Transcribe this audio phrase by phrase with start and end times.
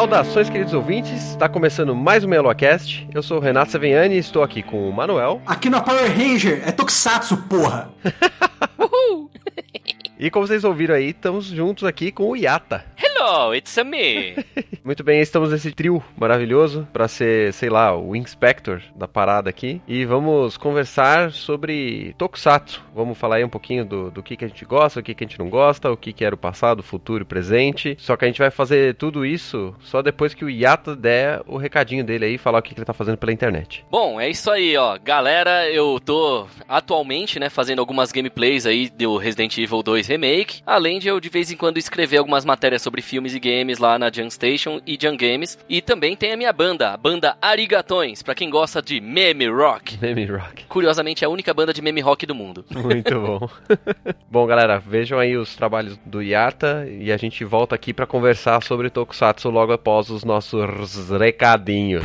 [0.00, 1.12] Saudações, queridos ouvintes.
[1.12, 3.06] Está começando mais um MeloCast.
[3.12, 5.42] Eu sou o Renato Saviani e estou aqui com o Manuel.
[5.44, 7.90] Aqui no Power Ranger é Tokusatsu, porra!
[10.18, 12.82] e como vocês ouviram aí, estamos juntos aqui com o Yata.
[12.96, 13.08] Hello,
[13.54, 14.36] it's a me.
[14.82, 19.80] Muito bem, estamos nesse trio maravilhoso para ser, sei lá, o inspector da parada aqui.
[19.86, 22.82] E vamos conversar sobre Tokusatsu.
[22.94, 25.22] Vamos falar aí um pouquinho do, do que, que a gente gosta, o que, que
[25.22, 27.94] a gente não gosta, o que, que era o passado, o futuro e presente.
[27.98, 31.56] Só que a gente vai fazer tudo isso só depois que o Yata der o
[31.56, 33.84] recadinho dele aí e falar o que, que ele tá fazendo pela internet.
[33.90, 34.98] Bom, é isso aí, ó.
[34.98, 40.98] Galera, eu tô atualmente, né, fazendo algumas gameplays aí do Resident Evil 2 Remake, além
[40.98, 44.08] de eu de vez em quando escrever algumas matérias sobre filmes e games lá na
[44.08, 45.58] Jam Station e Jam Games.
[45.68, 49.98] E também tem a minha banda, a banda Arigatões, para quem gosta de meme rock.
[50.00, 50.64] Meme rock.
[50.66, 52.64] Curiosamente, é a única banda de meme rock do mundo.
[52.70, 53.48] Muito bom.
[54.30, 58.62] bom, galera, vejam aí os trabalhos do Yata e a gente volta aqui para conversar
[58.62, 62.04] sobre Tokusatsu logo após os nossos recadinhos.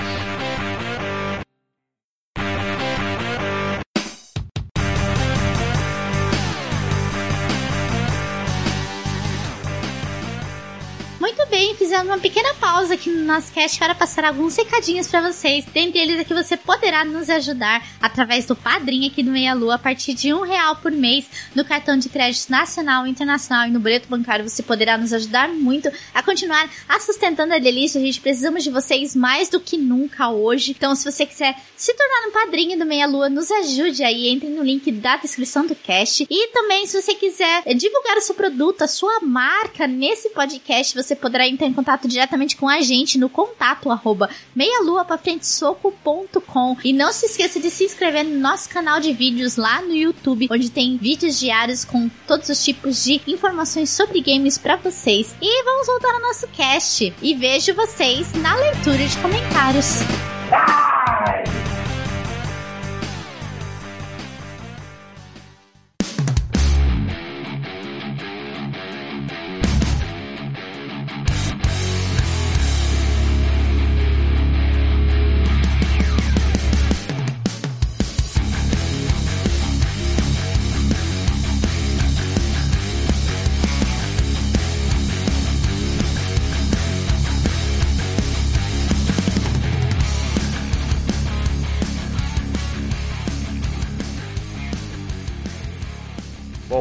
[12.16, 15.66] Uma pequena pausa aqui no nosso cast para passar alguns recadinhos para vocês.
[15.66, 19.76] Dentre eles é que você poderá nos ajudar através do padrinho aqui do Meia Lua
[19.76, 23.82] a partir de um real por mês no cartão de crédito nacional, internacional e no
[23.82, 24.48] boleto bancário.
[24.48, 28.00] Você poderá nos ajudar muito a continuar a sustentando a delícia.
[28.00, 30.72] A gente precisamos de vocês mais do que nunca hoje.
[30.72, 34.30] Então, se você quiser se tornar um padrinho do Meia Lua, nos ajude aí.
[34.30, 36.26] Entre no link da descrição do cast.
[36.30, 41.14] E também, se você quiser divulgar o seu produto, a sua marca nesse podcast, você
[41.14, 47.12] poderá entrar em contato contato diretamente com a gente no contato arroba meialuapafrentesoco.com e não
[47.12, 50.98] se esqueça de se inscrever no nosso canal de vídeos lá no YouTube, onde tem
[50.98, 55.36] vídeos diários com todos os tipos de informações sobre games para vocês.
[55.42, 60.02] E vamos voltar ao nosso cast e vejo vocês na leitura de comentários.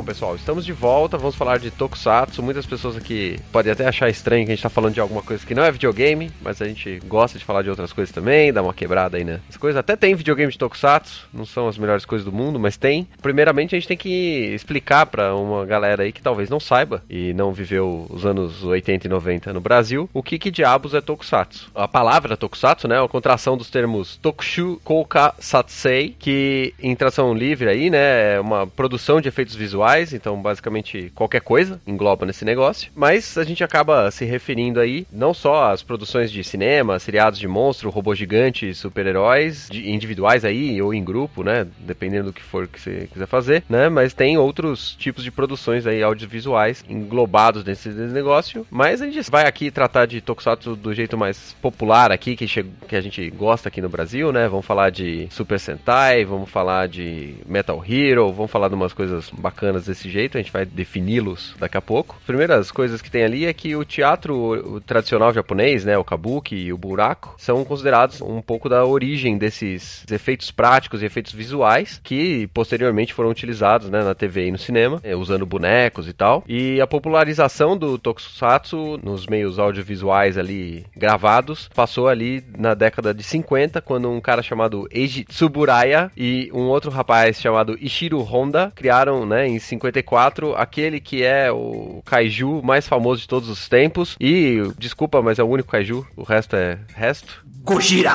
[0.05, 2.43] Pessoal, estamos de volta, vamos falar de Tokusatsu.
[2.43, 5.45] Muitas pessoas aqui podem até achar estranho que a gente tá falando de alguma coisa
[5.45, 8.63] que não é videogame, mas a gente gosta de falar de outras coisas também, dar
[8.63, 9.41] uma quebrada aí, né?
[9.49, 12.77] As coisas até tem videogame de Tokusatsu, não são as melhores coisas do mundo, mas
[12.77, 13.09] tem.
[13.23, 17.33] Primeiramente, a gente tem que explicar para uma galera aí que talvez não saiba e
[17.33, 21.71] não viveu os anos 80 e 90 no Brasil, o que que diabos é Tokusatsu.
[21.75, 27.33] A palavra Tokusatsu, né, é a contração dos termos Tokushu Kouka Satsei, que em tração
[27.33, 32.45] livre aí, né, é uma produção de efeitos visuais então basicamente qualquer coisa engloba nesse
[32.45, 32.91] negócio.
[32.95, 37.49] Mas a gente acaba se referindo aí não só às produções de cinema, seriados de
[37.49, 41.67] monstro, robô gigante, super-heróis, individuais aí ou em grupo, né?
[41.79, 43.89] Dependendo do que for que você quiser fazer, né?
[43.89, 48.67] Mas tem outros tipos de produções aí audiovisuais englobados nesse negócio.
[48.71, 52.97] Mas a gente vai aqui tratar de Tokusatsu do jeito mais popular aqui, que, que
[52.97, 54.49] a gente gosta aqui no Brasil, né?
[54.49, 59.31] Vamos falar de Super Sentai, vamos falar de Metal Hero, vamos falar de umas coisas
[59.31, 62.17] bacanas desse jeito, a gente vai defini-los daqui a pouco.
[62.19, 66.57] As primeiras coisas que tem ali é que o teatro tradicional japonês, né, o kabuki
[66.57, 72.01] e o buraco, são considerados um pouco da origem desses efeitos práticos e efeitos visuais
[72.03, 76.45] que posteriormente foram utilizados, né, na TV e no cinema, eh, usando bonecos e tal.
[76.47, 83.23] E a popularização do tokusatsu nos meios audiovisuais ali gravados passou ali na década de
[83.23, 89.27] 50, quando um cara chamado Eiji Tsuburaya e um outro rapaz chamado Ishiro Honda criaram,
[89.27, 94.17] né, em 50 54, aquele que é o kaiju mais famoso de todos os tempos.
[94.21, 97.45] E, desculpa, mas é o único kaiju, o resto é resto.
[97.63, 98.13] Gojira!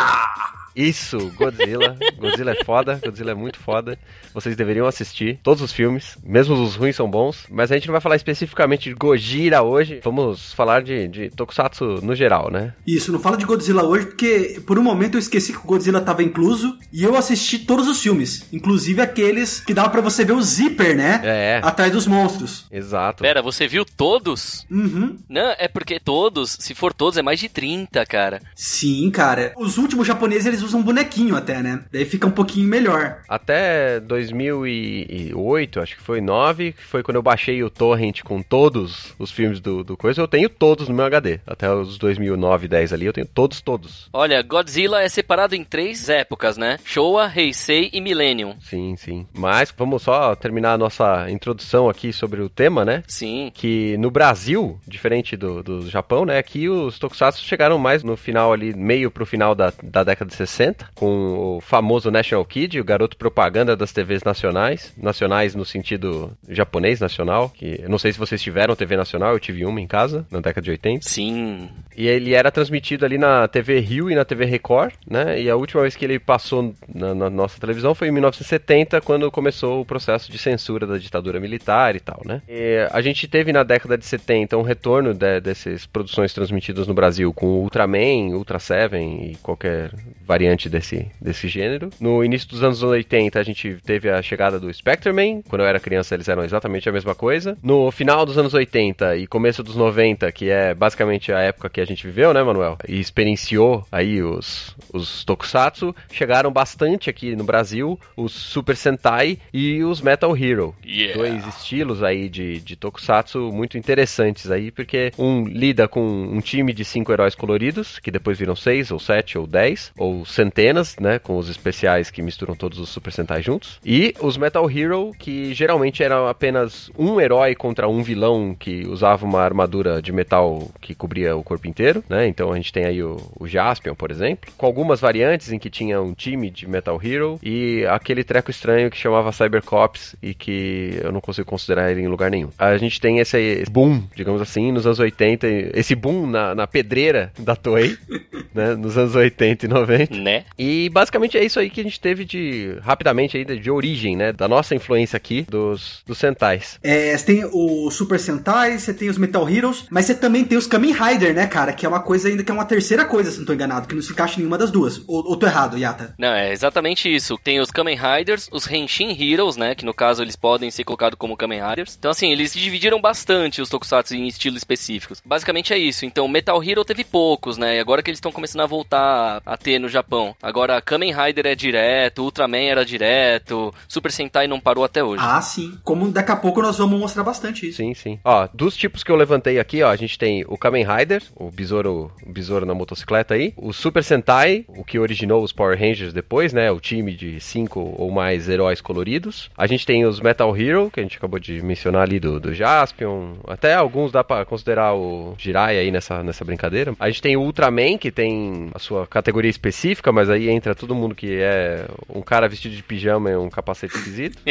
[0.79, 1.97] Isso, Godzilla.
[2.17, 3.99] Godzilla é foda, Godzilla é muito foda.
[4.33, 7.45] Vocês deveriam assistir todos os filmes, mesmo os ruins são bons.
[7.49, 11.99] Mas a gente não vai falar especificamente de Gojira hoje, vamos falar de, de Tokusatsu
[12.01, 12.73] no geral, né?
[12.87, 15.99] Isso, não fala de Godzilla hoje, porque por um momento eu esqueci que o Godzilla
[15.99, 20.33] tava incluso e eu assisti todos os filmes, inclusive aqueles que dava para você ver
[20.33, 21.19] o zíper, né?
[21.25, 21.61] É.
[21.61, 22.67] Atrás dos monstros.
[22.71, 23.21] Exato.
[23.21, 24.65] Pera, você viu todos?
[24.71, 25.17] Uhum.
[25.27, 28.41] Não, é porque todos, se for todos, é mais de 30, cara.
[28.55, 29.53] Sim, cara.
[29.57, 31.83] Os últimos japoneses eles usam bonequinho até, né?
[31.91, 33.21] Daí fica um pouquinho melhor.
[33.27, 39.13] Até 2008, acho que foi 9, que foi quando eu baixei o torrent com todos
[39.17, 41.39] os filmes do, do coisa, eu tenho todos no meu HD.
[41.45, 44.09] Até os 2009, 10 ali, eu tenho todos, todos.
[44.13, 46.77] Olha, Godzilla é separado em três épocas, né?
[46.83, 48.55] Showa, Heisei e Millennium.
[48.61, 49.25] Sim, sim.
[49.33, 53.03] Mas vamos só terminar a nossa introdução aqui sobre o tema, né?
[53.07, 53.51] Sim.
[53.53, 56.37] Que no Brasil, diferente do, do Japão, né?
[56.37, 60.35] Aqui os tokusatsu chegaram mais no final ali, meio pro final da, da década de
[60.35, 60.58] 60,
[60.95, 64.93] com o famoso National Kid, o garoto propaganda das TVs nacionais.
[64.97, 67.49] Nacionais no sentido japonês, nacional.
[67.49, 70.39] Que eu não sei se vocês tiveram TV nacional, eu tive uma em casa, na
[70.39, 71.07] década de 80.
[71.07, 71.69] Sim.
[71.95, 75.41] E ele era transmitido ali na TV Rio e na TV Record, né?
[75.41, 79.29] E a última vez que ele passou na, na nossa televisão foi em 1970, quando
[79.29, 82.41] começou o processo de censura da ditadura militar e tal, né?
[82.47, 86.93] E a gente teve na década de 70 um retorno de, dessas produções transmitidas no
[86.93, 89.91] Brasil com Ultraman, Ultra Seven e qualquer
[90.39, 91.89] variante desse, desse gênero.
[91.99, 95.81] No início dos anos 80 a gente teve a chegada do Spectreman, quando eu era
[95.81, 97.57] criança eles eram exatamente a mesma coisa.
[97.61, 101.81] No final dos anos 80 e começo dos 90, que é basicamente a época que
[101.81, 102.77] a gente viveu, né, Manuel?
[102.87, 109.83] E experienciou aí os, os tokusatsu, chegaram bastante aqui no Brasil os Super Sentai e
[109.83, 110.73] os Metal Hero.
[110.85, 111.17] Yeah.
[111.17, 116.71] Dois estilos aí de, de tokusatsu muito interessantes aí, porque um lida com um time
[116.71, 121.19] de cinco heróis coloridos, que depois viram seis, ou sete, ou dez, ou centenas, né,
[121.19, 123.79] com os especiais que misturam todos os Super Sentai juntos.
[123.85, 129.25] E os Metal Hero, que geralmente eram apenas um herói contra um vilão que usava
[129.25, 132.27] uma armadura de metal que cobria o corpo inteiro, né?
[132.27, 135.69] Então a gente tem aí o, o Jaspion, por exemplo, com algumas variantes em que
[135.69, 140.99] tinha um time de Metal Hero e aquele treco estranho que chamava Cybercops e que
[141.03, 142.49] eu não consigo considerar ele em lugar nenhum.
[142.57, 147.31] A gente tem esse boom, digamos assim, nos anos 80, esse boom na, na pedreira
[147.37, 147.97] da Toei,
[148.53, 148.75] né?
[148.75, 150.18] Nos anos 80 e 90.
[150.19, 150.45] Né?
[150.57, 154.31] E basicamente é isso aí que a gente teve de, rapidamente aí, de, origem, né?
[154.31, 156.79] Da nossa influência aqui dos, dos Sentais.
[156.83, 160.57] É, você tem o Super Sentai, você tem os Metal Heroes, mas você também tem
[160.57, 161.73] os Kamen Rider, né, cara?
[161.73, 163.95] Que é uma coisa ainda que é uma terceira coisa, se não tô enganado, que
[163.95, 165.01] não se encaixa em nenhuma das duas.
[165.07, 166.13] Ou, ou tô errado, Yata?
[166.17, 167.37] Não, é exatamente isso.
[167.43, 169.75] Tem os Kamen Riders, os Henshin Heroes, né?
[169.75, 171.95] Que no caso eles podem ser colocados como Kamen Riders.
[171.97, 175.21] Então, assim, eles se dividiram bastante os tokusatsu em estilos específicos.
[175.25, 176.05] Basicamente é isso.
[176.05, 177.77] Então, Metal Hero teve poucos, né?
[177.77, 180.08] E agora que eles estão começando a voltar a ter no Japão.
[180.41, 185.23] Agora, Kamen Rider é direto, Ultraman era direto, Super Sentai não parou até hoje.
[185.25, 185.77] Ah, sim.
[185.83, 187.77] Como daqui a pouco nós vamos mostrar bastante isso.
[187.77, 188.19] Sim, sim.
[188.23, 191.51] Ó, dos tipos que eu levantei aqui, ó, a gente tem o Kamen Rider, o
[191.51, 196.13] besouro, o besouro na motocicleta aí, o Super Sentai, o que originou os Power Rangers
[196.13, 199.49] depois, né, o time de cinco ou mais heróis coloridos.
[199.57, 202.53] A gente tem os Metal Hero, que a gente acabou de mencionar ali do, do
[202.53, 206.93] Jaspion, até alguns dá pra considerar o Jiraiya aí nessa, nessa brincadeira.
[206.99, 210.95] A gente tem o Ultraman, que tem a sua categoria específica, mas aí entra todo
[210.95, 214.41] mundo que é um cara vestido de pijama e um capacete esquisito.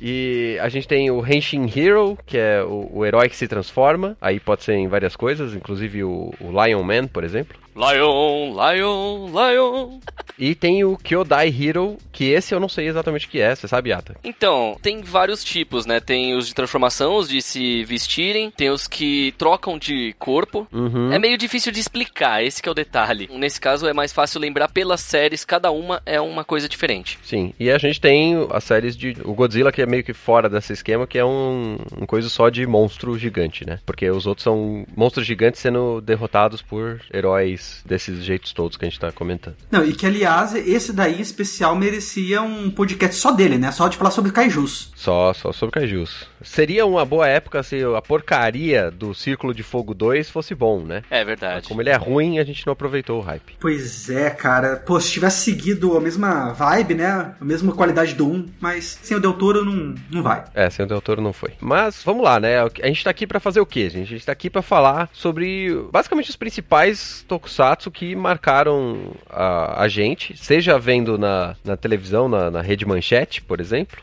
[0.00, 4.16] E a gente tem o Henshin Hero, que é o, o herói que se transforma.
[4.20, 7.56] Aí pode ser em várias coisas, inclusive o, o Lion Man, por exemplo.
[7.76, 10.00] Lion, Lion, Lion.
[10.38, 13.68] E tem o Kyodai Hero, que esse eu não sei exatamente o que é, você
[13.68, 14.16] sabe, Yata?
[14.24, 16.00] Então, tem vários tipos, né?
[16.00, 20.66] Tem os de transformação, os de se vestirem, tem os que trocam de corpo.
[20.72, 21.12] Uhum.
[21.12, 23.28] É meio difícil de explicar, esse que é o detalhe.
[23.32, 27.18] Nesse caso é mais fácil lembrar pelas séries, cada uma é uma coisa diferente.
[27.22, 29.16] Sim, e a gente tem as séries de.
[29.24, 32.48] O Godzilla, que é meio que fora desse esquema, que é um, um coisa só
[32.50, 33.78] de monstro gigante, né?
[33.84, 38.88] Porque os outros são monstros gigantes sendo derrotados por heróis desses jeitos todos que a
[38.88, 39.56] gente tá comentando.
[39.70, 43.72] Não, e que aliás, esse daí em especial merecia um podcast só dele, né?
[43.72, 44.92] Só de falar sobre kaijus.
[44.94, 46.26] Só, só sobre Kaijus.
[46.42, 51.02] Seria uma boa época se a porcaria do Círculo de Fogo 2 fosse bom, né?
[51.10, 51.68] É verdade.
[51.68, 53.56] Como ele é ruim, a gente não aproveitou o hype.
[53.60, 54.76] Pois é, cara.
[54.76, 57.34] Pô, se tivesse seguido a mesma vibe, né?
[57.40, 60.44] A mesma qualidade do 1, mas sem o Del Toro não, não vai.
[60.54, 61.52] É, sem o Del Toro não foi.
[61.60, 62.60] Mas vamos lá, né?
[62.60, 64.06] A gente tá aqui pra fazer o quê, gente?
[64.06, 67.24] A gente tá aqui pra falar sobre basicamente os principais
[67.56, 73.40] tokusatsu que marcaram a, a gente, seja vendo na, na televisão, na, na rede manchete,
[73.40, 73.98] por exemplo,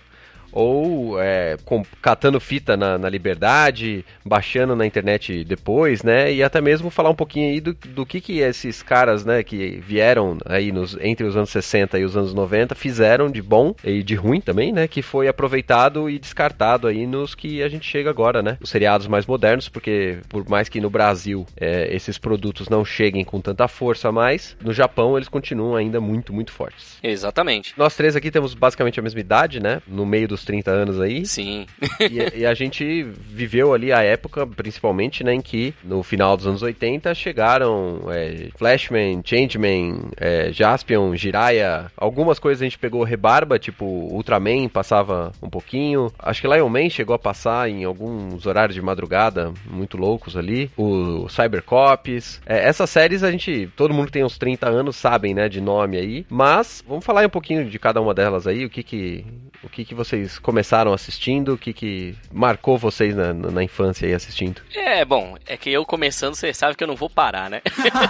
[0.54, 6.32] ou é, com, catando fita na, na, Liberdade, baixando na internet depois, né?
[6.34, 9.82] E até mesmo falar um pouquinho aí do, do que, que esses caras, né, que
[9.86, 14.02] vieram aí nos, entre os anos 60 e os anos 90 fizeram de bom e
[14.04, 14.88] de ruim também, né?
[14.88, 18.58] Que foi aproveitado e descartado aí nos que a gente chega agora, né?
[18.62, 23.24] Os seriados mais modernos, porque por mais que no Brasil é, esses produtos não cheguem
[23.24, 26.98] com tanta força mais, no Japão eles continuam ainda muito, muito fortes.
[27.02, 27.74] Exatamente.
[27.78, 29.82] Nós três aqui temos basicamente a mesma idade, né?
[29.88, 31.26] No meio dos 30 anos aí.
[31.26, 31.66] Sim.
[32.00, 36.48] e, e, a gente viveu ali a época, principalmente, né, em que no final dos
[36.48, 41.92] anos 80 chegaram é, Flashman, Changeman, é, Jaspion, Jiraiya.
[41.98, 46.12] Algumas coisas a gente pegou rebarba, tipo Ultraman passava um pouquinho.
[46.20, 50.70] Acho que Lion Man chegou a passar em alguns horários de madrugada muito loucos ali.
[50.78, 52.42] O Cybercops.
[52.46, 55.62] É, essas séries a gente, todo mundo que tem uns 30 anos sabem, né, de
[55.62, 56.26] nome aí.
[56.30, 59.26] Mas vamos falar um pouquinho de cada uma delas aí, o que que,
[59.64, 64.14] o que, que vocês começaram assistindo, o que que marcou vocês na, na infância aí
[64.14, 64.62] assistindo.
[64.74, 67.62] É, bom, é que eu começando, você sabe que eu não vou parar, né?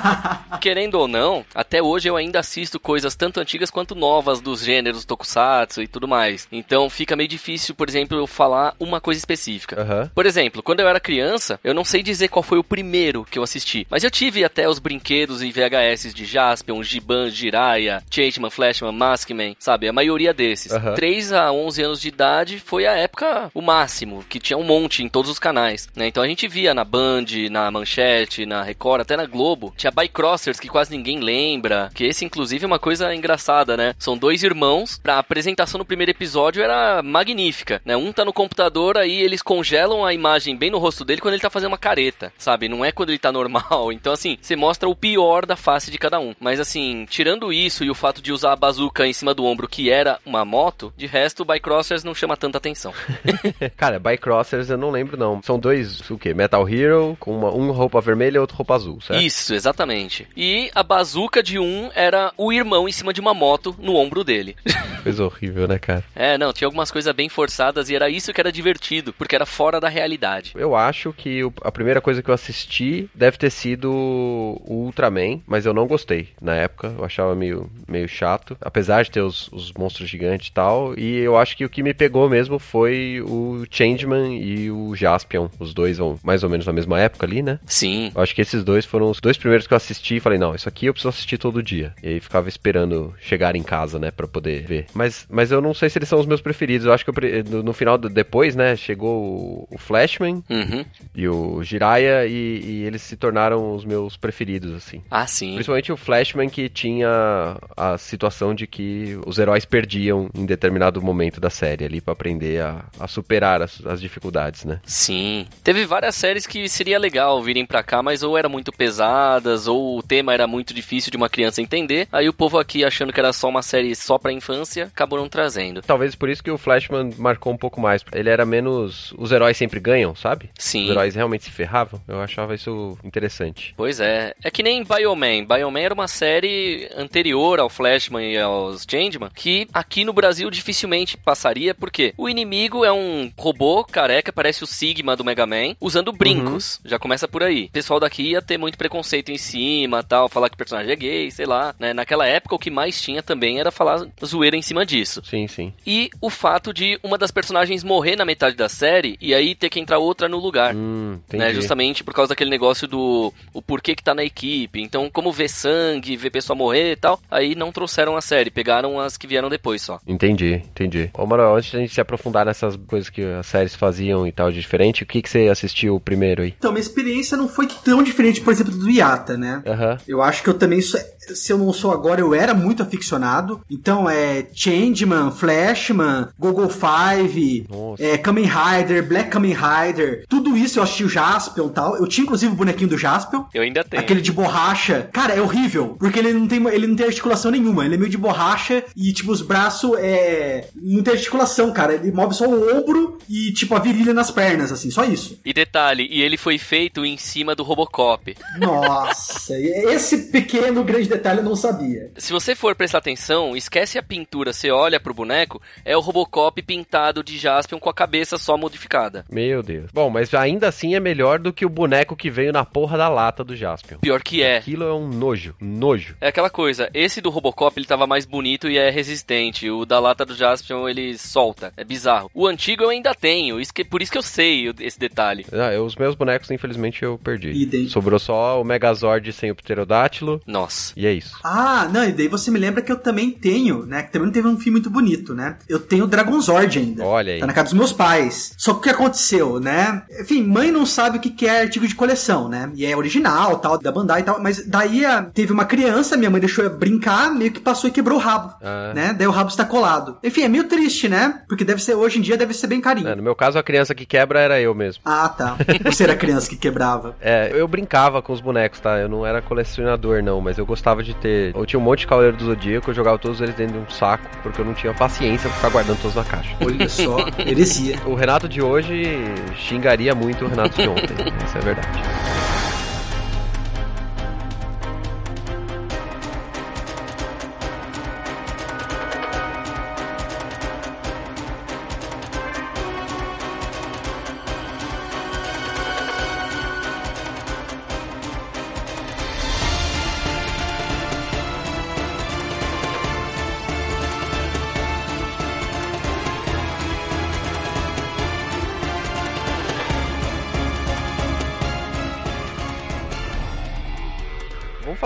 [0.62, 5.06] Querendo ou não, até hoje eu ainda assisto coisas tanto antigas quanto novas dos gêneros
[5.06, 6.48] tokusatsu e tudo mais.
[6.52, 9.82] Então fica meio difícil, por exemplo, eu falar uma coisa específica.
[9.82, 10.10] Uhum.
[10.10, 13.38] Por exemplo, quando eu era criança, eu não sei dizer qual foi o primeiro que
[13.38, 18.50] eu assisti, mas eu tive até os brinquedos e VHS de Jaspion, Giban, Jiraiya, Changeman,
[18.50, 19.88] Flashman, Maskman, sabe?
[19.88, 20.72] A maioria desses.
[20.72, 20.94] Uhum.
[20.94, 22.12] 3 a 11 anos de
[22.60, 26.08] foi a época o máximo, que tinha um monte em todos os canais, né?
[26.08, 30.60] Então a gente via na Band, na Manchete, na Record, até na Globo, tinha Bycrossers
[30.60, 33.96] que quase ninguém lembra, que esse inclusive é uma coisa engraçada, né?
[33.98, 37.96] São dois irmãos, a apresentação no primeiro episódio era magnífica, né?
[37.96, 41.42] Um tá no computador, aí eles congelam a imagem bem no rosto dele quando ele
[41.42, 42.68] tá fazendo uma careta, sabe?
[42.68, 43.92] Não é quando ele tá normal.
[44.04, 46.34] Então assim, você mostra o pior da face de cada um.
[46.40, 49.68] Mas assim, tirando isso e o fato de usar a bazuca em cima do ombro,
[49.68, 51.46] que era uma moto, de resto o
[51.94, 52.94] Bycrossers não chama tanta atenção.
[53.78, 55.42] Cara, Bycrossers eu não lembro não.
[55.44, 56.34] São dois, o que?
[56.34, 59.22] Metal Hero, com uma um roupa vermelha e outro roupa azul, certo?
[59.22, 60.28] Isso, exatamente.
[60.36, 64.24] E a bazuca de um era o irmão em cima de uma moto no ombro
[64.24, 64.56] dele.
[65.04, 66.04] Coisa horrível, né, cara?
[66.16, 69.46] É, não, tinha algumas coisas bem forçadas e era isso que era divertido, porque era
[69.46, 70.54] fora da realidade.
[70.56, 75.66] Eu acho que a primeira coisa que eu assisti deve ter sido o Ultraman, mas
[75.66, 76.94] eu não gostei na época.
[76.98, 80.98] Eu achava meio, meio chato, apesar de ter os, os monstros gigantes e tal.
[80.98, 85.50] E eu acho que o que me pegou mesmo foi o Changeman e o Jaspion.
[85.60, 87.60] Os dois vão mais ou menos na mesma época ali, né?
[87.66, 88.12] Sim.
[88.16, 90.56] Eu acho que esses dois foram os dois primeiros que eu assisti e falei, não,
[90.56, 91.94] isso aqui eu preciso assistir todo dia.
[92.02, 94.86] E aí ficava esperando chegar em casa, né, pra poder ver.
[94.94, 96.88] Mas, mas eu não sei se eles são os meus preferidos.
[96.88, 100.86] Eu acho que eu, no, no, final, depois, né, chegou o, o Flashman uhum.
[101.14, 105.02] e o Jiraiya e, e, eles se tornaram os meus preferidos, assim.
[105.12, 105.54] Ah, sim.
[105.54, 111.42] Principalmente o Flashman que tinha a situação de que os heróis perdiam em determinado momento
[111.42, 114.80] da série ali para aprender a, a superar as, as dificuldades, né?
[114.86, 115.46] Sim.
[115.64, 119.98] Teve várias séries que seria legal virem para cá, mas ou eram muito pesadas, ou
[119.98, 122.08] o tema era muito difícil de uma criança entender.
[122.12, 125.30] Aí o povo aqui achando que era só uma série só pra infância, acabou não
[125.30, 125.82] trazendo.
[125.82, 128.04] Talvez por isso que o Flashman marcou um pouco mais.
[128.12, 129.14] Ele era menos.
[129.18, 130.50] Os heróis sempre ganham, sabe?
[130.58, 130.86] Sim.
[130.86, 132.02] Os heróis realmente se ferravam.
[132.08, 133.74] Eu achava isso interessante.
[133.78, 134.34] Pois é.
[134.44, 135.46] É que nem Bioman.
[135.46, 141.18] Bioman era uma série anterior ao Flashman e aos Changeman, que aqui no Brasil dificilmente
[141.18, 146.12] passaria, porque o inimigo é um robô careca, parece o Sigma do Mega Man, usando
[146.12, 146.80] brincos.
[146.84, 146.90] Uhum.
[146.90, 147.66] Já começa por aí.
[147.66, 150.96] O pessoal daqui ia ter muito preconceito em cima, tal, falar que o personagem é
[150.96, 151.76] gay, sei lá.
[151.80, 151.94] Né?
[151.94, 155.22] Naquela época, o que mais tinha também era falar zoeira em cima disso.
[155.24, 155.72] Sim, sim.
[155.86, 159.70] E o fato de uma das personagens morrer na metade da série e aí ter
[159.70, 160.74] que entrar outra no lugar.
[160.76, 161.54] Hum, né?
[161.54, 164.82] Justamente por causa daquele negócio do o porquê que tá na equipe.
[164.82, 169.00] Então, como ver sangue, ver pessoa morrer e tal, aí não trouxeram a série, pegaram
[169.00, 170.00] as que vieram depois só.
[170.08, 171.10] Entendi, entendi.
[171.14, 174.52] Ô, Antes de a gente se aprofundar nessas coisas que as séries faziam e tal
[174.52, 176.54] de diferente, o que, que você assistiu primeiro aí?
[176.58, 179.62] Então, minha experiência não foi tão diferente, por exemplo, do Yata, né?
[179.66, 179.98] Uhum.
[180.08, 181.00] Eu acho que eu também sou,
[181.34, 183.62] se eu não sou agora, eu era muito aficionado.
[183.70, 187.68] Então é Changeman, Flashman, Google Five,
[188.00, 190.26] é, Kamen Rider, Black Kamen Rider.
[190.28, 191.98] Tudo isso eu assisti o Jaspion e tal.
[191.98, 193.46] Eu tinha inclusive o bonequinho do Jaspion.
[193.54, 194.02] Eu ainda tenho.
[194.02, 195.10] Aquele de borracha.
[195.12, 195.96] Cara, é horrível.
[196.00, 197.86] Porque ele não tem, ele não tem articulação nenhuma.
[197.86, 200.68] Ele é meio de borracha e, tipo, os braços é.
[200.76, 201.43] Não tem articulação,
[201.74, 201.94] cara.
[201.94, 204.90] Ele move só o ombro e, tipo, a virilha nas pernas, assim.
[204.92, 205.40] Só isso.
[205.44, 208.36] E detalhe, e ele foi feito em cima do Robocop.
[208.58, 212.12] Nossa, esse pequeno grande detalhe eu não sabia.
[212.18, 216.62] Se você for prestar atenção, esquece a pintura, você olha pro boneco, é o Robocop
[216.62, 219.26] pintado de Jaspion com a cabeça só modificada.
[219.30, 219.90] Meu Deus.
[219.94, 223.10] Bom, mas ainda assim é melhor do que o boneco que veio na porra da
[223.10, 224.00] lata do Jaspion.
[224.00, 224.58] Pior que é.
[224.58, 226.16] Aquilo é um nojo, nojo.
[226.22, 229.70] É aquela coisa, esse do Robocop ele tava mais bonito e é resistente.
[229.70, 231.74] O da lata do Jaspion ele solta.
[231.76, 232.30] É bizarro.
[232.34, 235.46] O antigo eu ainda tenho, isso que, por isso que eu sei esse detalhe.
[235.52, 237.50] Ah, os meus bonecos, infelizmente, eu perdi.
[237.50, 237.90] Idem.
[237.90, 240.40] Sobrou só o Megazord sem o pterodátilo.
[240.46, 240.94] Nossa.
[240.96, 241.38] E é isso.
[241.44, 244.04] Ah, não, e daí você me lembra que eu também tenho, né?
[244.04, 245.58] Que também não teve um filme muito bonito, né?
[245.68, 247.04] Eu tenho o Dragonzord ainda.
[247.04, 247.40] Olha aí.
[247.40, 248.54] Tá na casa dos meus pais.
[248.58, 250.04] Só que o que aconteceu, né?
[250.22, 252.72] Enfim, mãe não sabe o que é artigo de coleção, né?
[252.76, 254.40] E é original, tal, da Bandai e tal.
[254.42, 255.02] Mas daí
[255.34, 258.54] teve uma criança, minha mãe deixou eu brincar, meio que passou e quebrou o rabo.
[258.62, 258.92] Ah.
[258.94, 259.16] Né?
[259.18, 260.18] Daí o rabo está colado.
[260.24, 261.23] Enfim, é meio triste, né?
[261.48, 263.08] Porque deve ser, hoje em dia, deve ser bem carinho.
[263.08, 265.02] É, no meu caso, a criança que quebra era eu mesmo.
[265.06, 265.58] Ah, tá.
[265.84, 267.16] Você era a criança que quebrava.
[267.26, 268.98] É, eu brincava com os bonecos, tá?
[268.98, 271.56] Eu não era colecionador, não, mas eu gostava de ter.
[271.56, 273.90] Eu tinha um monte de Cavaleiro do Zodíaco, eu jogava todos eles dentro de um
[273.90, 276.56] saco, porque eu não tinha paciência pra ficar guardando todos na caixa.
[276.60, 277.98] Olha só, heresia.
[278.06, 279.18] O Renato de hoje
[279.56, 281.16] xingaria muito o Renato de ontem.
[281.46, 282.63] Isso é verdade.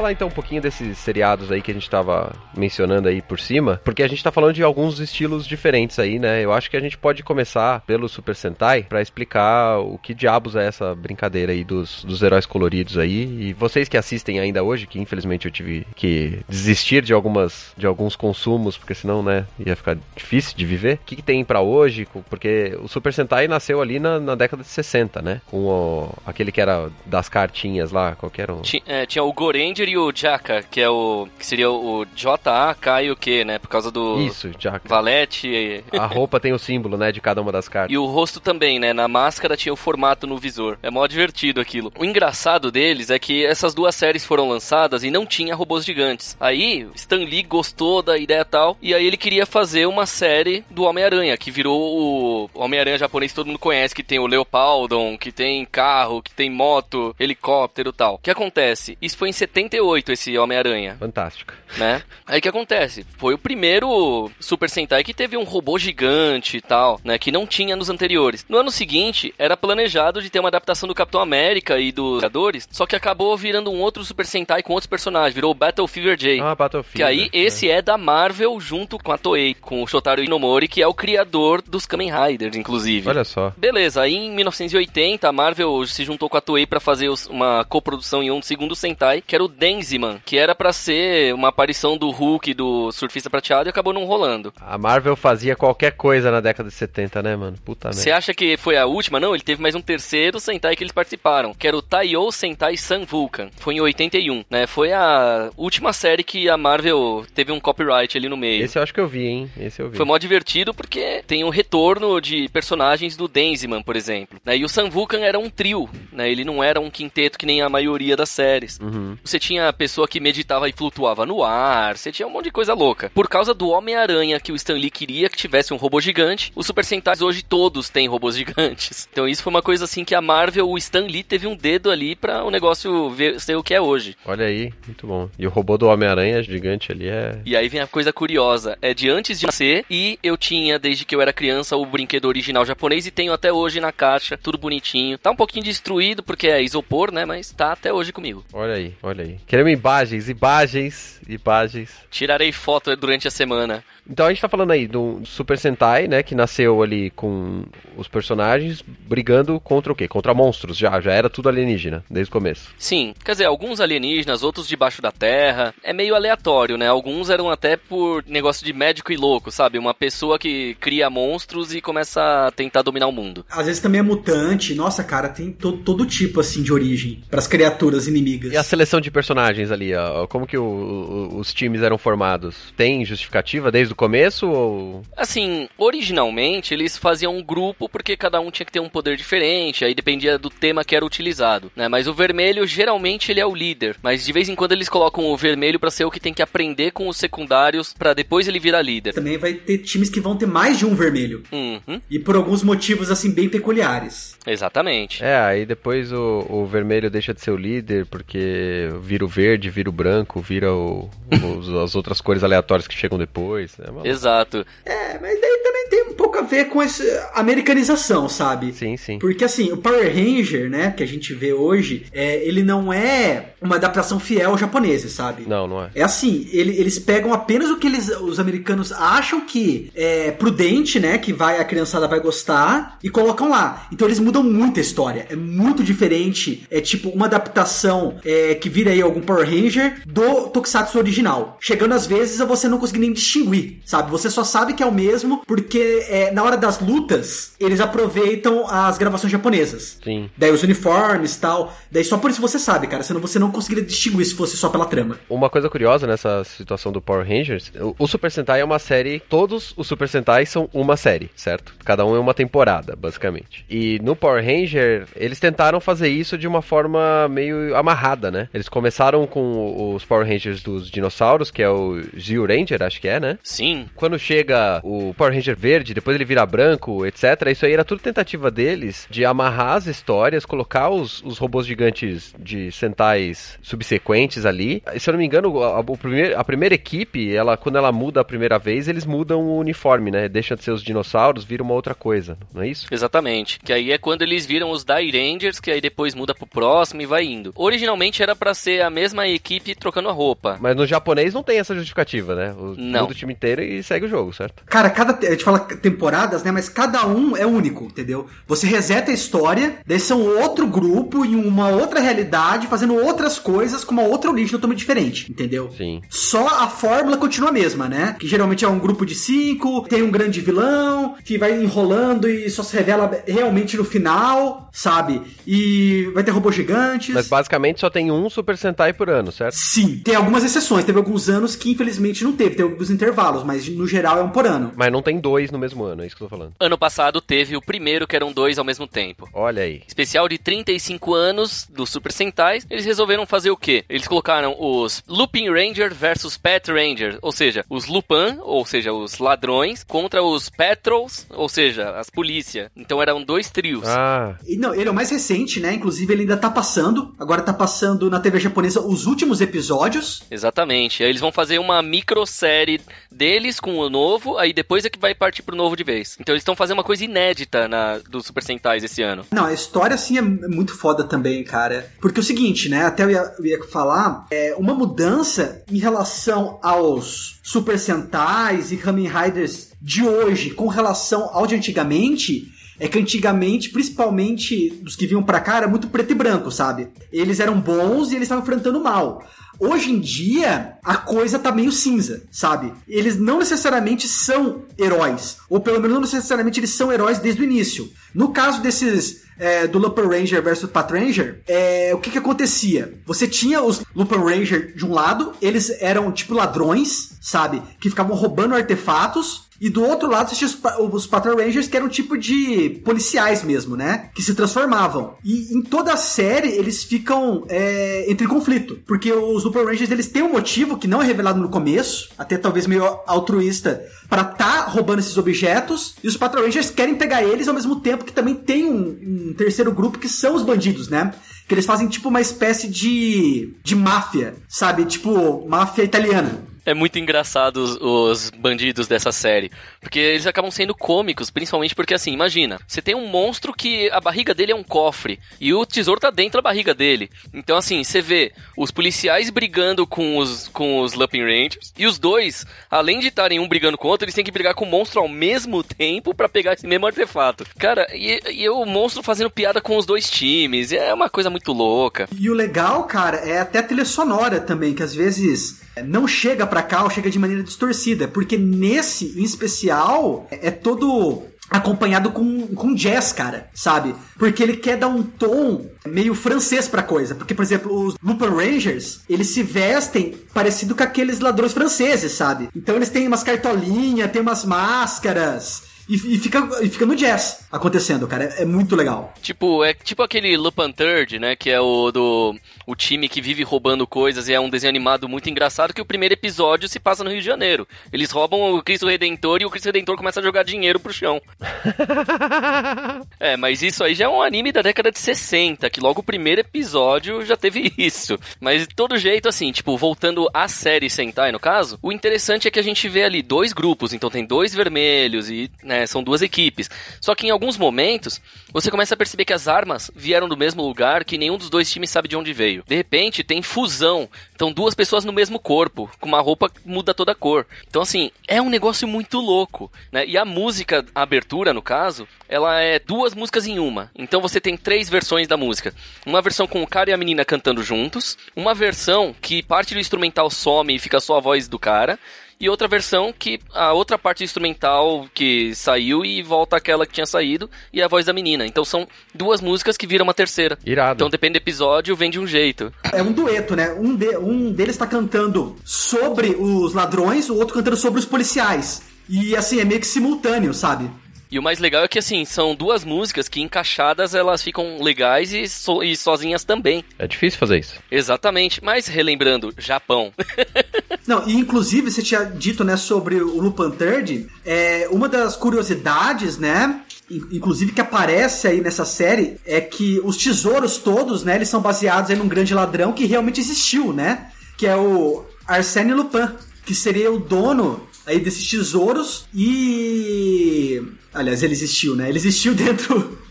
[0.07, 3.81] Falar então um pouquinho desses seriados aí que a gente tava mencionando aí por cima,
[3.83, 6.43] porque a gente tá falando de alguns estilos diferentes aí, né?
[6.43, 10.55] Eu acho que a gente pode começar pelo Super Sentai para explicar o que diabos
[10.55, 13.47] é essa brincadeira aí dos, dos heróis coloridos aí.
[13.49, 17.85] E vocês que assistem ainda hoje, que infelizmente eu tive que desistir de algumas de
[17.85, 20.95] alguns consumos, porque senão, né, ia ficar difícil de viver.
[20.95, 22.07] O que, que tem para hoje?
[22.29, 25.41] Porque o Super Sentai nasceu ali na, na década de 60, né?
[25.47, 28.61] Com o, aquele que era das cartinhas lá, qualquer um.
[28.61, 31.27] Tinha, é, tinha o Goranger e o Jaka, que é o.
[31.37, 33.59] que seria o J-A-K e o Q, né?
[33.59, 34.19] Por causa do.
[34.21, 34.87] Isso, Jaka.
[34.87, 35.47] Valete.
[35.47, 35.83] E...
[35.97, 37.11] A roupa tem o símbolo, né?
[37.11, 37.91] De cada uma das cartas.
[37.93, 38.93] E o rosto também, né?
[38.93, 40.77] Na máscara tinha o formato no visor.
[40.81, 41.91] É mó divertido aquilo.
[41.97, 46.35] O engraçado deles é que essas duas séries foram lançadas e não tinha robôs gigantes.
[46.39, 50.83] Aí, Stan Lee gostou da ideia tal, e aí ele queria fazer uma série do
[50.83, 55.65] Homem-Aranha, que virou o Homem-Aranha japonês todo mundo conhece, que tem o Leopaldon, que tem
[55.65, 58.15] carro, que tem moto, helicóptero e tal.
[58.15, 58.97] O que acontece?
[59.01, 60.97] Isso foi em 78 2008, esse Homem-Aranha.
[60.99, 61.53] Fantástico.
[61.77, 62.01] Né?
[62.25, 63.05] Aí o que acontece?
[63.17, 67.17] Foi o primeiro Super Sentai que teve um robô gigante e tal, né?
[67.17, 68.45] Que não tinha nos anteriores.
[68.49, 72.67] No ano seguinte, era planejado de ter uma adaptação do Capitão América e dos Vingadores,
[72.71, 75.35] só que acabou virando um outro Super Sentai com outros personagens.
[75.35, 76.41] Virou o Battle Fever J.
[76.41, 76.95] Ah, Battle Fever.
[76.95, 77.39] Que aí, é.
[77.39, 80.93] esse é da Marvel junto com a Toei, com o Shotaro Inomori, que é o
[80.93, 83.07] criador dos Kamen Riders, inclusive.
[83.09, 83.53] Olha só.
[83.57, 88.23] Beleza, aí em 1980, a Marvel se juntou com a Toei para fazer uma coprodução
[88.23, 91.97] em um segundo Sentai, que era o Den Denziman, que era para ser uma aparição
[91.97, 94.53] do Hulk do Surfista Prateado e acabou não rolando.
[94.59, 97.57] A Marvel fazia qualquer coisa na década de 70, né, mano?
[97.63, 98.01] Puta merda.
[98.01, 99.19] Você acha que foi a última?
[99.19, 102.77] Não, ele teve mais um terceiro Sentai que eles participaram, que era o Taiyo Sentai
[102.77, 103.49] Sun Vulcan.
[103.57, 104.67] Foi em 81, né?
[104.67, 108.63] Foi a última série que a Marvel teve um copyright ali no meio.
[108.63, 109.51] Esse eu acho que eu vi, hein?
[109.57, 109.97] Esse eu vi.
[109.97, 114.39] Foi mó divertido porque tem o um retorno de personagens do Denziman, por exemplo.
[114.43, 114.57] Né?
[114.57, 116.29] E o Sun Vulcan era um trio, né?
[116.29, 118.79] Ele não era um quinteto que nem a maioria das séries.
[118.79, 119.17] Uhum.
[119.23, 122.51] Você tinha a pessoa que meditava e flutuava no ar, você tinha um monte de
[122.51, 123.11] coisa louca.
[123.13, 126.65] Por causa do Homem-Aranha que o Stan Lee queria que tivesse um robô gigante, os
[126.65, 129.07] Super Sentais hoje todos têm robôs gigantes.
[129.11, 131.91] Então isso foi uma coisa assim que a Marvel, o Stan Lee teve um dedo
[131.91, 134.15] ali para o negócio ver, ser o que é hoje.
[134.25, 135.29] Olha aí, muito bom.
[135.37, 137.39] E o robô do Homem-Aranha gigante ali é.
[137.45, 141.05] E aí vem a coisa curiosa: é de antes de nascer e eu tinha, desde
[141.05, 144.57] que eu era criança, o brinquedo original japonês e tenho até hoje na caixa, tudo
[144.57, 145.17] bonitinho.
[145.17, 147.25] Tá um pouquinho destruído porque é isopor, né?
[147.25, 148.43] Mas tá até hoje comigo.
[148.53, 149.39] Olha aí, olha aí.
[149.57, 151.89] Queremos imagens, imagens, imagens.
[152.11, 153.83] Tirarei foto durante a semana.
[154.07, 157.65] Então a gente tá falando aí do Super Sentai, né, que nasceu ali com
[157.97, 160.07] os personagens brigando contra o quê?
[160.07, 162.69] Contra monstros, já, já era tudo alienígena, desde o começo.
[162.77, 166.87] Sim, quer dizer, alguns alienígenas, outros debaixo da terra, é meio aleatório, né?
[166.87, 169.77] Alguns eram até por negócio de médico e louco, sabe?
[169.77, 173.45] Uma pessoa que cria monstros e começa a tentar dominar o mundo.
[173.49, 177.39] Às vezes também é mutante, nossa, cara, tem todo, todo tipo, assim, de origem para
[177.39, 178.53] as criaturas inimigas.
[178.53, 182.73] E a seleção de personagens ali, ó, como que o, o, os times eram formados?
[182.75, 185.01] Tem justificativa desde o começo ou.
[185.15, 189.85] Assim, originalmente eles faziam um grupo porque cada um tinha que ter um poder diferente,
[189.85, 191.87] aí dependia do tema que era utilizado, né?
[191.87, 195.25] Mas o vermelho geralmente ele é o líder, mas de vez em quando eles colocam
[195.25, 198.59] o vermelho para ser o que tem que aprender com os secundários para depois ele
[198.59, 199.13] virar líder.
[199.13, 201.43] Também vai ter times que vão ter mais de um vermelho.
[201.51, 202.01] Uhum.
[202.09, 204.37] E por alguns motivos assim bem peculiares.
[204.45, 205.23] Exatamente.
[205.23, 209.69] É, aí depois o, o vermelho deixa de ser o líder porque vira o verde,
[209.69, 211.09] vira o branco, vira o,
[211.57, 213.77] os, as outras cores aleatórias que chegam depois.
[213.79, 214.65] É Exato.
[214.85, 218.73] É, mas daí também tem um pouco a ver com essa americanização, sabe?
[218.73, 219.19] Sim, sim.
[219.19, 223.53] Porque assim, o Power Ranger, né, que a gente vê hoje, é, ele não é
[223.61, 225.43] uma adaptação fiel ao japonês, sabe?
[225.47, 225.89] Não, não é.
[225.95, 230.99] É assim, ele, eles pegam apenas o que eles, os americanos acham que é prudente,
[230.99, 233.87] né, que vai a criançada vai gostar e colocam lá.
[233.91, 235.27] Então eles mudam muito a história.
[235.29, 236.65] É muito diferente.
[236.69, 241.57] É tipo uma adaptação é, que vira aí algum Power Ranger do Tokusatsu original.
[241.59, 244.11] Chegando às vezes a você não conseguir nem distinguir, sabe?
[244.11, 248.67] Você só sabe que é o mesmo porque é, na hora das lutas eles aproveitam
[248.67, 249.99] as gravações japonesas.
[250.03, 250.29] Sim.
[250.37, 251.73] Daí os uniformes e tal.
[251.91, 253.03] Daí só por isso você sabe, cara.
[253.03, 255.17] Senão você não conseguiria distinguir se fosse só pela trama.
[255.29, 259.19] Uma coisa curiosa nessa situação do Power Rangers, o, o Super Sentai é uma série,
[259.19, 261.73] todos os Super Sentai são uma série, certo?
[261.83, 263.65] Cada um é uma temporada, basicamente.
[263.69, 268.49] E no Power Ranger, eles tentaram fazer isso de uma forma meio amarrada, né?
[268.53, 273.07] Eles começaram com os Power Rangers dos dinossauros, que é o Zio Ranger, acho que
[273.07, 273.37] é, né?
[273.43, 273.87] Sim.
[273.95, 277.23] Quando chega o Power Ranger verde, depois ele vira branco, etc.
[277.51, 282.33] Isso aí era tudo tentativa deles de amarrar as histórias, colocar os, os robôs gigantes
[282.39, 284.81] de Sentais subsequentes ali.
[284.93, 288.21] E, se eu não me engano, a, a, a primeira equipe, ela, quando ela muda
[288.21, 290.29] a primeira vez, eles mudam o uniforme, né?
[290.29, 292.87] Deixa de ser os dinossauros, vira uma outra coisa, não é isso?
[292.89, 293.59] Exatamente.
[293.59, 297.01] Que aí é quando eles viram os Dai Rangers, que aí depois muda pro próximo
[297.01, 297.51] e vai indo.
[297.55, 300.57] Originalmente era para ser a mesma equipe trocando a roupa.
[300.61, 302.53] Mas no japonês não tem essa justificativa, né?
[302.53, 303.01] O, não.
[303.01, 304.63] Muda o time inteiro e segue o jogo, certo?
[304.65, 305.17] Cara, cada.
[305.27, 306.51] A gente fala temporadas, né?
[306.51, 308.27] Mas cada um é único, entendeu?
[308.47, 313.83] Você reseta a história, daí são outro grupo em uma outra realidade, fazendo outras coisas
[313.83, 315.69] com uma outra origem totalmente diferente, entendeu?
[315.77, 316.01] Sim.
[316.09, 318.15] Só a fórmula continua a mesma, né?
[318.19, 322.49] Que geralmente é um grupo de cinco, tem um grande vilão, que vai enrolando e
[322.49, 325.21] só se revela realmente no final, sabe?
[325.45, 327.13] E vai ter robôs gigantes.
[327.13, 329.55] Mas basicamente só tem um Super Sentai por ano, certo?
[329.55, 330.01] Sim.
[330.03, 330.85] Tem algumas exceções.
[330.85, 332.51] Teve alguns anos que infelizmente não teve.
[332.51, 334.71] Teve alguns intervalos, mas no geral é um por ano.
[334.75, 336.53] Mas não tem dois no mesmo ano, é isso que eu tô falando.
[336.59, 339.29] Ano passado teve o primeiro que eram dois ao mesmo tempo.
[339.33, 339.81] Olha aí.
[339.87, 342.59] Especial de 35 anos do Super Sentai.
[342.69, 343.83] Eles resolveram fazer o quê?
[343.89, 349.19] Eles colocaram os Lupin Ranger versus Pet Ranger, ou seja, os Lupin, ou seja, os
[349.19, 352.71] ladrões, contra os Patrols, ou seja, as polícia.
[352.75, 353.87] Então eram dois trios.
[353.87, 354.35] Ah.
[354.47, 355.73] E não, ele é o mais recente, né?
[355.73, 357.13] Inclusive ele ainda tá passando.
[357.19, 360.23] Agora tá passando na TV japonesa os últimos episódios.
[360.29, 361.03] Exatamente.
[361.03, 362.81] Aí eles vão fazer uma microsérie
[363.11, 366.17] deles com o novo, aí depois é que vai partir pro novo de vez.
[366.19, 369.25] Então eles estão fazendo uma coisa inédita na, do Super Sentais esse ano.
[369.31, 371.91] Não, a história, assim, é muito foda também, cara.
[371.99, 372.85] Porque é o seguinte, né?
[372.85, 378.77] Até eu ia, eu ia falar, é uma mudança em relação aos Super Sentais e
[378.77, 385.07] Kamen Riders de hoje com relação ao de antigamente é que antigamente, principalmente dos que
[385.07, 386.89] vinham pra cá, era muito preto e branco, sabe?
[387.11, 389.25] Eles eram bons e eles estavam enfrentando mal.
[389.59, 392.73] Hoje em dia, a coisa tá meio cinza, sabe?
[392.87, 395.37] Eles não necessariamente são heróis.
[395.49, 397.91] Ou pelo menos não necessariamente eles são heróis desde o início.
[398.13, 402.99] No caso desses é, do Lupin Ranger versus Pat Ranger, é, o que que acontecia?
[403.05, 407.61] Você tinha os Lupin Ranger de um lado, eles eram tipo ladrões, sabe?
[407.79, 409.46] Que ficavam roubando artefatos.
[409.59, 412.81] E do outro lado, você tinha os, os Patrol Rangers, que eram um tipo de
[412.83, 414.09] policiais mesmo, né?
[414.13, 415.15] Que se transformavam.
[415.23, 418.79] E em toda a série, eles ficam é, entre conflito.
[418.85, 422.37] Porque os Super Rangers, eles têm um motivo que não é revelado no começo, até
[422.37, 425.95] talvez meio altruísta, para tá roubando esses objetos.
[426.03, 429.33] E os Patrol Rangers querem pegar eles ao mesmo tempo que também tem um, um
[429.33, 431.13] terceiro grupo que são os bandidos, né?
[431.47, 434.85] Que eles fazem tipo uma espécie de, de máfia, sabe?
[434.85, 436.45] Tipo, máfia italiana.
[436.67, 439.49] É muito engraçado os, os, bandidos dessa série.
[439.79, 444.01] Porque eles acabam sendo cômicos, principalmente porque, assim, imagina, você tem um monstro que a
[444.01, 447.09] barriga dele é um cofre e o tesouro tá dentro da barriga dele.
[447.33, 451.97] Então, assim, você vê os policiais brigando com os, com os Lupin Rangers e os
[451.97, 454.69] dois, além de estarem um brigando com o outro, eles têm que brigar com o
[454.69, 457.45] monstro ao mesmo tempo para pegar esse mesmo artefato.
[457.57, 461.53] Cara, e, e o monstro fazendo piada com os dois times, é uma coisa muito
[461.53, 462.09] louca.
[462.19, 466.45] E o legal, cara, é até a trilha sonora também, que às vezes não chega
[466.45, 472.47] pra cá ou chega de maneira distorcida, porque nesse em especial é todo acompanhado com,
[472.47, 473.95] com jazz, cara, sabe?
[474.17, 477.15] Porque ele quer dar um tom meio francês pra coisa.
[477.15, 482.49] Porque, por exemplo, os Lupin Rangers, eles se vestem parecido com aqueles ladrões franceses, sabe?
[482.55, 485.76] Então eles têm umas cartolinhas, tem umas máscaras.
[485.89, 488.25] E, e, fica, e fica no jazz acontecendo, cara.
[488.25, 489.13] É, é, muito legal.
[489.21, 491.35] Tipo, é tipo aquele Lupin Third, né?
[491.35, 495.07] Que é o do o time que vive roubando coisas e é um desenho animado
[495.07, 497.67] muito engraçado que o primeiro episódio se passa no Rio de Janeiro.
[497.93, 501.21] Eles roubam o Cristo Redentor e o Cristo Redentor começa a jogar dinheiro pro chão.
[503.19, 506.03] é, mas isso aí já é um anime da década de 60, que logo o
[506.03, 508.19] primeiro episódio já teve isso.
[508.41, 512.51] Mas de todo jeito, assim, tipo, voltando à série Sentai, no caso, o interessante é
[512.51, 516.03] que a gente vê ali dois grupos, então tem dois vermelhos e, né, é, são
[516.03, 516.69] duas equipes.
[516.99, 520.63] Só que em alguns momentos, você começa a perceber que as armas vieram do mesmo
[520.63, 522.63] lugar, que nenhum dos dois times sabe de onde veio.
[522.67, 524.09] De repente, tem fusão.
[524.33, 527.45] Então, duas pessoas no mesmo corpo, com uma roupa que muda toda a cor.
[527.67, 530.05] Então, assim, é um negócio muito louco, né?
[530.05, 533.91] E a música, a abertura, no caso, ela é duas músicas em uma.
[533.95, 535.73] Então, você tem três versões da música.
[536.05, 539.79] Uma versão com o cara e a menina cantando juntos, uma versão que parte do
[539.79, 541.99] instrumental some e fica só a voz do cara,
[542.39, 547.05] e outra versão que a outra parte instrumental que saiu e volta aquela que tinha
[547.05, 548.45] saído e a voz da menina.
[548.45, 550.57] Então são duas músicas que viram uma terceira.
[550.65, 550.97] Irado.
[550.97, 552.71] Então depende do episódio, vem de um jeito.
[552.93, 553.73] É um dueto, né?
[553.73, 558.81] Um, de, um deles tá cantando sobre os ladrões, o outro cantando sobre os policiais.
[559.09, 560.89] E assim, é meio que simultâneo, sabe?
[561.29, 565.33] E o mais legal é que, assim, são duas músicas que encaixadas elas ficam legais
[565.33, 566.83] e, so e sozinhas também.
[566.97, 567.75] É difícil fazer isso.
[567.91, 568.63] Exatamente.
[568.63, 570.13] Mas, relembrando, Japão.
[571.05, 576.37] Não, e inclusive você tinha dito, né, sobre o Lupin Third, é, uma das curiosidades,
[576.37, 581.61] né, inclusive que aparece aí nessa série, é que os tesouros todos, né, eles são
[581.61, 586.27] baseados em num grande ladrão que realmente existiu, né, que é o Arsène Lupin,
[586.65, 590.81] que seria o dono aí desses tesouros e
[591.17, 592.09] Aliás, ele existiu, né?
[592.09, 593.17] Ele existiu dentro.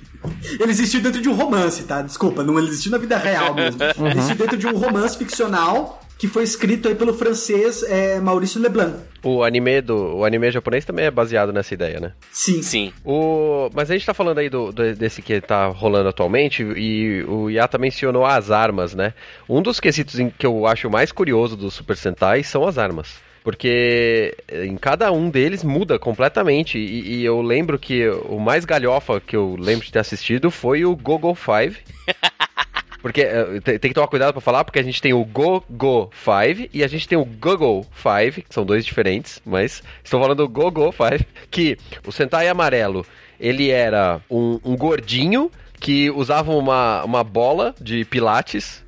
[0.59, 2.03] Ele existiu dentro de um romance, tá?
[2.03, 3.81] Desculpa, não ele existiu na vida real mesmo.
[3.97, 4.09] Uhum.
[4.09, 8.61] Ele existiu dentro de um romance ficcional que foi escrito aí pelo francês é, Maurício
[8.61, 8.97] Leblanc.
[9.23, 12.13] O anime do o anime japonês também é baseado nessa ideia, né?
[12.33, 12.63] Sim.
[12.63, 12.93] Sim.
[13.05, 17.23] O, mas a gente tá falando aí do, do, desse que tá rolando atualmente e
[17.29, 19.13] o Yata mencionou as armas, né?
[19.49, 23.26] Um dos quesitos em que eu acho mais curioso do Super Sentai são as armas.
[23.47, 26.79] Porque em cada um deles muda completamente.
[26.79, 30.85] E, e, eu lembro que o mais galhofa que eu lembro de ter assistido foi
[30.85, 31.81] o Gogo 5.
[33.01, 36.71] Porque uh, tem, que tomar cuidado para falar, porque a gente tem o Go-Go 5
[36.75, 40.49] e a gente tem o Google 5, que são dois diferentes, mas estou falando do
[40.49, 43.07] Go-Go 5, que o Sentai amarelo,
[43.39, 48.85] ele era um, um gordinho que usava uma, uma bola de pilates.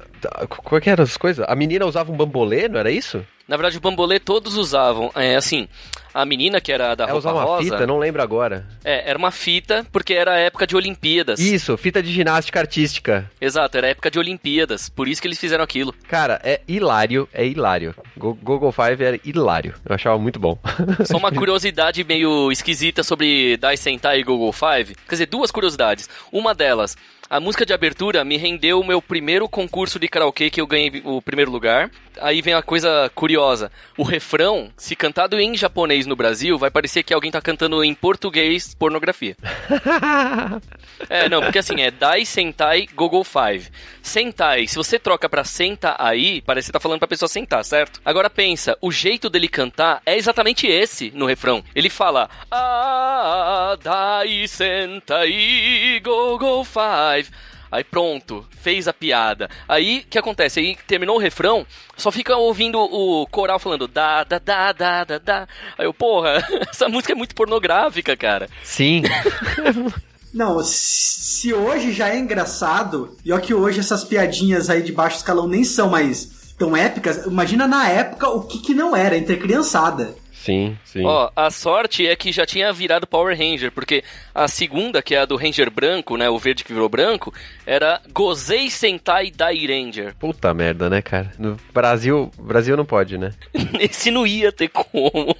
[0.49, 1.47] Qual é que eram as coisas?
[1.49, 3.25] A menina usava um bambolê, não era isso?
[3.49, 5.11] Na verdade, o bambolê todos usavam.
[5.15, 5.67] É assim,
[6.13, 7.63] a menina que era da é, roupa uma rosa...
[7.63, 7.87] fita?
[7.87, 8.67] Não lembro agora.
[8.85, 11.41] É, era uma fita, porque era a época de Olimpíadas.
[11.41, 13.31] Isso, fita de ginástica artística.
[13.41, 15.95] Exato, era a época de Olimpíadas, por isso que eles fizeram aquilo.
[16.09, 17.95] Cara, é hilário, é hilário.
[18.19, 20.59] Google Five era hilário, eu achava muito bom.
[21.07, 24.95] Só uma curiosidade meio esquisita sobre Dai Sentai e Google Five.
[24.95, 26.07] Quer dizer, duas curiosidades.
[26.31, 26.97] Uma delas,
[27.31, 31.03] a música de abertura me rendeu o meu primeiro concurso de karaokê que eu ganhei
[31.05, 31.91] o primeiro lugar.
[32.21, 33.71] Aí vem a coisa curiosa.
[33.97, 37.95] O refrão, se cantado em japonês no Brasil, vai parecer que alguém tá cantando em
[37.95, 39.37] português pornografia.
[41.09, 43.69] é, não, porque assim, é Dai Sentai Gogo Five.
[44.03, 48.01] Sentai, se você troca pra senta aí, parece que tá falando pra pessoa sentar, certo?
[48.05, 51.63] Agora pensa, o jeito dele cantar é exatamente esse no refrão.
[51.75, 57.31] Ele fala Ah, Dai Sentai Gogo Five.
[57.71, 59.49] Aí pronto, fez a piada.
[59.69, 60.61] Aí o que acontece?
[60.61, 65.19] Aí terminou o refrão, só fica ouvindo o coral falando da da da da da
[65.19, 65.49] da.
[65.77, 68.49] Aí eu, porra, essa música é muito pornográfica, cara.
[68.63, 69.03] Sim.
[70.33, 75.17] Não, se hoje já é engraçado, e ó que hoje essas piadinhas aí de baixo
[75.17, 79.37] escalão nem são mais tão épicas, imagina na época o que que não era entre
[79.37, 80.15] criançada.
[80.49, 81.05] Sim, sim.
[81.05, 84.03] Ó, a sorte é que já tinha virado Power Ranger, porque
[84.35, 87.35] a segunda, que é a do Ranger branco, né, o verde que virou branco,
[87.67, 90.15] era Gozei Sentai Dai Ranger.
[90.15, 91.31] Puta merda, né, cara?
[91.39, 93.35] No Brasil, Brasil não pode, né?
[93.79, 95.37] Esse não ia ter como.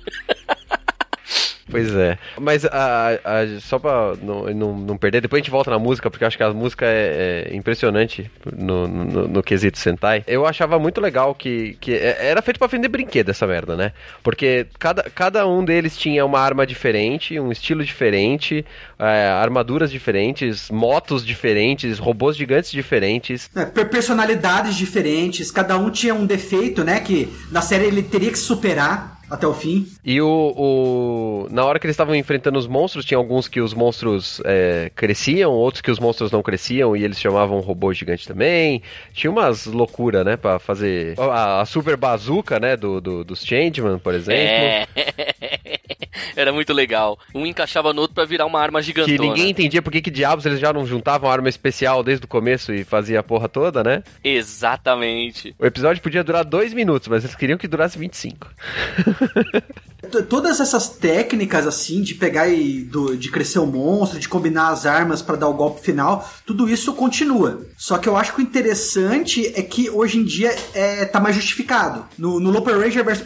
[1.70, 2.18] Pois é.
[2.40, 6.11] Mas a, a, só pra não, não, não, perder, depois a gente volta na música,
[6.11, 10.24] porque eu acho que a música é, é impressionante no, no, no, quesito Sentai.
[10.26, 13.92] Eu achava muito legal que, que é, era feito para vender brinquedo essa merda, né?
[14.22, 18.64] Porque cada, cada um deles tinha uma arma diferente, um estilo diferente,
[18.98, 23.50] é, armaduras diferentes, motos diferentes, robôs gigantes diferentes.
[23.54, 27.00] É, personalidades diferentes, cada um tinha um defeito, né?
[27.00, 29.87] Que na série ele teria que superar até o fim.
[30.05, 33.75] E o, o na hora que eles estavam enfrentando os monstros, tinha alguns que os
[33.75, 38.83] monstros é, cresciam, outros que os monstros não cresciam e eles chamavam robô gigante também.
[39.12, 43.99] Tinha umas loucuras, né, para fazer a, a, super bazuca, né, do, do, dos Changeman,
[43.99, 44.38] por exemplo.
[44.38, 44.87] É.
[46.37, 47.18] Era muito legal.
[47.35, 49.16] Um encaixava no outro para virar uma arma gigantona.
[49.16, 52.29] Que ninguém entendia por que, que diabos eles já não juntavam arma especial desde o
[52.29, 54.03] começo e fazia a porra toda, né?
[54.23, 55.55] Exatamente.
[55.59, 58.49] O episódio podia durar dois minutos, mas eles queriam que durasse 25.
[60.28, 64.87] Todas essas técnicas, assim, de pegar e do, de crescer o monstro, de combinar as
[64.87, 67.66] armas para dar o golpe final, tudo isso continua.
[67.76, 71.34] Só que eu acho que o interessante é que hoje em dia é, tá mais
[71.34, 72.06] justificado.
[72.16, 73.24] No, no Loper Ranger vs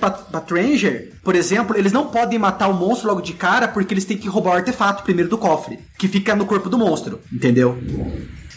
[0.51, 4.17] Ranger, por exemplo, eles não podem matar o monstro logo de cara porque eles têm
[4.17, 7.79] que roubar o artefato primeiro do cofre, que fica no corpo do monstro, entendeu?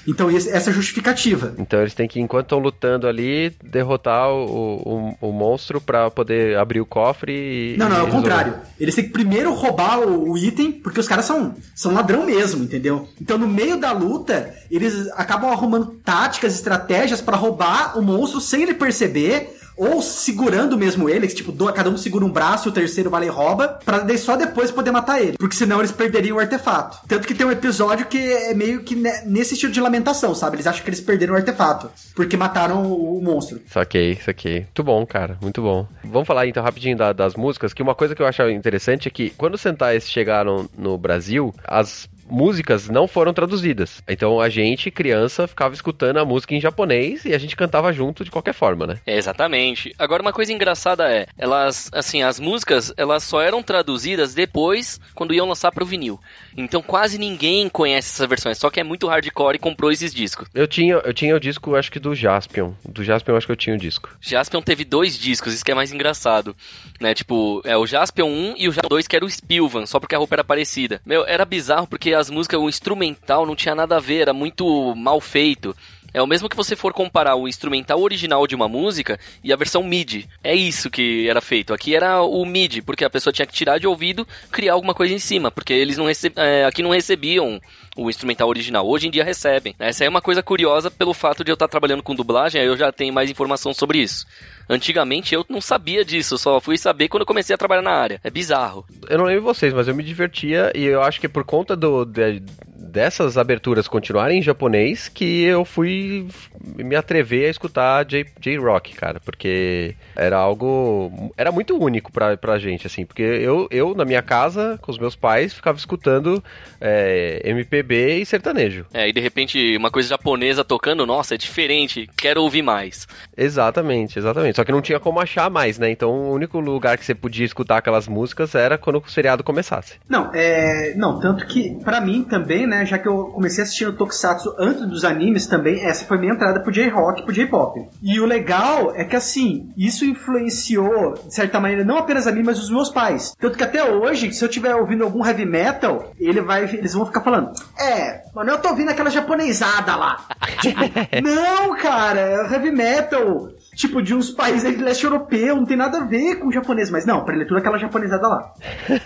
[0.08, 1.56] Então, essa é a justificativa.
[1.58, 6.58] Então, eles têm que, enquanto estão lutando ali, derrotar o, o, o monstro para poder
[6.58, 7.34] abrir o cofre
[7.74, 7.78] e.
[7.78, 8.56] Não, não, é o contrário.
[8.80, 12.64] Eles têm que primeiro roubar o, o, item, porque os caras são, são ladrão mesmo,
[12.64, 13.08] entendeu?
[13.20, 18.64] Então, no meio da luta, eles acabam arrumando táticas, estratégias para roubar o monstro sem
[18.64, 23.22] ele perceber ou segurando mesmo ele, tipo, cada um segura um braço o terceiro vai
[23.22, 25.38] lá e rouba, pra só depois poder matar ele.
[25.38, 27.00] Porque senão eles perderiam o artefato.
[27.08, 30.56] Tanto que tem um episódio que é meio que nesse estilo de lamentação, sabe?
[30.56, 33.62] Eles acham que eles perderam o artefato, porque mataram o monstro.
[33.68, 34.62] Saquei, saquei.
[34.62, 35.88] Muito bom, cara, muito bom.
[36.04, 39.12] Vamos falar então rapidinho da, das músicas, que uma coisa que eu acho interessante é
[39.12, 44.02] que quando os Sentais chegaram no Brasil, as músicas não foram traduzidas.
[44.08, 48.24] Então a gente, criança, ficava escutando a música em japonês e a gente cantava junto
[48.24, 49.00] de qualquer forma, né?
[49.06, 49.94] É, exatamente.
[49.98, 55.34] Agora uma coisa engraçada é, elas, assim, as músicas, elas só eram traduzidas depois quando
[55.34, 56.20] iam lançar pro vinil.
[56.58, 60.48] Então quase ninguém conhece essas versões, só que é muito hardcore e comprou esses discos.
[60.54, 62.74] Eu tinha, eu tinha o disco, acho que do Jaspion.
[62.88, 64.10] Do Jaspion acho que eu tinha o disco.
[64.20, 66.56] Jaspion teve dois discos, isso que é mais engraçado,
[67.00, 67.14] né?
[67.14, 70.16] Tipo, é o Jaspion 1 e o Jaspion 2 que era o Spilvan, só porque
[70.16, 71.02] a roupa era parecida.
[71.06, 74.96] Meu, era bizarro porque as músicas, o instrumental não tinha nada a ver, era muito
[74.96, 75.76] mal feito.
[76.16, 79.56] É o mesmo que você for comparar o instrumental original de uma música e a
[79.58, 80.30] versão MIDI.
[80.42, 81.74] É isso que era feito.
[81.74, 85.14] Aqui era o MIDI, porque a pessoa tinha que tirar de ouvido, criar alguma coisa
[85.14, 86.34] em cima, porque eles não receb...
[86.38, 87.60] É, aqui não recebiam
[87.98, 88.88] o instrumental original.
[88.88, 89.76] Hoje em dia recebem.
[89.78, 92.78] Essa é uma coisa curiosa pelo fato de eu estar trabalhando com dublagem, aí eu
[92.78, 94.26] já tenho mais informação sobre isso.
[94.70, 98.20] Antigamente eu não sabia disso, só fui saber quando eu comecei a trabalhar na área.
[98.24, 98.86] É bizarro.
[99.10, 102.04] Eu não lembro vocês, mas eu me divertia e eu acho que por conta do,
[102.04, 102.42] de,
[102.86, 106.28] dessas aberturas continuarem em japonês que eu fui
[106.76, 111.34] me atrever a escutar J-Rock, cara, porque era algo.
[111.38, 114.98] Era muito único pra, pra gente, assim, porque eu, eu, na minha casa, com os
[114.98, 116.44] meus pais, ficava escutando
[116.80, 118.86] é, MPB e sertanejo.
[118.94, 123.08] É, e de repente uma coisa japonesa tocando, nossa, é diferente, quero ouvir mais.
[123.36, 124.56] Exatamente, exatamente.
[124.56, 125.90] Só que não tinha como achar mais, né?
[125.90, 129.96] Então o único lugar que você podia escutar aquelas músicas era quando o seriado começasse.
[130.08, 130.94] Não, é.
[130.96, 132.75] Não, tanto que, para mim também, né?
[132.84, 136.72] Já que eu comecei assistindo Tokusatsu antes dos animes também, essa foi minha entrada pro
[136.72, 137.80] J-Rock, pro J-Pop.
[138.02, 142.44] E o legal é que, assim, isso influenciou, de certa maneira, não apenas a mim,
[142.44, 143.34] mas os meus pais.
[143.40, 147.06] Tanto que até hoje, se eu estiver ouvindo algum heavy metal, ele vai, eles vão
[147.06, 150.26] ficar falando, é, mano, eu tô ouvindo aquela japonesada lá.
[150.60, 150.82] tipo,
[151.24, 156.00] não, cara, é heavy metal tipo, de uns países de leste europeu, não tem nada
[156.00, 158.54] a ver com o japonês, mas não, preletura aquela japonesada lá.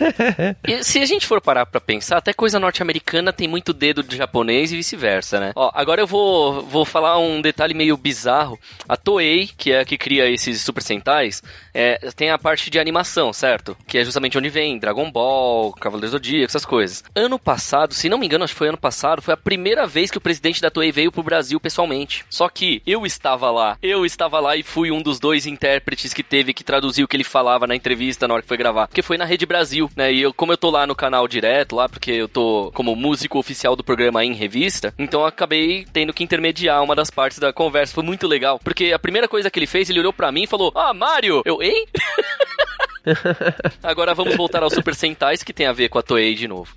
[0.68, 4.16] e se a gente for parar pra pensar, até coisa norte-americana tem muito dedo de
[4.16, 5.52] japonês e vice-versa, né?
[5.56, 8.60] Ó, agora eu vou, vou falar um detalhe meio bizarro.
[8.88, 11.42] A Toei, que é a que cria esses Super Sentais,
[11.74, 13.76] é, tem a parte de animação, certo?
[13.88, 17.04] Que é justamente onde vem Dragon Ball, Cavaleiros do Zodíaco, essas coisas.
[17.16, 20.12] Ano passado, se não me engano, acho que foi ano passado, foi a primeira vez
[20.12, 22.26] que o presidente da Toei veio pro Brasil pessoalmente.
[22.30, 26.24] Só que eu estava lá, eu estava lá e fui um dos dois intérpretes que
[26.24, 28.88] teve que traduzir o que ele falava na entrevista na hora que foi gravar.
[28.88, 30.12] Porque foi na Rede Brasil, né?
[30.12, 33.40] E eu, como eu tô lá no canal direto, lá, porque eu tô como músico
[33.40, 37.94] oficial do programa em revista, então acabei tendo que intermediar uma das partes da conversa.
[37.94, 38.60] Foi muito legal.
[38.64, 41.42] Porque a primeira coisa que ele fez, ele olhou para mim e falou: Ah, Mario!
[41.46, 41.86] Eu, hein?
[43.84, 46.72] Agora vamos voltar ao Super Sentais, que tem a ver com a Toei de novo.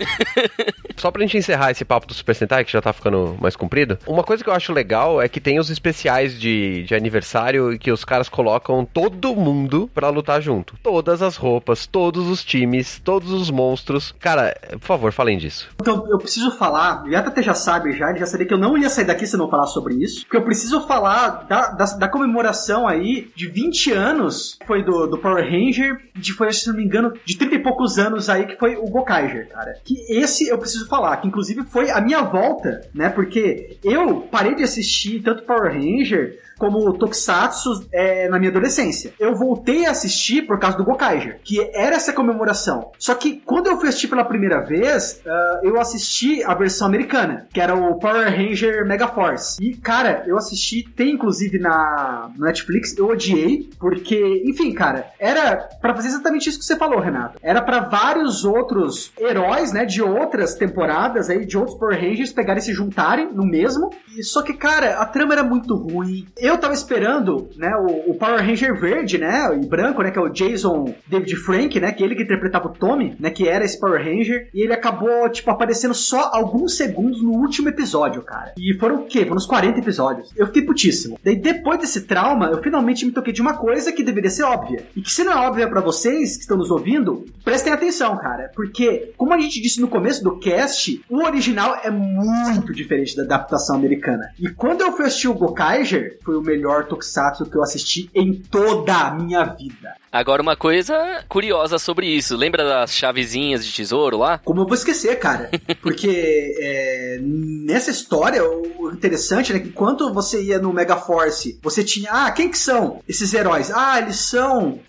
[0.97, 3.99] Só pra gente encerrar esse papo do Super Sentai, que já tá ficando mais comprido,
[4.07, 7.79] uma coisa que eu acho legal é que tem os especiais de, de aniversário e
[7.79, 10.77] que os caras colocam todo mundo pra lutar junto.
[10.83, 14.15] Todas as roupas, todos os times, todos os monstros.
[14.21, 15.69] Cara, por favor, falem disso.
[15.81, 18.77] Então, eu preciso falar, o até já sabe já, ele já sabia que eu não
[18.77, 22.09] ia sair daqui se não falar sobre isso, porque eu preciso falar da, da, da
[22.09, 26.85] comemoração aí de 20 anos, foi do, do Power Ranger, de foi, se não me
[26.85, 29.75] engano, de 30 e poucos anos aí, que foi o Gokaiger, cara.
[29.85, 33.09] Que esse eu preciso falar, que inclusive foi a minha volta, né?
[33.09, 39.13] Porque eu parei de assistir tanto Power Ranger como Tokusatsu é, na minha adolescência.
[39.19, 42.93] Eu voltei a assistir por causa do Gokaiger, que era essa comemoração.
[43.01, 47.49] Só que quando eu fui assistir pela primeira vez, uh, eu assisti a versão americana,
[47.53, 49.57] que era o Power Ranger Mega Force.
[49.61, 55.95] E, cara, eu assisti, tem inclusive na Netflix, eu odiei, porque, enfim, cara, era, pra
[56.03, 57.39] fazer exatamente isso que você falou, Renato.
[57.43, 62.61] Era para vários outros heróis, né, de outras temporadas aí, de outros Power Rangers pegarem
[62.61, 63.91] e se juntarem no mesmo.
[64.17, 66.27] E só que, cara, a trama era muito ruim.
[66.37, 70.23] Eu tava esperando, né, o, o Power Ranger verde, né, e branco, né, que é
[70.23, 73.65] o Jason David Frank, né, que é ele que interpretava o Tommy, né, que era
[73.65, 78.53] esse Power Ranger, e ele acabou, tipo, aparecendo só alguns segundos no último episódio, cara.
[78.59, 79.21] E foram o quê?
[79.21, 80.31] Foram uns 40 episódios.
[80.37, 81.19] Eu fiquei putíssimo.
[81.25, 84.85] Daí, depois desse trauma, eu finalmente me toquei de uma coisa que deveria ser óbvia.
[84.97, 88.51] E que se não é óbvia para vocês que estão nos ouvindo, prestem atenção, cara.
[88.55, 93.25] Porque, como a gente disse no começo do cast, o original é muito diferente da
[93.25, 94.33] adaptação americana.
[94.41, 98.33] E quando eu fui assistir o Gokaiger, foi o melhor Tokusatsu que eu assisti em
[98.33, 99.95] toda a minha vida.
[100.11, 102.37] Agora, uma coisa curiosa sobre isso.
[102.37, 104.39] Lembra das chavezinhas de tesouro lá?
[104.39, 105.51] Como eu vou esquecer, cara?
[105.81, 112.11] Porque é, nessa história, o interessante é que enquanto você ia no Megaforce, você tinha.
[112.13, 113.71] Ah, quem que são esses heróis?
[113.71, 114.81] Ah, eles são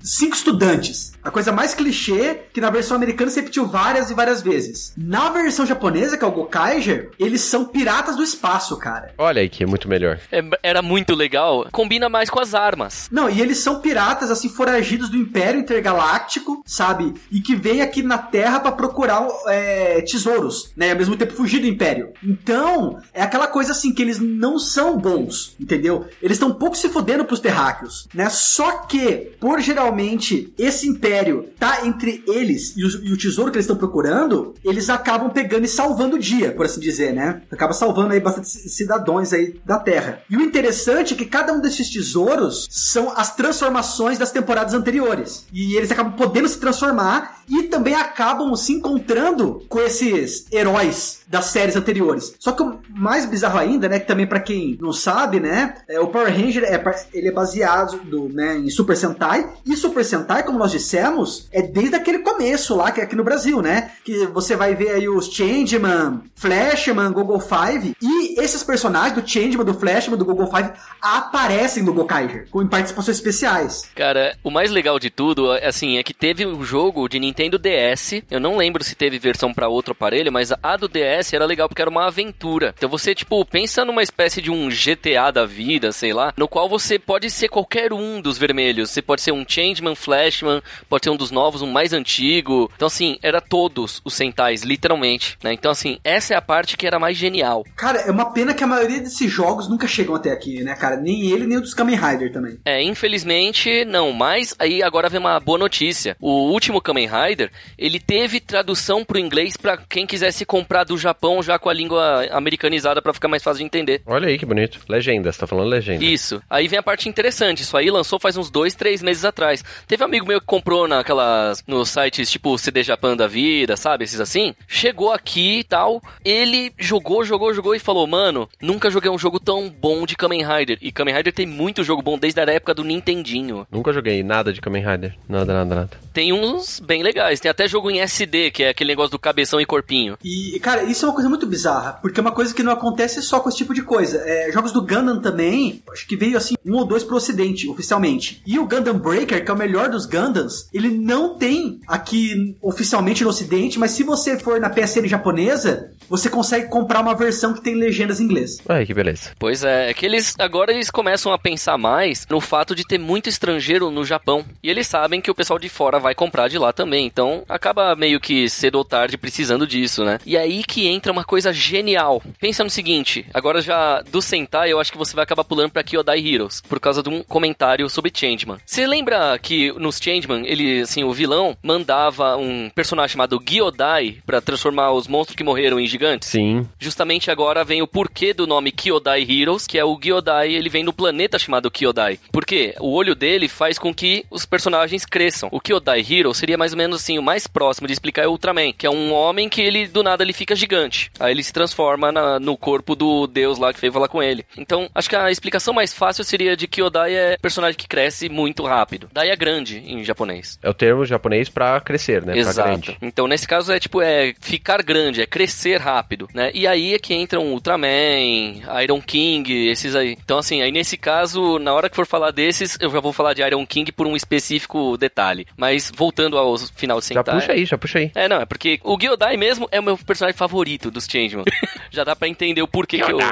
[0.00, 1.12] cinco estudantes.
[1.28, 4.94] A coisa mais clichê, que na versão americana se repetiu várias e várias vezes.
[4.96, 9.12] Na versão japonesa, que é o Gokaiger, eles são piratas do espaço, cara.
[9.18, 10.18] Olha aí que é muito melhor.
[10.32, 11.68] É, era muito legal.
[11.70, 13.10] Combina mais com as armas.
[13.12, 17.12] Não, e eles são piratas, assim, foragidos do Império Intergaláctico, sabe?
[17.30, 20.92] E que vêm aqui na Terra para procurar é, tesouros, né?
[20.92, 22.14] Ao mesmo tempo fugir do Império.
[22.24, 26.06] Então, é aquela coisa assim, que eles não são bons, entendeu?
[26.22, 28.30] Eles estão um pouco se fodendo pros terráqueos, né?
[28.30, 31.17] Só que, por geralmente, esse Império
[31.58, 35.64] tá entre eles e o, e o tesouro que eles estão procurando, eles acabam pegando
[35.64, 37.42] e salvando o dia, por assim dizer, né?
[37.50, 40.20] Acaba salvando aí bastante cidadãos aí da Terra.
[40.30, 45.46] E o interessante é que cada um desses tesouros são as transformações das temporadas anteriores.
[45.52, 51.46] E eles acabam podendo se transformar e também acabam se encontrando com esses heróis das
[51.46, 52.34] séries anteriores.
[52.38, 56.00] Só que o mais bizarro ainda, né, que também para quem não sabe, né, é,
[56.00, 60.42] o Power Ranger é, ele é baseado do, né, em Super Sentai e Super Sentai,
[60.42, 64.26] como nós dissemos, é desde aquele começo lá que é aqui no Brasil, né, que
[64.26, 69.74] você vai ver aí os Changeman, Flashman, Google Five e esses personagens do Changeman, do
[69.74, 73.88] Flashman, do Google Five aparecem no Gokaiger com participações especiais.
[73.94, 78.22] Cara, o mais legal de tudo, assim, é que teve um jogo de Nintendo DS.
[78.30, 81.44] Eu não lembro se teve versão para outro aparelho, mas a do DS DS era
[81.44, 82.74] legal porque era uma aventura.
[82.76, 86.68] Então você, tipo, pensa numa espécie de um GTA da vida, sei lá, no qual
[86.68, 88.90] você pode ser qualquer um dos vermelhos.
[88.90, 92.70] Você pode ser um Changeman, Flashman, pode ser um dos novos, um mais antigo.
[92.74, 95.52] Então, assim, era todos os Sentais, literalmente, né?
[95.52, 97.64] Então, assim, essa é a parte que era mais genial.
[97.76, 100.96] Cara, é uma pena que a maioria desses jogos nunca chegam até aqui, né, cara?
[100.96, 102.58] Nem ele, nem o dos Kamen Rider também.
[102.64, 104.12] É, infelizmente, não.
[104.12, 106.16] Mas aí agora vem uma boa notícia.
[106.20, 111.07] O último Kamen Rider, ele teve tradução pro inglês para quem quisesse comprar do Japão
[111.08, 114.02] Japão já com a língua americanizada para ficar mais fácil de entender.
[114.06, 114.80] Olha aí que bonito.
[114.88, 116.04] Legenda, você tá falando legenda.
[116.04, 116.42] Isso.
[116.48, 117.62] Aí vem a parte interessante.
[117.62, 119.64] Isso aí lançou faz uns dois, três meses atrás.
[119.86, 121.64] Teve um amigo meu que comprou naquelas.
[121.66, 124.04] nos sites tipo CD Japan da vida, sabe?
[124.04, 124.54] Esses assim.
[124.66, 126.02] Chegou aqui e tal.
[126.24, 130.44] Ele jogou, jogou, jogou e falou: Mano, nunca joguei um jogo tão bom de Kamen
[130.44, 130.78] Rider.
[130.82, 133.66] E Kamen Rider tem muito jogo bom desde a época do Nintendinho.
[133.70, 135.14] Nunca joguei nada de Kamen Rider.
[135.28, 135.90] Nada, nada, nada.
[136.12, 137.40] Tem uns bem legais.
[137.40, 140.18] Tem até jogo em SD, que é aquele negócio do cabeção e corpinho.
[140.24, 143.22] E, cara, isso é uma coisa muito bizarra, porque é uma coisa que não acontece
[143.22, 144.22] só com esse tipo de coisa.
[144.24, 148.42] É, jogos do Gundam também, acho que veio assim, um ou dois pro ocidente, oficialmente.
[148.46, 153.22] E o Gundam Breaker, que é o melhor dos Gundams, ele não tem aqui oficialmente
[153.22, 157.60] no ocidente, mas se você for na PSN japonesa, você consegue comprar uma versão que
[157.60, 158.58] tem legendas em inglês.
[158.68, 159.30] Ai, que beleza.
[159.38, 162.98] Pois é, é que eles agora eles começam a pensar mais no fato de ter
[162.98, 164.44] muito estrangeiro no Japão.
[164.62, 167.06] E eles sabem que o pessoal de fora vai comprar de lá também.
[167.06, 170.18] Então acaba meio que cedo ou tarde precisando disso, né?
[170.24, 172.22] E aí que entra uma coisa genial.
[172.40, 175.82] Pensa no seguinte, agora já do Sentai, eu acho que você vai acabar pulando pra
[175.82, 178.58] Kyodai Heroes, por causa de um comentário sobre Changeman.
[178.64, 184.40] Você lembra que nos Changeman, ele, assim, o vilão mandava um personagem chamado Gyodai para
[184.40, 186.28] transformar os monstros que morreram em gigantes?
[186.28, 186.66] Sim.
[186.78, 190.84] Justamente agora vem o porquê do nome Kyodai Heroes, que é o Gyodai, ele vem
[190.84, 192.18] do planeta chamado Kyodai.
[192.32, 192.74] Por quê?
[192.80, 195.48] O olho dele faz com que os personagens cresçam.
[195.52, 198.30] O Kyodai Hero seria mais ou menos assim, o mais próximo de explicar é o
[198.30, 200.77] Ultraman, que é um homem que ele do nada ele fica gigante.
[201.18, 204.44] Aí ele se transforma na, no corpo do deus lá que veio falar com ele.
[204.56, 208.28] Então, acho que a explicação mais fácil seria de que Odai é personagem que cresce
[208.28, 209.08] muito rápido.
[209.12, 210.58] Dai é grande em japonês.
[210.62, 212.36] É o termo japonês para crescer, né?
[212.36, 212.96] Exato.
[213.02, 216.50] Então, nesse caso é tipo, é ficar grande, é crescer rápido, né?
[216.54, 220.16] E aí é que entram Ultraman, Iron King, esses aí.
[220.22, 223.34] Então, assim, aí nesse caso, na hora que for falar desses, eu já vou falar
[223.34, 225.46] de Iron King por um específico detalhe.
[225.56, 227.24] Mas voltando ao final de Sentai...
[227.24, 228.10] Já puxa aí, já puxa aí.
[228.14, 231.44] É, não, é porque o Gyodai mesmo é o meu personagem favorito dos Changeman.
[231.90, 233.18] já dá pra entender o porquê que eu...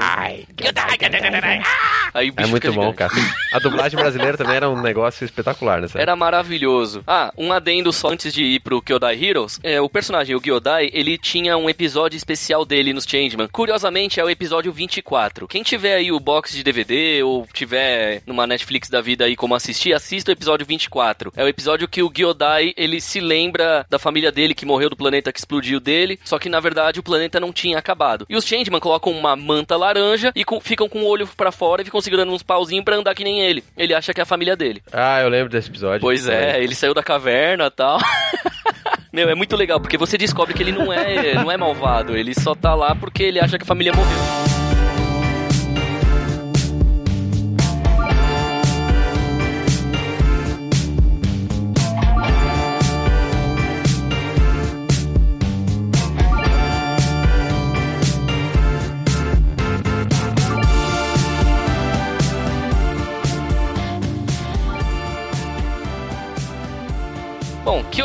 [2.14, 3.12] Aí o bicho é muito bom, cara.
[3.52, 5.88] A dublagem brasileira também era um negócio espetacular, né?
[5.94, 7.02] Era maravilhoso.
[7.06, 9.60] Ah, um adendo só antes de ir pro Kyodai Heroes.
[9.62, 13.48] É, o personagem, o Gyodai, ele tinha um episódio especial dele nos Changeman.
[13.48, 15.48] Curiosamente, é o episódio 24.
[15.48, 19.54] Quem tiver aí o box de DVD ou tiver numa Netflix da vida aí como
[19.54, 21.32] assistir, assista o episódio 24.
[21.36, 24.96] É o episódio que o Gyodai, ele se lembra da família dele que morreu do
[24.96, 28.26] planeta que explodiu dele, só que na verdade o planeta não tinha acabado.
[28.28, 31.82] E os Changeman colocam uma manta laranja e com, ficam com o olho para fora
[31.82, 33.64] e ficam segurando uns pauzinhos para andar que nem ele.
[33.76, 34.82] Ele acha que é a família dele.
[34.92, 36.00] Ah, eu lembro desse episódio.
[36.00, 37.98] Pois é, ele saiu da caverna e tal.
[39.12, 42.34] Meu, é muito legal, porque você descobre que ele não é, não é malvado, ele
[42.34, 44.65] só tá lá porque ele acha que a família morreu.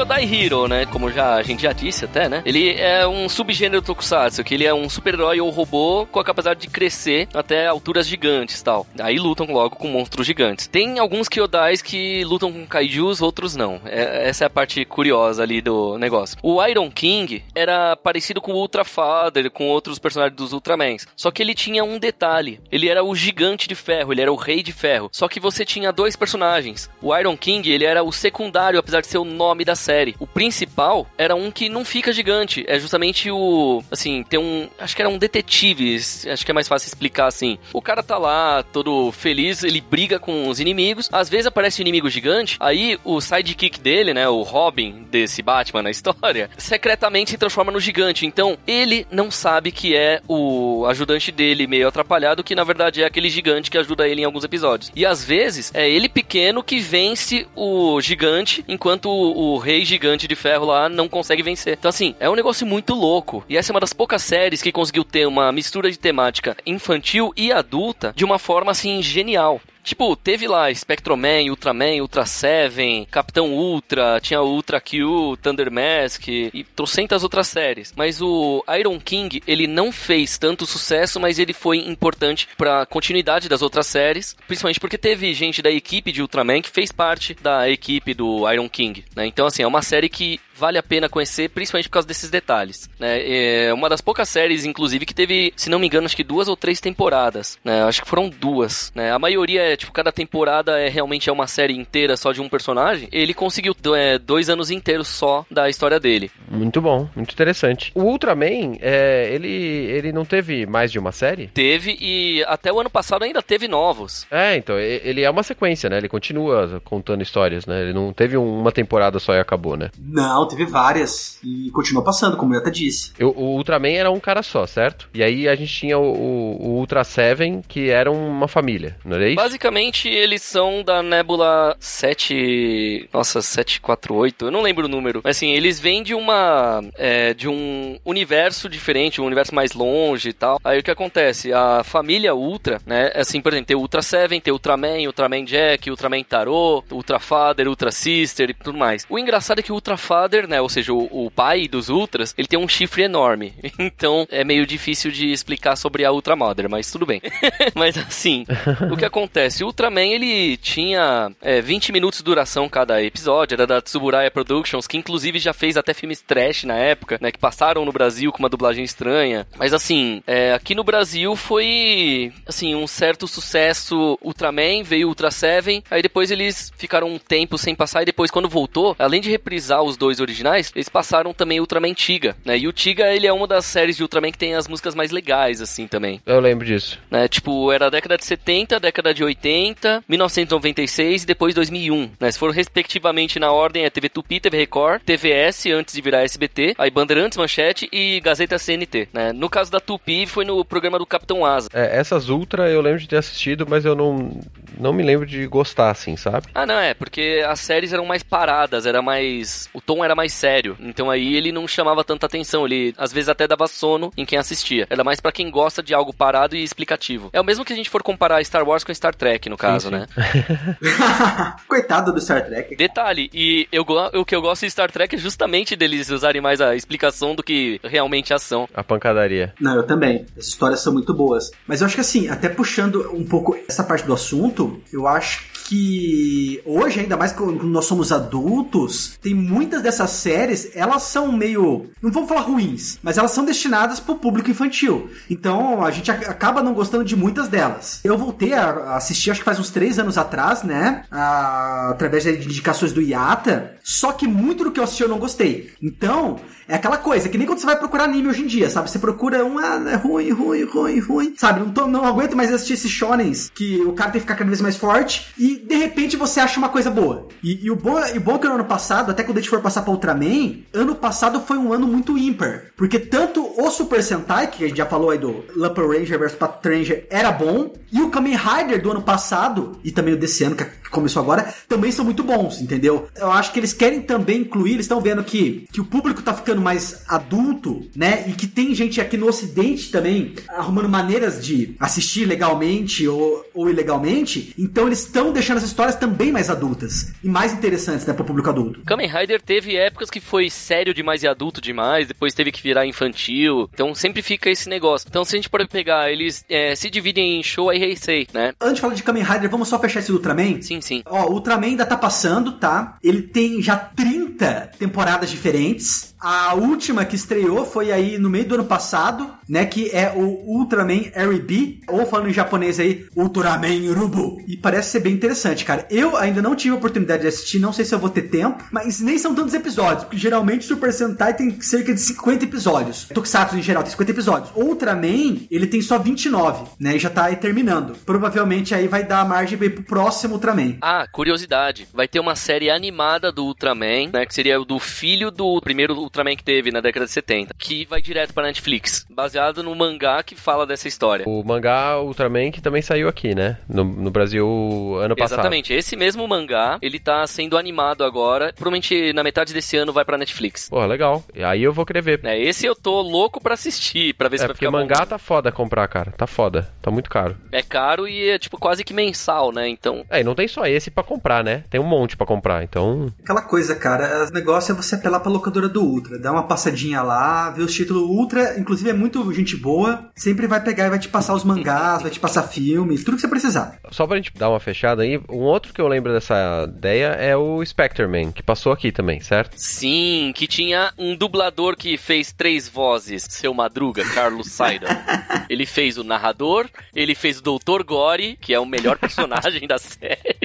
[0.02, 0.88] Kyodai Hero, né?
[0.88, 2.42] Como já, a gente já disse até, né?
[2.44, 6.62] Ele é um subgênero Tokusatsu, que ele é um super-herói ou robô com a capacidade
[6.62, 8.88] de crescer até alturas gigantes tal.
[9.00, 10.66] Aí lutam logo com monstros gigantes.
[10.66, 13.80] Tem alguns Kyodais que lutam com kaijus, outros não.
[13.86, 16.36] É, essa é a parte curiosa ali do negócio.
[16.42, 21.06] O Iron King era parecido com o Ultra Father, com outros personagens dos Ultramans.
[21.16, 22.60] Só que ele tinha um detalhe.
[22.72, 25.10] Ele era o gigante de ferro, ele era o rei de ferro.
[25.12, 26.90] Só que você tinha dois personagens.
[27.00, 29.91] O Iron King, ele era o secundário, apesar de ser o nome da série.
[30.20, 32.64] O principal era um que não fica gigante.
[32.68, 33.84] É justamente o.
[33.92, 34.70] Assim, tem um.
[34.80, 35.96] Acho que era um detetive.
[36.32, 37.58] Acho que é mais fácil explicar assim.
[37.74, 41.10] O cara tá lá, todo feliz, ele briga com os inimigos.
[41.12, 42.58] Às vezes aparece um inimigo gigante.
[42.60, 44.28] Aí o sidekick dele, né?
[44.28, 48.26] O Robin desse Batman na história, secretamente se transforma no gigante.
[48.26, 53.06] Então ele não sabe que é o ajudante dele meio atrapalhado, que na verdade é
[53.06, 54.92] aquele gigante que ajuda ele em alguns episódios.
[54.96, 60.36] E às vezes é ele pequeno que vence o gigante, enquanto o rei gigante de
[60.36, 61.78] ferro lá não consegue vencer.
[61.78, 63.44] Então, assim, é um negócio muito louco.
[63.48, 67.34] E essa é uma das poucas séries que conseguiu ter uma mistura de temática infantil
[67.36, 69.62] e adulta de uma forma, assim, genial.
[69.84, 76.66] Tipo, teve lá Spectroman, Ultraman, Ultra Seven, Capitão Ultra, tinha Ultra Q, Thunder Mask e
[76.76, 77.94] trocentas outras séries.
[77.96, 83.50] Mas o Iron King, ele não fez tanto sucesso, mas ele foi importante para continuidade
[83.50, 87.70] das outras séries, principalmente porque teve gente da equipe de Ultraman que fez parte da
[87.70, 89.26] equipe do Iron King, né?
[89.26, 92.88] Então, assim, é uma série que vale a pena conhecer, principalmente por causa desses detalhes.
[93.00, 93.66] Né?
[93.68, 96.48] É uma das poucas séries, inclusive, que teve, se não me engano, acho que duas
[96.48, 97.58] ou três temporadas.
[97.64, 97.82] Né?
[97.84, 98.92] Acho que foram duas.
[98.94, 99.12] Né?
[99.12, 102.50] A maioria é, tipo, cada temporada é realmente é uma série inteira só de um
[102.50, 103.08] personagem.
[103.12, 106.32] Ele conseguiu é, dois anos inteiros só da história dele.
[106.50, 107.92] Muito bom, muito interessante.
[107.96, 111.48] O Ultraman, é, ele, ele não teve mais de uma série?
[111.48, 114.26] Teve, e até o ano passado ainda teve novos.
[114.30, 115.98] É, então, ele é uma sequência, né?
[115.98, 117.82] Ele continua contando histórias, né?
[117.82, 119.90] Ele não teve uma temporada só e acabou, né?
[120.00, 123.14] Não, teve várias e continuou passando, como eu até disse.
[123.18, 125.10] Eu, o Ultraman era um cara só, certo?
[125.14, 129.16] E aí a gente tinha o, o, o, Ultra Seven, que era uma família, não
[129.16, 129.36] era isso?
[129.62, 133.08] Basicamente, eles são da Nebula 7...
[133.14, 135.22] Nossa, 748, eu não lembro o número.
[135.24, 136.84] Mas assim, eles vêm de uma...
[136.98, 140.60] É, de um universo diferente, um universo mais longe e tal.
[140.64, 141.54] Aí o que acontece?
[141.54, 143.12] A família Ultra, né?
[143.14, 147.92] Assim, por exemplo, tem Ultra Seven, tem Ultraman, Ultraman Jack, Ultraman Tarot, Ultra Father, Ultra
[147.92, 149.06] Sister e tudo mais.
[149.08, 150.60] O engraçado é que o Ultra Father né?
[150.60, 153.54] Ou seja, o, o, pai dos Ultras, ele tem um chifre enorme.
[154.02, 157.22] Então é meio difícil de explicar sobre a Ultra Mother, mas tudo bem.
[157.76, 158.46] mas assim,
[158.92, 159.51] o que acontece?
[159.60, 164.88] O Ultraman ele tinha é, 20 minutos de duração cada episódio, era da Tsuburaya Productions,
[164.88, 167.32] que inclusive já fez até filmes trash na época, né?
[167.32, 169.48] Que passaram no Brasil com uma dublagem estranha.
[169.58, 174.18] Mas assim, é, aqui no Brasil foi assim, um certo sucesso.
[174.22, 178.50] Ultraman veio Ultra Seven, aí depois eles ficaram um tempo sem passar, e depois, quando
[178.50, 182.58] voltou, além de reprisar os dois originais originais, eles passaram também Ultraman Tiga, né?
[182.58, 185.12] E o Tiga, ele é uma das séries de Ultraman que tem as músicas mais
[185.12, 186.22] legais, assim, também.
[186.26, 187.00] Eu lembro disso.
[187.10, 187.28] Né?
[187.28, 192.12] Tipo, era a década de 70, década de 80, 1980, 1996 e depois 2001.
[192.20, 192.32] Né?
[192.32, 196.76] Se for respectivamente na ordem é TV Tupi, TV Record, TVS antes de virar SBT,
[196.78, 199.10] aí Bandeirantes, Manchete e Gazeta CNT.
[199.12, 199.34] Né?
[199.34, 201.70] No caso da Tupi foi no programa do Capitão Asa.
[201.74, 204.40] É, essas Ultra eu lembro de ter assistido, mas eu não,
[204.78, 206.48] não me lembro de gostar, assim, sabe?
[206.54, 209.70] Ah, não, é, porque as séries eram mais paradas, era mais.
[209.74, 210.78] O tom era mais sério.
[210.80, 212.66] Então aí ele não chamava tanta atenção.
[212.66, 214.88] Ele às vezes até dava sono em quem assistia.
[214.90, 217.30] Era mais para quem gosta de algo parado e explicativo.
[217.34, 219.90] É o mesmo que a gente for comparar Star Wars com Star Trek, no caso,
[219.90, 220.00] sim, sim.
[220.00, 221.56] né?
[221.68, 222.76] Coitado do Star Trek.
[222.76, 226.62] Detalhe, e eu, o que eu gosto de Star Trek é justamente deles usarem mais
[226.62, 228.68] a explicação do que realmente a ação.
[228.74, 229.54] A pancadaria.
[229.60, 230.26] Não, eu também.
[230.38, 231.52] As histórias são muito boas.
[231.68, 235.51] Mas eu acho que assim, até puxando um pouco essa parte do assunto, eu acho
[235.72, 241.90] que hoje, ainda mais quando nós somos adultos, tem muitas dessas séries, elas são meio.
[242.02, 245.10] Não vamos falar ruins, mas elas são destinadas para o público infantil.
[245.30, 248.02] Então a gente acaba não gostando de muitas delas.
[248.04, 251.06] Eu voltei a assistir, acho que faz uns três anos atrás, né?
[251.10, 253.78] A, através de indicações do IATA.
[253.82, 255.72] Só que muito do que eu assisti eu não gostei.
[255.82, 258.90] Então, é aquela coisa, que nem quando você vai procurar anime hoje em dia, sabe?
[258.90, 261.34] Você procura um, ah, é ruim, ruim, ruim, ruim.
[261.38, 261.60] Sabe?
[261.60, 264.50] Não, tô, não aguento mais assistir esses shonens que o cara tem que ficar cada
[264.50, 265.34] vez mais forte.
[265.38, 267.28] E de repente você acha uma coisa boa.
[267.44, 269.50] E, e o bom, e bom é que no ano passado, até quando a gente
[269.50, 272.64] for passar pra Ultraman, ano passado foi um ano muito ímpar.
[272.76, 276.36] Porque tanto o Super Sentai, que a gente já falou aí do Lumper Ranger vs
[276.36, 280.44] Pato Ranger, era bom, e o Kamen Rider do ano passado, e também o desse
[280.44, 283.08] ano, que começou agora, também são muito bons, entendeu?
[283.16, 286.34] Eu acho que eles querem também incluir, eles estão vendo que, que o público tá
[286.34, 288.26] ficando mais adulto, né?
[288.28, 293.70] E que tem gente aqui no ocidente também arrumando maneiras de assistir legalmente ou, ou
[293.70, 298.14] ilegalmente, então eles estão deixando deixando as histórias também mais adultas e mais interessantes, né,
[298.14, 298.82] pro público adulto.
[298.86, 302.86] Kamen Rider teve épocas que foi sério demais e adulto demais, depois teve que virar
[302.86, 305.08] infantil, então sempre fica esse negócio.
[305.10, 308.54] Então se a gente pode pegar, eles é, se dividem em Show e Heisei, né?
[308.60, 310.62] Antes de falar de Kamen Rider, vamos só fechar esse Ultraman?
[310.62, 311.04] Sim, sim.
[311.06, 312.98] Ó, o Ultraman ainda tá passando, tá?
[313.04, 316.12] Ele tem já 30 temporadas diferentes.
[316.20, 319.66] A última que estreou foi aí no meio do ano passado, né?
[319.66, 321.80] Que é o Ultraman R.B.
[321.88, 324.40] Ou falando em japonês aí, Ultraman Urubu.
[324.48, 325.31] E parece ser bem interessante,
[325.66, 325.86] cara.
[325.90, 328.64] Eu ainda não tive a oportunidade de assistir, não sei se eu vou ter tempo,
[328.72, 333.06] mas nem são tantos episódios, porque geralmente Super Sentai tem cerca de 50 episódios.
[333.14, 334.52] Tokusatsu em geral tem 50 episódios.
[334.56, 336.96] Ultraman, ele tem só 29, né?
[336.96, 337.96] E já tá aí terminando.
[338.06, 340.78] Provavelmente aí vai dar margem pro próximo Ultraman.
[340.82, 341.88] Ah, curiosidade.
[341.94, 344.26] Vai ter uma série animada do Ultraman, né?
[344.26, 347.86] Que seria o do filho do primeiro Ultraman que teve na década de 70, que
[347.86, 351.26] vai direto pra Netflix, baseado no mangá que fala dessa história.
[351.28, 353.58] O mangá Ultraman que também saiu aqui, né?
[353.68, 355.40] No, no Brasil ano passado.
[355.40, 360.06] Exatamente, esse mesmo mangá, ele tá sendo animado agora, provavelmente na metade desse ano vai
[360.06, 360.70] pra Netflix.
[360.70, 361.24] Pô, legal.
[361.46, 362.20] Aí eu vou querer ver.
[362.24, 365.00] É, esse eu tô louco pra assistir, pra ver é, se vai porque ficar mangá
[365.00, 365.06] bom.
[365.06, 366.12] tá foda comprar, cara.
[366.12, 366.72] Tá foda.
[366.82, 367.38] Tá muito caro.
[367.52, 369.68] É caro e é tipo quase que mensal, né?
[369.68, 370.06] Então.
[370.10, 371.64] É, e não tem só esse pra comprar, né?
[371.70, 373.12] Tem um monte pra comprar, então.
[373.24, 377.02] Aquela coisa, cara, o negócio é você apelar pra locadora do Ultra, dar uma passadinha
[377.02, 381.00] lá, ver os títulos Ultra, inclusive é muito gente boa, sempre vai pegar e vai
[381.00, 383.80] te passar os mangás, vai te passar filmes, tudo que você precisar.
[383.92, 387.36] Só pra gente dar uma fechada aí, um outro que eu lembro dessa ideia é
[387.36, 389.54] o Spectreman, que passou aqui também, certo?
[389.56, 394.88] Sim, que tinha um dublador que fez três vozes, seu Madruga, Carlos Saida.
[395.50, 399.78] ele fez o narrador, ele fez o Doutor Gore, que é o melhor personagem da
[399.78, 400.38] série.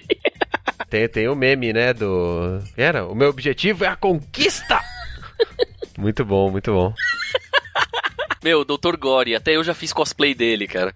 [0.88, 2.60] Tem, tem o meme, né, do...
[2.76, 4.80] Era, o meu objetivo é a conquista!
[5.98, 6.92] Muito bom, muito bom.
[8.44, 8.96] Meu, Dr.
[8.98, 10.94] Gore, até eu já fiz cosplay dele, cara.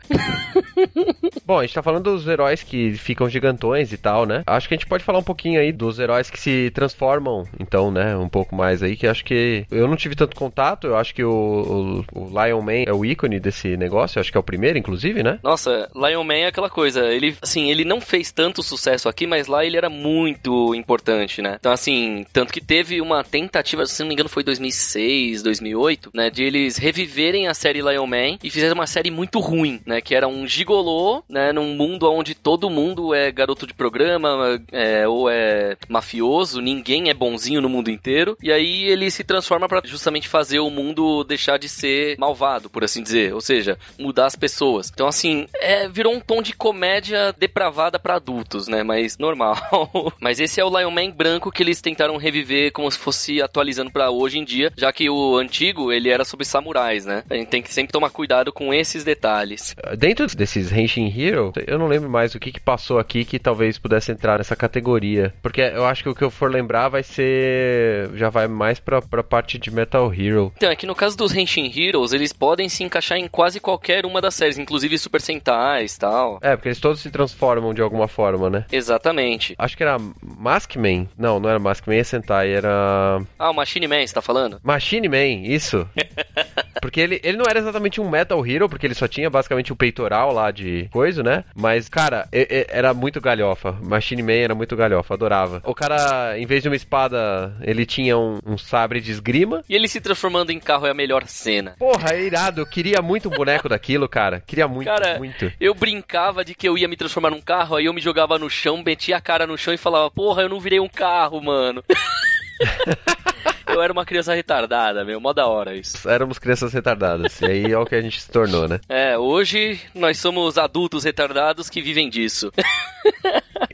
[1.45, 4.43] Bom, a gente tá falando dos heróis que ficam gigantões e tal, né?
[4.47, 7.91] Acho que a gente pode falar um pouquinho aí dos heróis que se transformam, então,
[7.91, 8.17] né?
[8.17, 10.87] Um pouco mais aí, que acho que eu não tive tanto contato.
[10.87, 14.19] Eu acho que o, o, o Lion Man é o ícone desse negócio.
[14.19, 15.39] Eu acho que é o primeiro, inclusive, né?
[15.43, 17.07] Nossa, Lion Man é aquela coisa.
[17.07, 21.57] Ele, assim, ele não fez tanto sucesso aqui, mas lá ele era muito importante, né?
[21.59, 26.31] Então, assim, tanto que teve uma tentativa, se não me engano, foi 2006, 2008, né?
[26.31, 30.01] De eles reviverem a série Lion Man e fizeram uma série muito ruim, né?
[30.01, 31.53] Que era um gigolô, né?
[31.53, 37.15] Num mundo onde todo mundo é garoto de programa é, ou é mafioso, ninguém é
[37.15, 38.37] bonzinho no mundo inteiro.
[38.41, 42.85] E aí ele se transforma para justamente fazer o mundo deixar de ser malvado, por
[42.85, 43.35] assim dizer.
[43.35, 44.91] Ou seja, mudar as pessoas.
[44.93, 48.83] Então, assim, é, virou um tom de comédia depravada para adultos, né?
[48.83, 49.57] Mas normal.
[50.21, 53.91] Mas esse é o Lion Man branco que eles tentaram reviver como se fosse atualizando
[53.91, 57.25] para hoje em dia, já que o antigo ele era sobre samurais, né?
[57.29, 59.75] A gente tem que sempre tomar cuidado com esses detalhes.
[59.99, 63.39] Dentro desse desses Henshin Hero, eu não lembro mais o que, que passou aqui que
[63.39, 65.33] talvez pudesse entrar nessa categoria.
[65.41, 68.11] Porque eu acho que o que eu for lembrar vai ser.
[68.15, 70.53] Já vai mais pra, pra parte de Metal Hero.
[70.57, 74.21] Então, aqui no caso dos Henshin Heroes, eles podem se encaixar em quase qualquer uma
[74.21, 76.39] das séries, inclusive Super Sentais e tal.
[76.43, 78.65] É, porque eles todos se transformam de alguma forma, né?
[78.73, 79.55] Exatamente.
[79.59, 81.09] Acho que era Maskman.
[81.17, 83.21] Não, não era Maskman, é Sentai, era.
[83.39, 84.59] Ah, o Machine Man, você tá falando?
[84.63, 85.87] Machine Man, isso.
[86.81, 89.77] porque ele, ele não era exatamente um Metal Hero, porque ele só tinha basicamente o
[89.77, 91.45] peitoral lá de coisa, né?
[91.55, 93.73] Mas, cara, era muito galhofa.
[93.83, 95.63] Machine Man era muito galhofa, adorava.
[95.65, 99.63] O cara, em vez de uma espada, ele tinha um, um sabre de esgrima.
[99.69, 101.75] E ele se transformando em carro é a melhor cena.
[101.79, 102.61] Porra, é irado.
[102.61, 104.41] Eu queria muito um boneco daquilo, cara.
[104.47, 105.53] Queria muito, Cara, muito.
[105.61, 108.49] eu brincava de que eu ia me transformar num carro, aí eu me jogava no
[108.51, 111.83] chão, metia a cara no chão e falava, porra, eu não virei um carro, mano.
[113.75, 116.09] eu era uma criança retardada, meu, mó da hora isso.
[116.09, 117.41] Éramos crianças retardadas.
[117.41, 118.81] E aí é o que a gente se tornou, né?
[118.89, 122.51] É, hoje nós somos adultos retardados que vivem disso.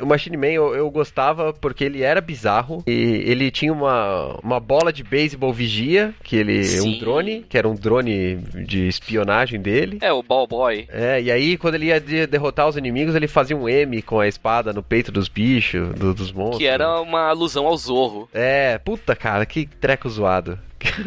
[0.00, 2.92] O Machine Man eu, eu gostava porque ele era bizarro e
[3.24, 6.96] ele tinha uma, uma bola de beisebol vigia, que ele Sim.
[6.96, 8.36] um drone, que era um drone
[8.66, 9.98] de espionagem dele.
[10.02, 10.86] É, o Ball Boy.
[10.90, 14.20] É, e aí quando ele ia de- derrotar os inimigos, ele fazia um M com
[14.20, 16.58] a espada no peito dos bichos, do- dos monstros.
[16.58, 18.28] Que era uma alusão ao Zorro.
[18.34, 20.58] É, puta cara, que treco zoado.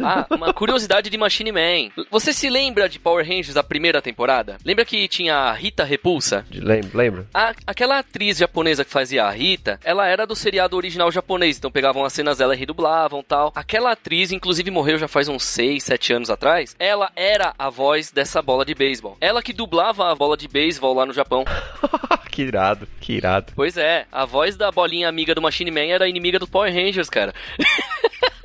[0.02, 1.90] Ah, uma curiosidade de Machine Man.
[2.10, 4.56] Você se lembra de Power Rangers da primeira temporada?
[4.64, 6.44] Lembra que tinha a Rita Repulsa?
[6.50, 7.26] De- lem- Lembra?
[7.32, 11.70] A- aquela atriz japonesa que fazia a Rita, ela era do seriado original japonês, então
[11.70, 13.52] pegavam as cenas dela e redublavam tal.
[13.54, 16.74] Aquela atriz, inclusive, morreu já faz uns 6, 7 anos atrás.
[16.78, 19.16] Ela era a voz dessa bola de beisebol.
[19.20, 21.44] Ela que dublava a bola de beisebol lá no Japão.
[22.30, 23.52] que irado, que irado.
[23.54, 27.08] Pois é, a voz da bolinha amiga do Machine Man era inimiga do Power Rangers,
[27.10, 27.34] cara.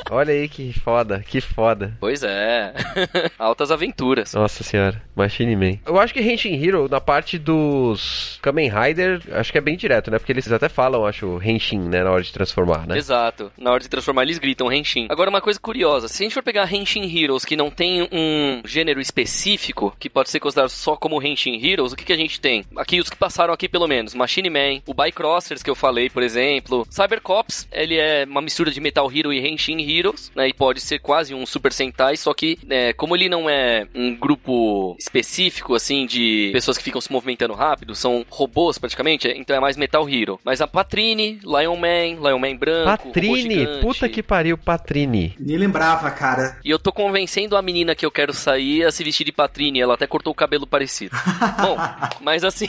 [0.10, 1.96] Olha aí que foda, que foda.
[2.00, 2.74] Pois é.
[3.40, 4.34] Altas aventuras.
[4.34, 5.80] Nossa senhora, Machine Man.
[5.86, 10.12] Eu acho que Henshin Hero, na parte dos Kamen Rider, acho que é bem direto,
[10.12, 10.20] né?
[10.20, 12.04] Porque eles até falam, acho, Henshin, né?
[12.04, 12.98] Na hora de transformar, né?
[12.98, 13.52] Exato.
[13.58, 15.08] Na hora de transformar, eles gritam Henshin.
[15.10, 18.62] Agora, uma coisa curiosa: se a gente for pegar Henshin Heroes que não tem um
[18.66, 22.40] gênero específico, que pode ser considerado só como Henshin Heroes, o que, que a gente
[22.40, 22.64] tem?
[22.78, 26.24] Aqui, os que passaram aqui pelo menos: Machine Man, o Bycrossers que eu falei, por
[26.24, 26.86] exemplo.
[26.90, 30.48] Cybercops, ele é uma mistura de Metal Hero e Henshin Heroes, né?
[30.48, 34.16] E pode ser quase um Super Sentai, só que, né, como ele não é um
[34.16, 39.60] grupo específico, assim, de pessoas que ficam se movimentando rápido, são robôs praticamente, então é
[39.60, 40.40] mais Metal Hero.
[40.44, 45.36] Mas a Patrine, Lion Man, Lion Man branco, Patrine, puta que pariu, Patrine.
[45.40, 46.60] Nem lembrava, cara.
[46.64, 49.80] E eu tô convencendo a menina que eu quero sair a se vestir de Patrine,
[49.80, 51.16] ela até cortou o cabelo parecido.
[51.62, 51.78] Bom,
[52.22, 52.68] mas assim,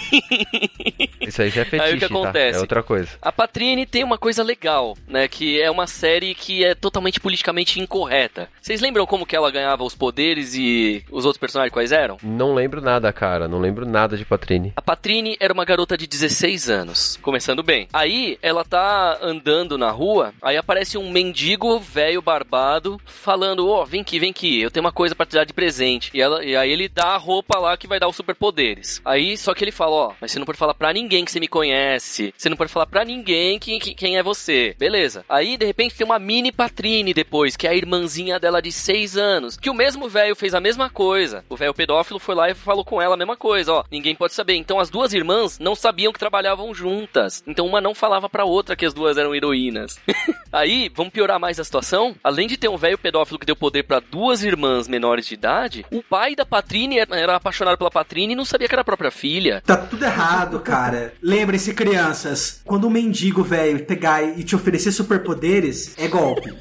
[1.27, 2.15] Isso aí já é fetiche, Aí o que tá?
[2.15, 2.59] acontece?
[2.59, 3.11] É outra coisa.
[3.21, 7.81] a Patrine tem uma coisa legal, né, que é uma série que é totalmente politicamente
[7.81, 8.49] incorreta.
[8.61, 12.19] Vocês lembram como que ela ganhava os poderes e os outros personagens quais eram?
[12.23, 13.49] Não lembro nada, cara.
[13.49, 14.73] Não lembro nada de Patrine.
[14.77, 17.89] A Patrine era uma garota de 16 anos, começando bem.
[17.93, 24.01] Aí ela tá andando na rua, aí aparece um mendigo velho barbado falando: Ó, vem
[24.01, 26.11] aqui, vem aqui, eu tenho uma coisa pra te dar de presente.
[26.15, 29.01] E, ela, e aí ele dá a roupa lá que vai dar os superpoderes.
[29.05, 31.41] Aí só que ele fala: Ó, mas você não pode falar pra ninguém que você
[31.41, 34.75] me conhece, você não pode falar pra ninguém que, que- quem é você.
[34.79, 35.25] Beleza.
[35.29, 39.17] Aí de repente tem uma mini Patrine depois, que é a irmãzinha dela de 6
[39.17, 41.45] anos, que o mesmo velho fez a mesma coisa.
[41.49, 44.35] O velho pedófilo foi lá e falou com ela a mesma coisa, ó, ninguém pode
[44.35, 44.55] saber.
[44.57, 47.43] Então as duas irmãs não sabiam que trabalhavam juntas.
[47.47, 49.99] Então uma não falava pra outra que as duas eram heroínas.
[50.53, 52.15] Aí, vamos piorar mais a situação?
[52.23, 55.85] Além de ter um velho pedófilo que deu poder pra duas irmãs menores de idade,
[55.91, 59.11] o pai da Patrine era apaixonado pela Patrine e não sabia que era a própria
[59.11, 59.63] filha.
[59.67, 61.06] Tá tudo errado, cara.
[61.23, 66.53] Lembrem-se, crianças, quando um mendigo velho pegar e te oferecer superpoderes, é golpe.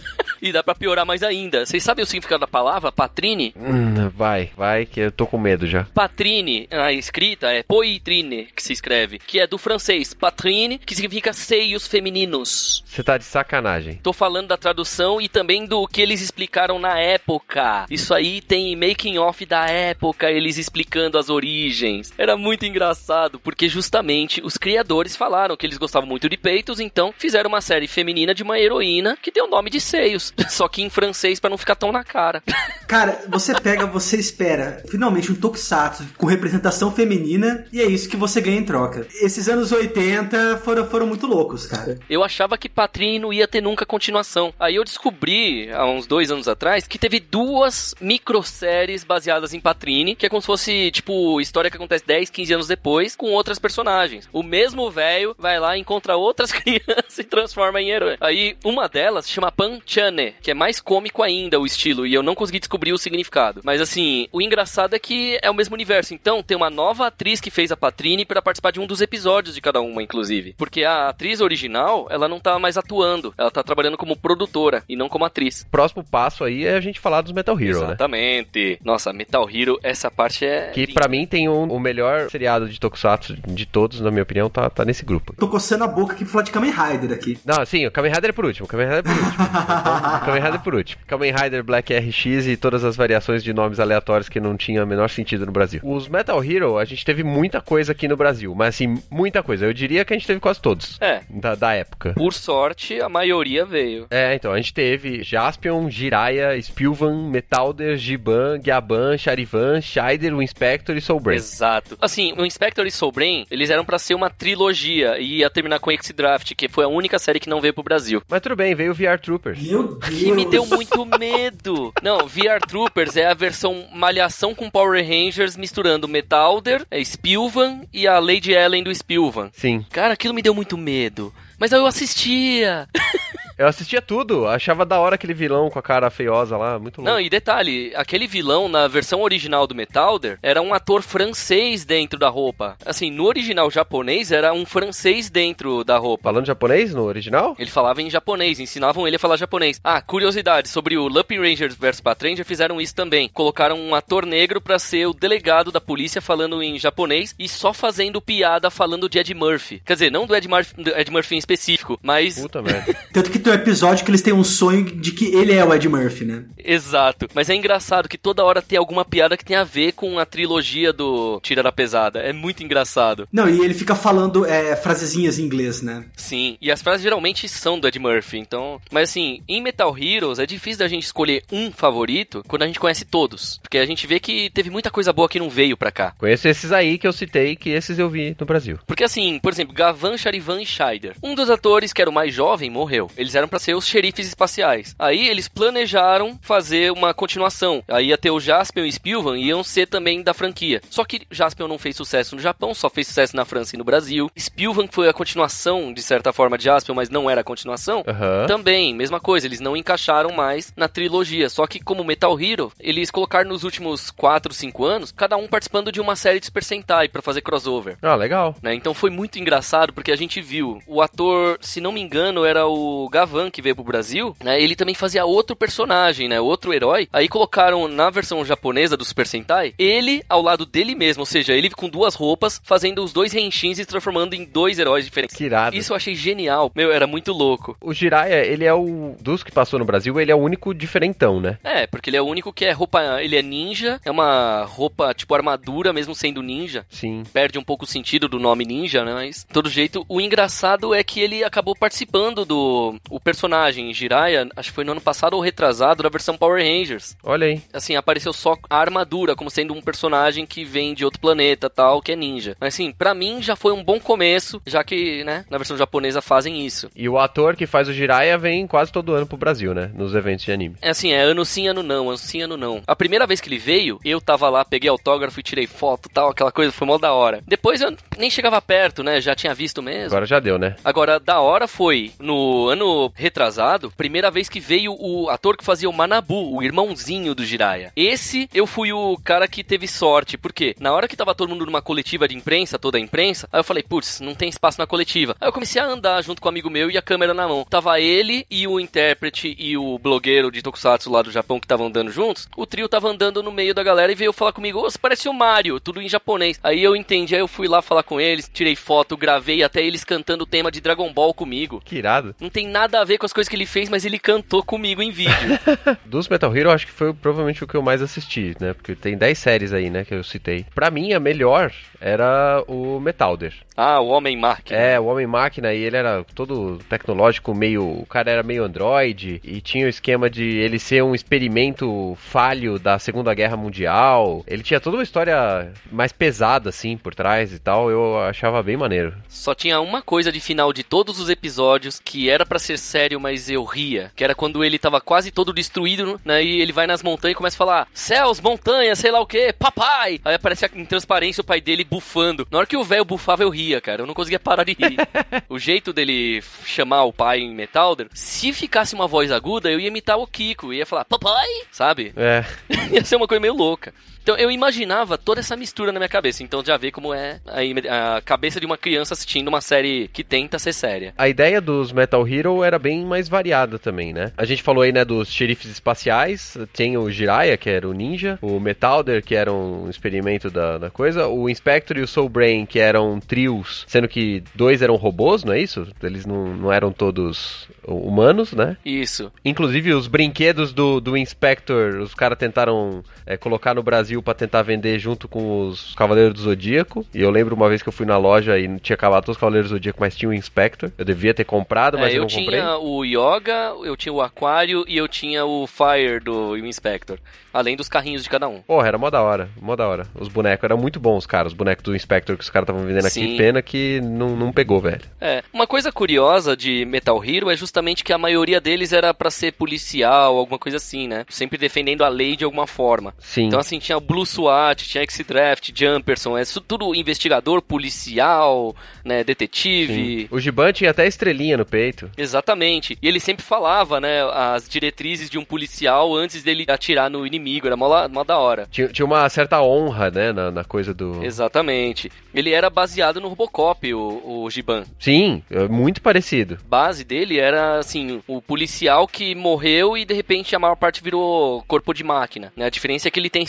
[0.41, 1.65] E dá pra piorar mais ainda.
[1.65, 3.53] Vocês sabem o significado da palavra Patrine?
[3.55, 5.85] Hum, vai, vai, que eu tô com medo já.
[5.93, 11.33] Patrine, a escrita é poitrine, que se escreve, que é do francês patrine, que significa
[11.33, 12.83] seios femininos.
[12.85, 13.99] Você tá de sacanagem.
[14.01, 17.85] Tô falando da tradução e também do que eles explicaram na época.
[17.89, 22.13] Isso aí tem making off da época, eles explicando as origens.
[22.17, 27.13] Era muito engraçado, porque justamente os criadores falaram que eles gostavam muito de peitos, então
[27.17, 30.81] fizeram uma série feminina de uma heroína que deu o nome de seios, só que
[30.81, 32.41] em francês pra não ficar tão na cara.
[32.87, 38.17] Cara, você pega, você espera finalmente um tokusatsu com representação feminina e é isso que
[38.17, 39.07] você ganha em troca.
[39.21, 41.99] Esses anos 80 foram, foram muito loucos, cara.
[42.09, 44.53] Eu achava que Patrine não ia ter nunca continuação.
[44.59, 50.15] Aí eu descobri, há uns dois anos atrás, que teve duas microséries baseadas em Patrine,
[50.15, 53.59] que é como se fosse, tipo, história que acontece 10, 15 anos depois, com outras
[53.59, 54.29] personagens.
[54.31, 58.17] O mesmo velho vai lá, encontra outras crianças e transforma em herói.
[58.21, 62.13] Aí, uma delas chama Pan Chan, funny, que é mais cômico ainda o estilo, e
[62.13, 63.61] eu não consegui descobrir o significado.
[63.63, 66.13] Mas assim, o engraçado é que é o mesmo universo.
[66.13, 69.55] Então, tem uma nova atriz que fez a Patrine para participar de um dos episódios
[69.55, 70.53] de cada uma, inclusive.
[70.57, 74.95] Porque a atriz original, ela não tá mais atuando, ela tá trabalhando como produtora e
[74.95, 75.65] não como atriz.
[75.69, 77.89] Próximo passo aí é a gente falar dos Metal Hero, Exatamente.
[77.89, 77.95] né?
[77.95, 78.79] Exatamente.
[78.83, 80.69] Nossa, Metal Hero, essa parte é.
[80.71, 84.49] Que para mim tem um, o melhor seriado de Tokusatsu de todos, na minha opinião,
[84.49, 85.33] tá, tá nesse grupo.
[85.35, 87.37] Tô coçando a boca aqui pra falar de Kamen Rider aqui.
[87.45, 88.67] Não, sim, o Kamen Rider é por último.
[88.67, 89.25] Kamen Rider é por último.
[90.25, 91.01] Kamen Rider por último.
[91.07, 94.87] Kamen Rider Black RX e todas as variações de nomes aleatórios que não tinham o
[94.87, 95.79] menor sentido no Brasil.
[95.83, 99.65] Os Metal Hero, a gente teve muita coisa aqui no Brasil, mas assim, muita coisa.
[99.65, 100.97] Eu diria que a gente teve quase todos.
[101.01, 101.21] É.
[101.29, 102.13] Da, da época.
[102.13, 104.07] Por sorte, a maioria veio.
[104.09, 110.95] É, então, a gente teve Jaspion, Jiraiya, Spilvan, Metalder, Giban, Gyaban, Charivan, Scheider, o Inspector
[110.95, 111.37] e Soulbrain.
[111.37, 111.97] Exato.
[112.01, 115.91] Assim, o Inspector e Soulbrain, eles eram para ser uma trilogia e ia terminar com
[115.91, 118.21] X-Draft, que foi a única série que não veio pro Brasil.
[118.29, 119.61] Mas tudo bem, veio o VR Troopers.
[119.61, 120.13] Meu Deus!
[120.13, 121.93] Que me deu muito medo.
[122.01, 128.07] Não, VR Troopers é a versão malhação com Power Rangers misturando Metalder, é Spilvan e
[128.07, 129.49] a Lady Ellen do Spilvan.
[129.53, 129.85] Sim.
[129.91, 131.33] Cara, aquilo me deu muito medo.
[131.57, 132.87] Mas eu assistia.
[133.57, 137.09] Eu assistia tudo, achava da hora aquele vilão com a cara feiosa lá, muito louco.
[137.09, 142.19] Não, e detalhe, aquele vilão na versão original do Metalder era um ator francês dentro
[142.19, 142.75] da roupa.
[142.85, 146.23] Assim, no original japonês era um francês dentro da roupa.
[146.23, 147.55] Falando japonês no original?
[147.57, 149.79] Ele falava em japonês, ensinavam ele a falar japonês.
[149.81, 153.29] Ah, curiosidade, sobre o Lupin Rangers vs Patranger fizeram isso também.
[153.29, 157.71] Colocaram um ator negro pra ser o delegado da polícia falando em japonês e só
[157.71, 159.81] fazendo piada falando de Ed Murphy.
[159.85, 162.37] Quer dizer, não do Ed Murphy, do Ed Murphy em específico, mas...
[162.37, 162.93] Puta merda.
[163.13, 165.73] Tanto que tem um episódio que eles têm um sonho de que ele é o
[165.73, 166.45] Ed Murphy, né?
[166.57, 167.27] Exato.
[167.33, 170.25] Mas é engraçado que toda hora tem alguma piada que tem a ver com a
[170.25, 172.19] trilogia do Tira da Pesada.
[172.19, 173.27] É muito engraçado.
[173.31, 176.05] Não, e ele fica falando é, frasezinhas em inglês, né?
[176.17, 178.81] Sim, e as frases geralmente são do Ed Murphy, então...
[178.91, 182.79] Mas assim, em Metal Heroes é difícil da gente escolher um favorito quando a gente
[182.79, 183.59] conhece todos.
[183.61, 186.15] Porque a gente vê que teve muita coisa boa que não veio pra cá.
[186.17, 188.79] Conheço esses aí que eu citei, que esses eu vi no Brasil.
[188.87, 191.15] Porque assim, por exemplo, Gavan, Charivan e Scheider.
[191.21, 193.11] Um dos atores, que era o mais jovem, morreu.
[193.15, 194.95] Eles eram para ser os xerifes espaciais.
[194.97, 197.83] Aí eles planejaram fazer uma continuação.
[197.87, 200.81] Aí ia ter o Jaspion e Spilvan e iam ser também da franquia.
[200.89, 203.83] Só que Jaspion não fez sucesso no Japão, só fez sucesso na França e no
[203.83, 204.29] Brasil.
[204.37, 207.99] Spilvan foi a continuação, de certa forma, de Jaspion, mas não era a continuação.
[207.99, 208.47] Uhum.
[208.47, 211.49] Também, mesma coisa, eles não encaixaram mais na trilogia.
[211.49, 215.91] Só que como Metal Hero, eles colocaram nos últimos 4, 5 anos, cada um participando
[215.91, 217.97] de uma série de Super Sentai para fazer crossover.
[218.01, 218.55] Ah, legal.
[218.61, 218.73] Né?
[218.73, 222.65] Então foi muito engraçado porque a gente viu o ator, se não me engano, era
[222.65, 224.61] o Gavan que veio pro Brasil, né?
[224.61, 226.39] Ele também fazia outro personagem, né?
[226.39, 227.07] Outro herói.
[227.11, 231.53] Aí colocaram na versão japonesa do Super Sentai, ele ao lado dele mesmo, ou seja,
[231.53, 235.35] ele com duas roupas, fazendo os dois Henshins e transformando em dois heróis diferentes.
[235.35, 235.75] Que irado.
[235.75, 236.71] Isso eu achei genial.
[236.75, 237.75] Meu, era muito louco.
[237.81, 241.39] O Jiraiya, ele é o dos que passou no Brasil, ele é o único diferentão,
[241.41, 241.57] né?
[241.63, 245.13] É, porque ele é o único que é roupa, ele é ninja, é uma roupa
[245.13, 246.85] tipo armadura mesmo sendo ninja.
[246.89, 247.23] Sim.
[247.33, 249.13] Perde um pouco o sentido do nome ninja, né?
[249.13, 254.49] Mas, de todo jeito, o engraçado é que ele acabou participando do o personagem Jiraiya,
[254.57, 257.15] acho que foi no ano passado ou retrasado, da versão Power Rangers.
[257.23, 257.61] Olha aí.
[257.71, 262.01] Assim, apareceu só a armadura, como sendo um personagem que vem de outro planeta tal,
[262.01, 262.57] que é ninja.
[262.59, 266.21] Mas assim, pra mim já foi um bom começo, já que, né, na versão japonesa
[266.21, 266.89] fazem isso.
[266.93, 269.89] E o ator que faz o Jiraiya vem quase todo ano pro Brasil, né?
[269.93, 270.75] Nos eventos de anime.
[270.81, 272.83] É assim, é ano sim, ano não, ano sim, ano não.
[272.85, 276.31] A primeira vez que ele veio, eu tava lá, peguei autógrafo e tirei foto tal,
[276.31, 277.41] aquela coisa, foi mó da hora.
[277.47, 280.07] Depois eu nem chegava perto, né, já tinha visto mesmo.
[280.07, 280.75] Agora já deu, né?
[280.83, 285.89] Agora, da hora foi, no ano retrasado, primeira vez que veio o ator que fazia
[285.89, 287.91] o Manabu, o irmãozinho do Jiraiya.
[287.95, 291.65] Esse, eu fui o cara que teve sorte, porque na hora que tava todo mundo
[291.65, 294.87] numa coletiva de imprensa, toda a imprensa, aí eu falei, putz, não tem espaço na
[294.87, 295.35] coletiva.
[295.39, 297.65] Aí eu comecei a andar junto com um amigo meu e a câmera na mão.
[297.69, 301.87] Tava ele e o intérprete e o blogueiro de Tokusatsu lá do Japão que estavam
[301.87, 302.47] andando juntos.
[302.55, 305.27] O trio tava andando no meio da galera e veio falar comigo, ô, você parece
[305.27, 306.59] o Mario, tudo em japonês.
[306.63, 310.03] Aí eu entendi, aí eu fui lá falar com eles, tirei foto, gravei até eles
[310.03, 311.81] cantando o tema de Dragon Ball comigo.
[311.83, 312.35] Que irado.
[312.39, 315.01] Não tem nada a ver com as coisas que ele fez, mas ele cantou comigo
[315.01, 315.59] em vídeo.
[316.05, 318.73] Dos Metal Hero, acho que foi provavelmente o que eu mais assisti, né?
[318.73, 320.65] Porque tem 10 séries aí, né, que eu citei.
[320.73, 323.53] Pra mim, a melhor era o Metalder.
[323.75, 324.77] Ah, o Homem-Máquina.
[324.79, 327.85] É, o Homem-Máquina, e ele era todo tecnológico, meio...
[327.85, 332.79] O cara era meio androide, e tinha o esquema de ele ser um experimento falho
[332.79, 334.43] da Segunda Guerra Mundial.
[334.47, 337.89] Ele tinha toda uma história mais pesada, assim, por trás e tal.
[337.89, 339.13] Eu achava bem maneiro.
[339.27, 343.19] Só tinha uma coisa de final de todos os episódios que era para ser sério,
[343.19, 344.11] mas eu ria.
[344.15, 346.43] Que era quando ele tava quase todo destruído, né?
[346.43, 349.51] E ele vai nas montanhas e começa a falar: céus, montanhas, sei lá o que,
[349.53, 350.21] papai!
[350.23, 352.47] Aí aparece em transparência o pai dele bufando.
[352.49, 354.03] Na hora que o velho bufava, eu ria, cara.
[354.03, 354.97] Eu não conseguia parar de rir.
[355.49, 359.87] o jeito dele chamar o pai em Metalder, se ficasse uma voz aguda, eu ia
[359.87, 360.71] imitar o Kiko.
[360.71, 361.47] Ia falar, papai!
[361.71, 362.13] Sabe?
[362.15, 362.45] É.
[362.93, 363.93] ia ser uma coisa meio louca.
[364.25, 366.41] Então eu imaginava toda essa mistura na minha cabeça.
[366.41, 370.23] Então já vê como é a, a, cabeça de uma criança assistindo uma série que
[370.23, 371.13] tenta ser séria.
[371.15, 374.31] A ideia dos Metal Hero era bem mais variada também, né?
[374.35, 376.57] A gente falou aí, né, dos xerifes espaciais.
[376.73, 378.39] Tem o Jiraiya, que era o ninja.
[378.41, 381.27] O Metalder, que era um experimento da, da coisa.
[381.27, 385.53] O Inspector e o Soul Brain, que eram trios, sendo que dois eram robôs, não
[385.53, 385.87] é isso?
[386.01, 388.77] Eles não, não eram todos humanos, né?
[388.83, 389.31] Isso.
[389.43, 394.33] Inclusive os brinquedos do, do Inspector, os caras tentaram é, colocar no Brasil Brasil para
[394.33, 397.05] tentar vender junto com os Cavaleiros do Zodíaco.
[397.13, 399.39] E eu lembro uma vez que eu fui na loja e tinha acabado todos os
[399.39, 400.91] Cavaleiros do Zodíaco, mas tinha o Inspector.
[400.97, 402.59] Eu devia ter comprado, mas é, eu, eu não comprei.
[402.59, 407.17] Eu tinha o Yoga, eu tinha o Aquário e eu tinha o Fire do Inspector.
[407.53, 408.61] Além dos carrinhos de cada um.
[408.61, 410.05] Porra, era mó da hora, mó da hora.
[410.13, 411.47] Os bonecos eram muito bons, cara.
[411.47, 413.23] Os bonecos do Inspector que os caras estavam vendendo Sim.
[413.23, 413.37] aqui.
[413.37, 415.03] Pena que não, não pegou, velho.
[415.21, 415.41] É.
[415.53, 419.53] Uma coisa curiosa de Metal Hero é justamente que a maioria deles era para ser
[419.53, 421.25] policial, alguma coisa assim, né?
[421.29, 423.13] Sempre defendendo a lei de alguma forma.
[423.19, 423.45] Sim.
[423.45, 429.93] Então, assim, tinha Blue SWAT, tinha X-Draft, Jumperson, é tudo investigador, policial, né, detetive.
[429.93, 430.27] Sim.
[430.29, 432.09] O Giban tinha até estrelinha no peito.
[432.17, 432.97] Exatamente.
[433.01, 437.67] E ele sempre falava, né, as diretrizes de um policial antes dele atirar no inimigo,
[437.67, 438.67] era mó, mó da hora.
[438.69, 441.23] Tinha, tinha uma certa honra, né, na, na, coisa do...
[441.23, 442.11] Exatamente.
[442.33, 444.85] Ele era baseado no Robocop, o, o Giban.
[444.99, 446.57] Sim, é muito parecido.
[446.67, 451.63] Base dele era, assim, o policial que morreu e de repente a maior parte virou
[451.67, 452.65] corpo de máquina, né?
[452.65, 453.45] A diferença é que ele tem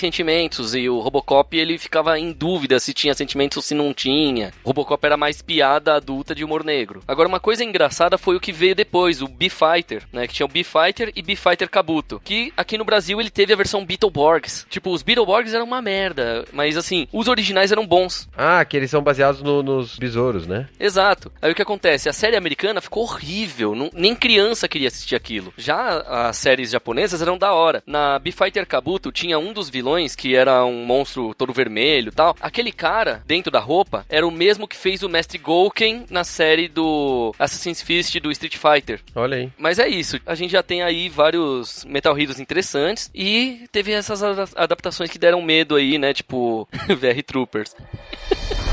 [0.47, 4.53] sentimentos e o Robocop ele ficava em dúvida se tinha sentimentos ou se não tinha.
[4.63, 7.03] O Robocop era mais piada adulta de humor negro.
[7.07, 10.27] Agora, uma coisa engraçada foi o que veio depois, o B-Fighter, né?
[10.27, 12.21] Que tinha o B-Fighter e B-Fighter Kabuto.
[12.25, 14.67] Que aqui no Brasil ele teve a versão Beetleborgs.
[14.71, 18.29] Tipo, os Beetleborgs eram uma merda, mas assim, os originais eram bons.
[18.37, 20.69] Ah, que eles são baseados no, nos besouros, né?
[20.79, 21.33] Exato.
[21.43, 22.09] Aí o que acontece?
[22.09, 25.53] A série americana ficou horrível, não, nem criança queria assistir aquilo.
[25.57, 27.83] Já as séries japonesas eram da hora.
[27.87, 32.37] Na B-Fighter Kabuto tinha um dos vilões que era um monstro todo vermelho tal.
[32.41, 36.69] Aquele cara, dentro da roupa, era o mesmo que fez o Mestre Gouken na série
[36.69, 39.01] do Assassin's Fist do Street Fighter.
[39.15, 39.51] Olha aí.
[39.59, 40.19] Mas é isso.
[40.27, 44.23] A gente já tem aí vários Metal Heroes interessantes e teve essas
[44.55, 46.13] adaptações que deram medo aí, né?
[46.13, 47.75] Tipo, VR Troopers.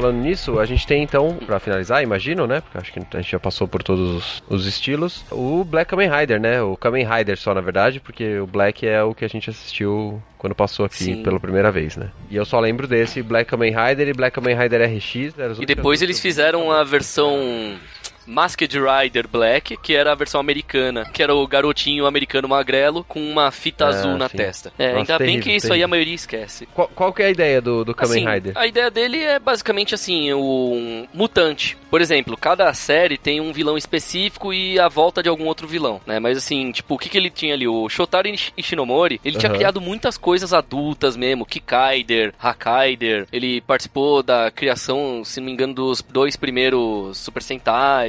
[0.00, 2.62] falando nisso, a gente tem então, para finalizar, imagino, né?
[2.62, 6.40] Porque acho que a gente já passou por todos os estilos, o Black Kamen Rider,
[6.40, 6.62] né?
[6.62, 10.22] O Kamen Rider só, na verdade, porque o Black é o que a gente assistiu
[10.38, 11.22] quando passou aqui Sim.
[11.22, 12.10] pela primeira vez, né?
[12.30, 15.14] E eu só lembro desse Black Kamen Rider e Black Kamen Rider RX.
[15.60, 17.78] E depois eles fizeram a versão
[18.26, 23.20] Masked Rider Black, que era a versão americana, que era o garotinho americano magrelo com
[23.20, 24.36] uma fita ah, azul na sim.
[24.36, 24.72] testa.
[24.78, 25.74] É, Nossa, ainda terrível, bem que isso terrível.
[25.74, 26.66] aí a maioria esquece.
[26.66, 28.52] Qual, qual que é a ideia do, do Kamen assim, Rider?
[28.56, 31.76] A ideia dele é basicamente assim, um mutante.
[31.90, 36.00] Por exemplo, cada série tem um vilão específico e a volta de algum outro vilão,
[36.06, 36.20] né?
[36.20, 37.66] Mas assim, tipo, o que, que ele tinha ali?
[37.66, 39.40] O Shotaro Ishinomori, ele uhum.
[39.40, 45.52] tinha criado muitas coisas adultas mesmo, Kikaider, Hakaider, ele participou da criação, se não me
[45.52, 47.42] engano, dos dois primeiros Super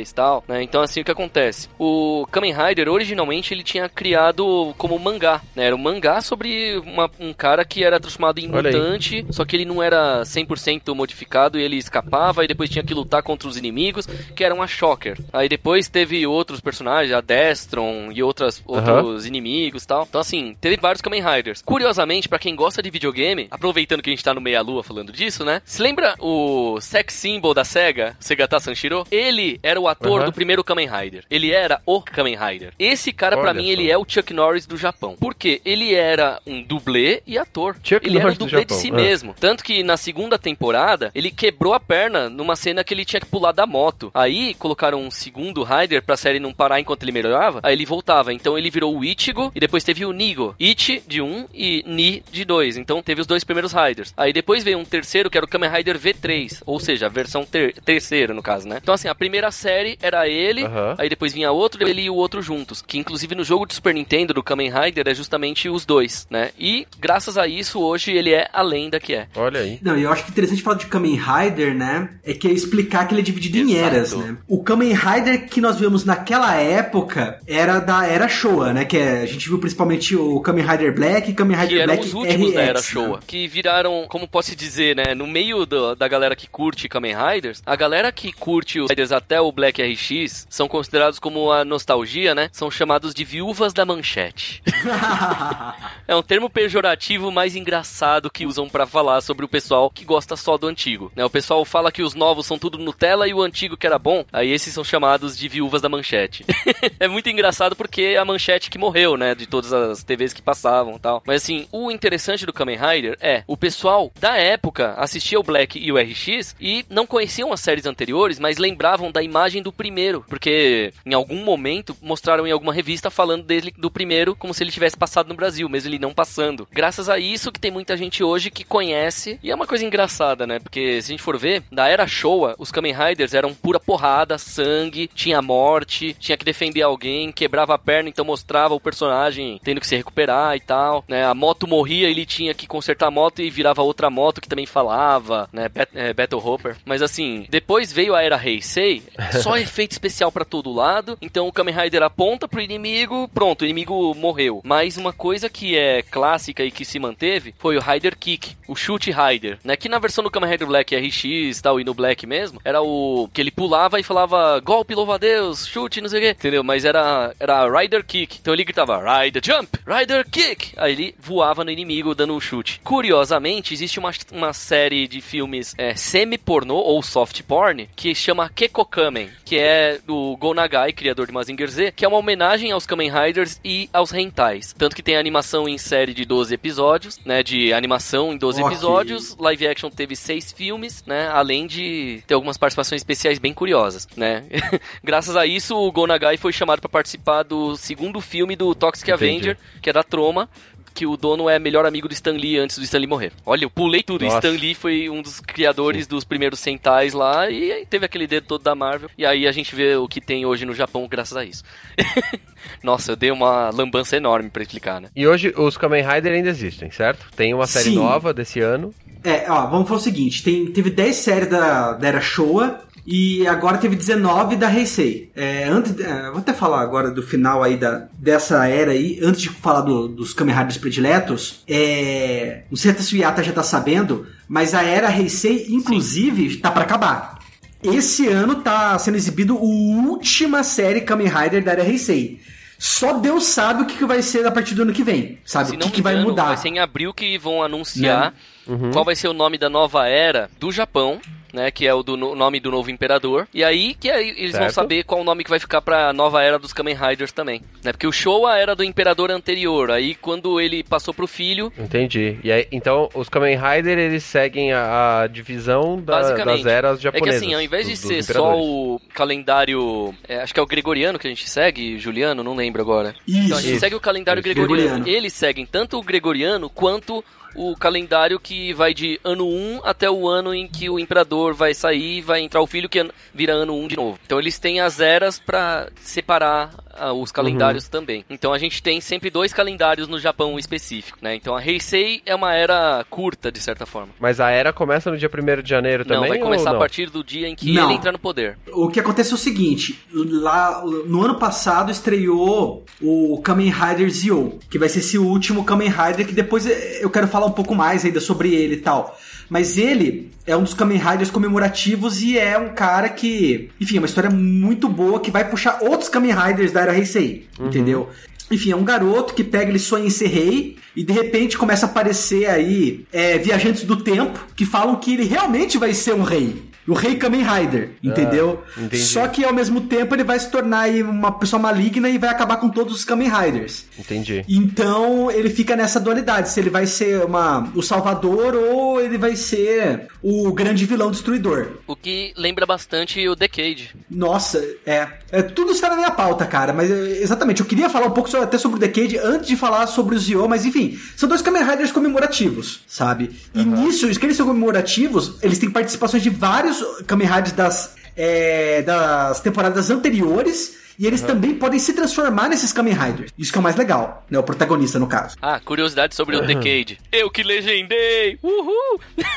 [0.01, 0.61] Sentais tal, né?
[0.63, 1.69] Então assim, o que acontece?
[1.79, 5.65] O Kamen Rider, originalmente, ele tinha criado como mangá, né?
[5.65, 9.65] Era um mangá sobre uma, um cara que era transformado em mutante, só que ele
[9.65, 14.05] não era 100% modificado e ele escapava e depois tinha que lutar contra os inimigos,
[14.35, 15.17] que eram a Shocker.
[15.31, 19.27] Aí depois teve outros personagens, a Destron e outras, outros uhum.
[19.27, 20.05] inimigos tal.
[20.07, 21.61] Então assim, teve vários Kamen Riders.
[21.61, 25.45] Curiosamente, para quem gosta de videogame, aproveitando que a gente tá no meia-lua falando disso,
[25.45, 25.61] né?
[25.65, 29.05] Se lembra o sex symbol da SEGA, Segata Sanshiro?
[29.11, 30.25] Ele era o ator uhum.
[30.25, 31.23] do primeiro Kamen Rider.
[31.29, 32.73] Ele era o Kamen Rider.
[32.79, 33.69] Esse cara, para mim, só.
[33.69, 35.15] ele é o Chuck Norris do Japão.
[35.19, 37.75] Porque ele era um dublê e ator.
[37.83, 38.95] Chuck ele Norris era um dublê de si ah.
[38.95, 39.35] mesmo.
[39.39, 43.25] Tanto que na segunda temporada, ele quebrou a perna numa cena que ele tinha que
[43.25, 44.11] pular da moto.
[44.13, 47.59] Aí colocaram um segundo Rider pra série não parar enquanto ele melhorava.
[47.63, 48.33] Aí ele voltava.
[48.33, 50.55] Então ele virou o Ichigo e depois teve o Nigo.
[50.59, 52.77] Ichi de um e Ni de dois.
[52.77, 54.13] Então teve os dois primeiros Riders.
[54.15, 56.61] Aí depois veio um terceiro que era o Kamen Rider V3.
[56.65, 58.79] Ou seja, a versão ter terceira no caso, né?
[58.81, 60.63] Então assim, a primeira série era ele.
[60.63, 60.95] Uhum.
[60.97, 62.81] Aí depois vinha outro, ele e o outro juntos.
[62.85, 66.51] Que inclusive no jogo de Super Nintendo do Kamen Rider é justamente os dois, né?
[66.57, 69.27] E graças a isso hoje ele é a lenda que é.
[69.35, 69.79] Olha aí.
[69.81, 72.09] Não, e eu acho que interessante falar de Kamen Rider, né?
[72.23, 73.71] É que é explicar que ele é dividido Exato.
[73.71, 74.37] em eras, né?
[74.47, 78.85] O Kamen Rider que nós vimos naquela época era da era Showa, né?
[78.85, 81.99] Que é, a gente viu principalmente o Kamen Rider Black e Kamen Rider que Black
[81.99, 83.23] eram os últimos RX, da era Showa, né?
[83.25, 87.61] que viraram, como posso dizer, né, no meio do, da galera que curte Kamen Riders,
[87.65, 92.33] a galera que curte os Riders até o Black RX são considerados como a nostalgia,
[92.33, 92.49] né?
[92.51, 94.63] São chamados de viúvas da manchete.
[96.07, 100.35] é um termo pejorativo mais engraçado que usam para falar sobre o pessoal que gosta
[100.35, 101.23] só do antigo, né?
[101.23, 104.25] O pessoal fala que os novos são tudo Nutella e o antigo que era bom,
[104.33, 106.45] aí esses são chamados de viúvas da manchete.
[106.99, 109.35] é muito engraçado porque é a manchete que morreu, né?
[109.35, 111.21] De todas as TVs que passavam tal.
[111.25, 115.77] Mas assim, o interessante do Kamen Rider é o pessoal da época assistia o Black
[115.77, 120.23] e o RX e não conheciam as séries anteriores, mas lembravam da imagem do primeiro,
[120.27, 124.71] porque em algum momento mostraram em alguma revista falando dele do primeiro como se ele
[124.71, 126.67] tivesse passado no Brasil, mesmo ele não passando.
[126.71, 130.45] Graças a isso que tem muita gente hoje que conhece, e é uma coisa engraçada,
[130.45, 130.59] né?
[130.59, 134.37] Porque se a gente for ver, da era Showa, os Kamen Riders eram pura porrada,
[134.37, 139.79] sangue, tinha morte, tinha que defender alguém, quebrava a perna, então mostrava o personagem tendo
[139.79, 141.25] que se recuperar e tal, né?
[141.25, 144.65] A moto morria, ele tinha que consertar a moto e virava outra moto que também
[144.65, 145.69] falava, né?
[145.93, 146.77] É, Battle Hopper.
[146.85, 149.03] Mas assim, depois veio a era Heisei,
[149.41, 153.65] só efeito especial para todo lado, então o Kamen Rider aponta pro inimigo, pronto, o
[153.65, 154.61] inimigo morreu.
[154.63, 158.75] Mas uma coisa que é clássica e que se manteve foi o Rider Kick, o
[158.75, 159.75] chute Rider, né?
[159.75, 163.29] Que na versão do Kamen Rider Black RX tal, e no Black mesmo, era o
[163.33, 166.63] que ele pulava e falava golpe, louva a Deus, chute, não sei o quê, entendeu?
[166.63, 168.37] Mas era, era Rider Kick.
[168.39, 170.73] Então ele gritava Rider Jump, Rider Kick.
[170.77, 172.79] Aí ele voava no inimigo dando um chute.
[172.83, 179.29] Curiosamente, existe uma, uma série de filmes é, semi-pornô ou soft porn que chama Kekokamen,
[179.51, 183.11] que é do Go Nagai, criador de Mazinger Z, que é uma homenagem aos Kamen
[183.11, 184.73] Riders e aos hentais.
[184.77, 188.73] Tanto que tem animação em série de 12 episódios, né, de animação em 12 okay.
[188.73, 194.07] episódios, live action teve 6 filmes, né, além de ter algumas participações especiais bem curiosas,
[194.15, 194.45] né.
[195.03, 199.11] Graças a isso, o Go Nagai foi chamado para participar do segundo filme do Toxic
[199.11, 199.25] Entendi.
[199.25, 200.47] Avenger, que é da Troma,
[200.93, 203.31] que o dono é melhor amigo do Stan Lee antes do Stan Lee morrer.
[203.45, 204.25] Olha, eu pulei tudo.
[204.25, 204.37] Nossa.
[204.37, 206.09] Stan Lee foi um dos criadores Sim.
[206.09, 209.09] dos primeiros Sentais lá e teve aquele dedo todo da Marvel.
[209.17, 211.63] E aí a gente vê o que tem hoje no Japão graças a isso.
[212.83, 215.09] Nossa, eu dei uma lambança enorme para explicar, né?
[215.15, 217.25] E hoje os Kamen Rider ainda existem, certo?
[217.35, 217.95] Tem uma série Sim.
[217.95, 218.93] nova desse ano.
[219.23, 223.47] É, ó, vamos falar o seguinte: tem, teve 10 séries da, da Era Showa, e
[223.47, 225.31] agora teve 19 da Heisei.
[225.35, 229.41] É, antes, é, vou até falar agora do final aí da, dessa era aí, antes
[229.41, 233.63] de falar do, dos Kamen Riders prediletos, é, não sei se o Yata já tá
[233.63, 236.59] sabendo, mas a era Heisei, inclusive, Sim.
[236.59, 237.39] tá para acabar.
[237.83, 242.39] Esse ano tá sendo exibido a última série Kamen Rider da era Heisei.
[242.77, 245.75] Só Deus sabe o que, que vai ser a partir do ano que vem, sabe?
[245.75, 246.45] O que, que vai mudar.
[246.45, 248.33] Vai ser em abril que vão anunciar né?
[248.67, 248.91] uhum.
[248.91, 251.21] qual vai ser o nome da nova era do Japão
[251.53, 251.71] né?
[251.71, 253.47] Que é o do no, nome do novo imperador.
[253.53, 254.63] E aí que aí eles certo.
[254.63, 257.61] vão saber qual o nome que vai ficar pra nova era dos Kamen Riders também.
[257.83, 257.91] Né?
[257.91, 259.91] Porque o Showa era do imperador anterior.
[259.91, 261.71] Aí quando ele passou pro filho.
[261.77, 262.37] Entendi.
[262.43, 267.35] E aí, então os Kamen Riders eles seguem a, a divisão da, das eras japonesas.
[267.35, 270.13] É que assim, ao invés de ser só o calendário.
[270.27, 273.15] É, acho que é o gregoriano que a gente segue, Juliano, não lembro agora.
[273.27, 273.45] Isso.
[273.45, 273.79] Então a gente Isso.
[273.79, 274.43] segue o calendário Isso.
[274.43, 274.89] gregoriano.
[274.89, 275.17] gregoriano.
[275.17, 277.23] Eles seguem tanto o gregoriano quanto
[277.55, 281.73] o calendário que vai de ano 1 até o ano em que o imperador vai
[281.73, 284.19] sair e vai entrar o filho que vira ano 1 de novo.
[284.25, 287.91] Então eles têm as eras para separar uh, os calendários uhum.
[287.91, 288.25] também.
[288.29, 291.35] Então a gente tem sempre dois calendários no Japão específico, né?
[291.35, 294.09] Então a Heisei é uma era curta, de certa forma.
[294.19, 296.21] Mas a era começa no dia 1 de janeiro também?
[296.21, 297.85] Não, vai começar a partir do dia em que não.
[297.85, 298.57] ele entra no poder.
[298.71, 304.59] O que acontece é o seguinte, lá no ano passado estreou o Kamen Rider Zio,
[304.69, 306.65] que vai ser esse último Kamen Rider que depois
[307.01, 309.17] eu quero falar um pouco mais ainda sobre ele e tal.
[309.49, 313.99] Mas ele é um dos Kamen Riders comemorativos e é um cara que, enfim, é
[313.99, 317.67] uma história muito boa que vai puxar outros Kamen Riders da era Heisei, uhum.
[317.67, 318.09] entendeu?
[318.49, 321.85] Enfim, é um garoto que pega, ele sonha em ser rei, e de repente começa
[321.85, 326.23] a aparecer aí é, viajantes do tempo que falam que ele realmente vai ser um
[326.23, 326.70] rei.
[326.87, 328.63] O Rei Kamen Rider, entendeu?
[328.77, 332.17] Ah, Só que ao mesmo tempo ele vai se tornar aí uma pessoa maligna e
[332.17, 333.85] vai acabar com todos os Kamen Riders.
[333.97, 334.43] Entendi.
[334.49, 339.35] Então ele fica nessa dualidade, se ele vai ser uma, o salvador ou ele vai
[339.35, 341.67] ser o grande vilão destruidor.
[341.87, 343.95] O que lembra bastante o Decade.
[344.09, 345.07] Nossa, é.
[345.31, 348.29] é tudo está na minha pauta, cara, mas é, exatamente, eu queria falar um pouco
[348.29, 351.41] sobre- até sobre o Decade antes de falar sobre o Zio, mas enfim, são dois
[351.41, 353.31] Kamen Riders comemorativos, sabe?
[353.53, 356.70] E nisso, os que eles são comemorativos, eles têm participações de vários
[357.07, 360.79] Kamen Riders das, é, das temporadas anteriores.
[360.99, 363.31] E eles também podem se transformar nesses Kamen Riders.
[363.35, 364.37] Isso que é o mais legal, né?
[364.37, 365.35] O protagonista, no caso.
[365.41, 366.99] Ah, curiosidade sobre o Decade.
[367.11, 368.37] Eu que legendei!
[368.43, 368.99] Uhul!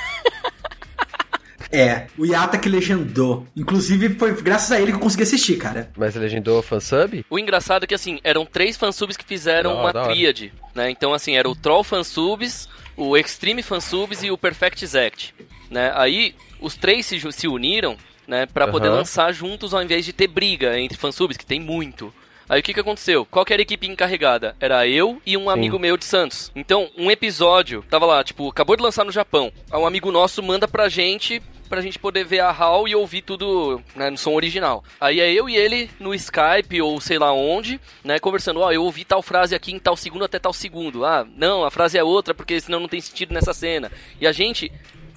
[1.73, 3.49] É, o Yata que legendou.
[3.57, 5.91] Inclusive, foi graças a ele que eu consegui assistir, cara.
[5.97, 7.27] Mas legendou fansub?
[7.29, 10.89] O engraçado é que, assim, eram três fansubs que fizeram Da- uma da tríade, né?
[10.91, 15.35] Então, assim, era o Troll fansubs, o Extreme fansubs e o Perfect Exact,
[15.69, 15.91] né?
[15.97, 17.97] Aí, os três se, se uniram,
[18.27, 18.97] né, pra poder Aham.
[18.99, 22.13] lançar juntos ao invés de ter briga entre fansubs, que tem muito.
[22.49, 23.25] Aí o que que aconteceu?
[23.25, 24.55] Qual que era a equipe encarregada?
[24.61, 26.53] Era eu e um amigo meu de Santos.
[26.55, 29.51] Então, um episódio, tava lá, tipo, acabou de lançar no Japão.
[29.73, 33.81] Um amigo nosso manda pra gente pra gente poder ver a HAL e ouvir tudo
[33.97, 34.85] né, no som original.
[35.01, 38.85] Aí é eu e ele no Skype ou sei lá onde, né, conversando, ó, eu
[38.85, 41.05] ouvi tal frase aqui em tal segundo até tal segundo.
[41.05, 43.91] Ah, não, a frase é outra porque senão não tem sentido nessa cena.
[44.21, 44.71] E a gente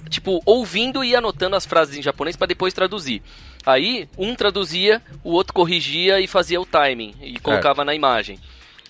[0.07, 3.21] tipo, ouvindo e anotando as frases em japonês para depois traduzir.
[3.65, 8.39] Aí, um traduzia, o outro corrigia e fazia o timing e colocava na imagem.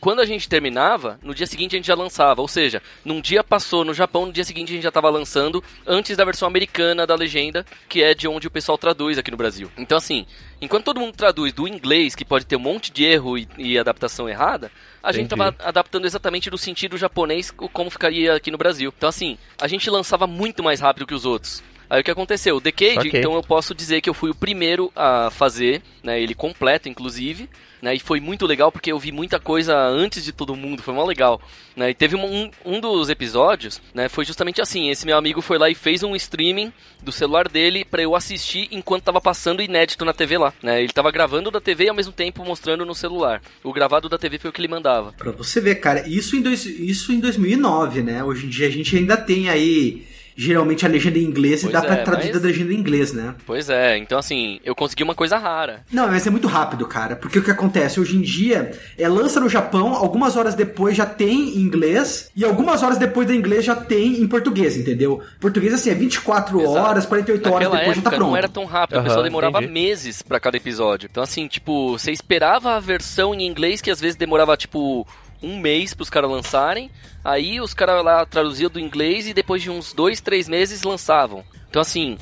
[0.08, 3.44] Quando a gente terminava, no dia seguinte a gente já lançava, ou seja, num dia
[3.44, 7.06] passou no Japão, no dia seguinte a gente já estava lançando antes da versão americana
[7.06, 9.70] da legenda, que é de onde o pessoal traduz aqui no Brasil.
[9.78, 10.26] Então assim,
[10.62, 13.78] enquanto todo mundo traduz do inglês, que pode ter um monte de erro e, e
[13.78, 14.72] adaptação errada,
[15.04, 15.42] a gente Entendi.
[15.42, 18.94] tava adaptando exatamente no sentido japonês como ficaria aqui no Brasil.
[18.98, 21.62] Então assim, a gente lançava muito mais rápido que os outros.
[21.90, 22.58] Aí o que aconteceu?
[22.58, 23.20] O Decade, Saquei.
[23.20, 27.50] então eu posso dizer que eu fui o primeiro a fazer, né, ele completo inclusive,
[27.82, 30.94] né, e foi muito legal porque eu vi muita coisa antes de todo mundo, foi
[30.94, 31.42] mó legal,
[31.76, 35.58] né, e teve um, um, dos episódios, né, foi justamente assim, esse meu amigo foi
[35.58, 40.04] lá e fez um streaming do celular dele pra eu assistir enquanto tava passando inédito
[40.04, 42.96] na TV lá, né, ele tava gravando da TV e ao mesmo tempo mostrando no
[42.96, 45.14] celular, o gravado da TV foi o que ele mandava.
[45.14, 48.24] Pra você ver, cara, isso em, dois, isso em 2009, né?
[48.24, 50.06] Hoje em dia a gente ainda tem aí,
[50.38, 52.78] geralmente, a legenda em inglês Pois e dá pra é, traduzir mas- a legenda em
[52.78, 53.34] inglês, né?
[53.46, 55.82] Pois é, então assim, eu consegui uma coisa rara.
[55.92, 57.16] Não, mas é muito rápido, cara.
[57.16, 61.06] Porque o que acontece hoje em dia é lança no Japão, algumas horas depois já
[61.06, 65.22] tem em inglês, e algumas horas depois do inglês já tem em português, entendeu?
[65.40, 66.78] Português, assim, é 24 Exato.
[66.78, 68.24] horas, 48 horas Naquela depois já tá pronto.
[68.30, 69.74] não era tão rápido, a Aham, pessoa demorava entendi.
[69.74, 71.08] meses pra cada episódio.
[71.10, 75.08] Então, assim, tipo, você esperava a versão em inglês, que às vezes demorava, tipo,
[75.42, 76.90] um mês pros caras lançarem.
[77.24, 81.44] Aí os caras lá traduziam do inglês e depois de uns dois, três meses lançavam.
[81.70, 82.18] Então, assim,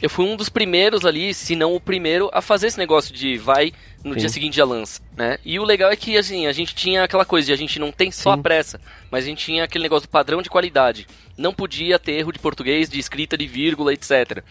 [0.00, 3.38] eu fui um dos primeiros ali, se não o primeiro, a fazer esse negócio de
[3.38, 3.72] vai
[4.04, 4.20] no Sim.
[4.20, 5.38] dia seguinte já lança, né?
[5.44, 7.90] E o legal é que, assim, a gente tinha aquela coisa de a gente não
[7.90, 8.42] tem só a Sim.
[8.42, 8.80] pressa,
[9.10, 11.06] mas a gente tinha aquele negócio do padrão de qualidade.
[11.36, 14.42] Não podia ter erro de português, de escrita, de vírgula, etc.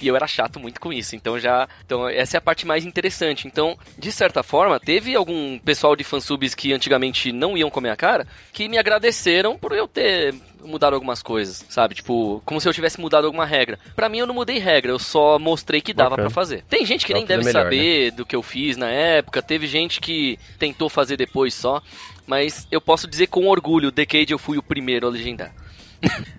[0.00, 1.68] E eu era chato muito com isso, então já.
[1.84, 3.46] Então, essa é a parte mais interessante.
[3.46, 7.96] Então, de certa forma, teve algum pessoal de fansubs que antigamente não iam comer a
[7.96, 11.94] cara que me agradeceram por eu ter mudado algumas coisas, sabe?
[11.94, 13.78] Tipo, como se eu tivesse mudado alguma regra.
[13.96, 16.64] Pra mim, eu não mudei regra, eu só mostrei que dava pra fazer.
[16.68, 17.70] Tem gente que Dá nem deve melhor, né?
[17.70, 21.82] saber do que eu fiz na época, teve gente que tentou fazer depois só,
[22.26, 25.52] mas eu posso dizer com orgulho, Decade eu fui o primeiro a legendar.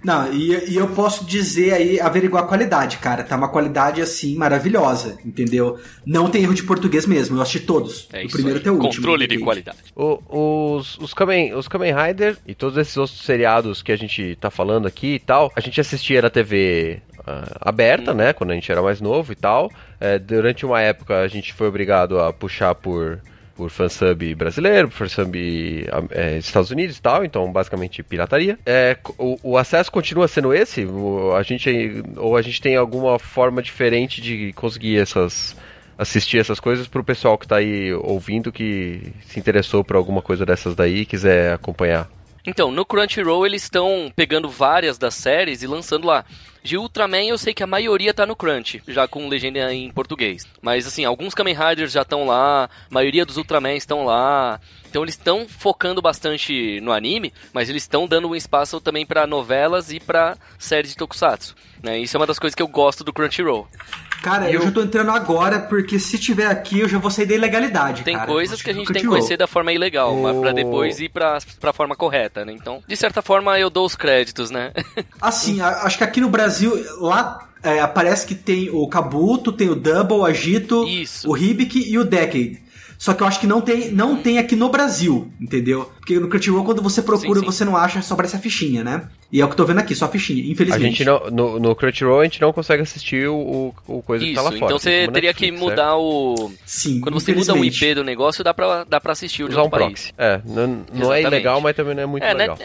[0.03, 3.23] Não, e, e eu posso dizer aí, averiguar a qualidade, cara.
[3.23, 5.79] Tá uma qualidade, assim, maravilhosa, entendeu?
[6.05, 8.07] Não tem erro de português mesmo, eu assisti todos.
[8.11, 8.61] É do isso primeiro aí.
[8.61, 8.93] até o último.
[8.95, 9.77] Controle de qualidade.
[9.95, 14.35] O- os, os, Kamen, os Kamen Rider e todos esses outros seriados que a gente
[14.41, 18.33] tá falando aqui e tal, a gente assistia na TV ah, aberta, né?
[18.33, 19.71] Quando a gente era mais novo e tal.
[19.99, 23.19] É, durante uma época a gente foi obrigado a puxar por,
[23.61, 25.35] por fansub brasileiro, por fansub
[26.09, 28.57] é, Estados Unidos e tal, então basicamente pirataria.
[28.65, 30.83] É, o, o acesso continua sendo esse?
[30.83, 35.55] O- a gente, ou a gente tem alguma forma diferente de conseguir essas
[35.95, 40.43] assistir essas coisas pro pessoal que tá aí ouvindo que se interessou por alguma coisa
[40.43, 42.09] dessas daí e quiser acompanhar.
[42.43, 46.25] Então, no Crunchyroll eles estão pegando várias das séries e lançando lá.
[46.63, 50.45] De Ultraman eu sei que a maioria tá no Crunch, já com legenda em português.
[50.61, 54.59] Mas assim, alguns Kamen Riders já estão lá, a maioria dos Ultraman estão lá.
[54.87, 59.25] Então eles estão focando bastante no anime, mas eles estão dando um espaço também pra
[59.25, 61.55] novelas e pra séries de tokusatsu.
[61.81, 61.99] Né?
[61.99, 63.67] Isso é uma das coisas que eu gosto do Crunchyroll.
[64.21, 67.25] Cara, eu o- já tô entrando agora, porque se tiver aqui, eu já vou sair
[67.25, 68.27] da ilegalidade, Tem cara.
[68.31, 71.37] coisas que a gente tem que conhecer da forma ilegal, mas pra depois ir pra,
[71.59, 72.53] pra forma correta, né?
[72.53, 74.71] Então, de certa forma, eu dou os créditos, né?
[75.19, 79.75] Assim, acho que aqui no Brasil, lá é, parece que tem o Kabuto, tem o
[79.75, 81.29] Double, o Agito, Isso.
[81.29, 82.59] o Hibik e o Decade.
[83.01, 85.91] Só que eu acho que não tem, não tem aqui no Brasil, entendeu?
[85.97, 87.51] Porque no Crunchyroll, quando você procura, Sim, sim.
[87.51, 89.07] você não acha, só aparece a fichinha, né?
[89.31, 90.97] E é o que eu tô vendo aqui, só a fichinha, A infelizmente.
[90.97, 94.41] gente não, no, no Crunchyroll a gente não consegue assistir o, o, coisa que tá
[94.41, 94.65] Isso, lá fora.
[94.65, 96.51] então você teria que Netflix, mudar o.
[96.63, 97.65] Sim, Quando você muda o.
[97.65, 99.83] IP do negócio, dá pra, dá pra assistir o de Usar um país.
[99.83, 100.13] proxy.
[100.15, 102.39] É, não, não é ilegal, mas também não é muito É, né?
[102.49, 102.57] legal.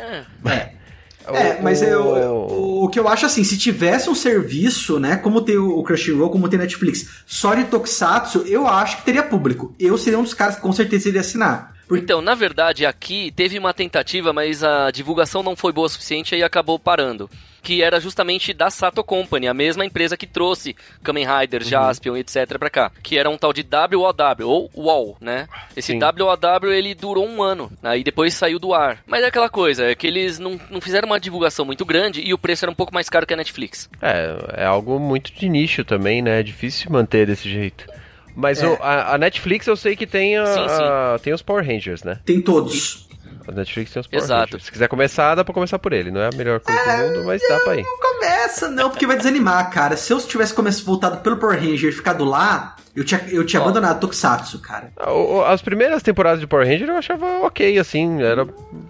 [1.28, 1.48] É.
[1.48, 5.40] É, mas eu, o, o que eu acho assim, se tivesse um serviço, né, como
[5.40, 9.74] tem o Crunchyroll, como tem Netflix, só de Tokusatsu, eu acho que teria público.
[9.78, 11.75] Eu seria um dos caras que com certeza iria assinar.
[11.86, 15.90] Porque Então, na verdade, aqui teve uma tentativa, mas a divulgação não foi boa o
[15.90, 17.28] suficiente e acabou parando.
[17.62, 21.68] Que era justamente da Sato Company, a mesma empresa que trouxe Kamen Rider, Uhum.
[21.68, 22.56] Jaspion, etc.
[22.58, 22.92] pra cá.
[23.02, 25.48] Que era um tal de WOW, ou WOW, né?
[25.76, 25.98] Esse Sim.
[26.00, 28.98] WOW, ele durou um ano, aí depois saiu do ar.
[29.04, 32.32] Mas é aquela coisa, é que eles não, não fizeram uma divulgação muito grande e
[32.32, 33.90] o preço era um pouco mais caro que a Netflix.
[34.00, 36.38] É, é algo muito de nicho também, né?
[36.38, 37.84] É difícil manter desse jeito.
[38.36, 38.66] Mas É.
[38.68, 40.82] o- a, a Netflix eu sei que tem, a, Sim, sim.
[40.84, 42.20] a- tem os Power Rangers, né?
[42.24, 43.08] tem todos.
[43.48, 44.40] A Netflix tem os Power Exato.
[44.42, 44.64] Rangers.
[44.64, 46.10] Se quiser começar, dá pra começar por ele.
[46.10, 47.82] Não é a melhor coisa do mundo, mas dá pra ir.
[47.84, 49.96] Não começa, não, porque vai desanimar, cara.
[49.96, 53.60] Se eu tivesse começado voltado pelo Power Ranger e ficado lá, eu tinha, eu tinha
[53.60, 53.64] Ó.
[53.64, 54.90] abandonado Tokusatsu, cara.
[55.06, 58.46] O- As primeiras temporadas de Power Ranger eu achava ok, assim, era,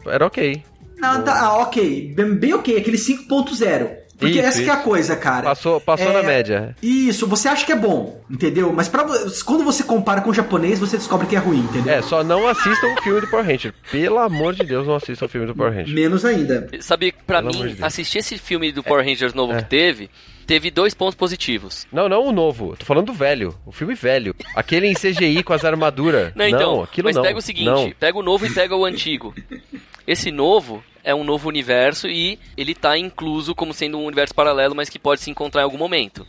[0.06, 0.62] era ok.
[0.96, 2.14] Não, tá, ah, ok.
[2.16, 3.90] Bem, bem ok, aquele 5.0.
[4.18, 4.82] Porque Isso, essa que é a isso.
[4.84, 5.42] coisa, cara.
[5.44, 6.74] Passou, passou É, na média.
[6.82, 8.72] Isso, você acha que é bom, entendeu?
[8.72, 9.04] Mas pra,
[9.44, 11.92] quando você compara com o japonês, você descobre que é ruim, entendeu?
[11.92, 13.74] É, só não assistam o filme do Power Ranger.
[13.92, 15.94] Pelo amor de Deus, não assistam o filme do Power Ranger.
[15.94, 16.68] Menos ainda.
[16.80, 19.56] Sabe, pra Pelo mim, de assistir esse filme do Power Rangers novo É.
[19.58, 20.08] que teve,
[20.46, 21.86] teve dois pontos positivos.
[21.92, 22.74] Não, não o novo.
[22.78, 23.54] Tô falando do velho.
[23.66, 24.34] O filme velho.
[24.54, 26.32] Aquele em CGI com as armaduras.
[26.34, 27.22] Não, então, aquilo mas não.
[27.22, 27.90] pega o seguinte, Não.
[28.00, 29.34] pega o novo e pega o antigo.
[30.06, 34.74] Esse novo é um novo universo e ele tá incluso como sendo um universo paralelo,
[34.74, 36.26] mas que pode se encontrar em algum momento.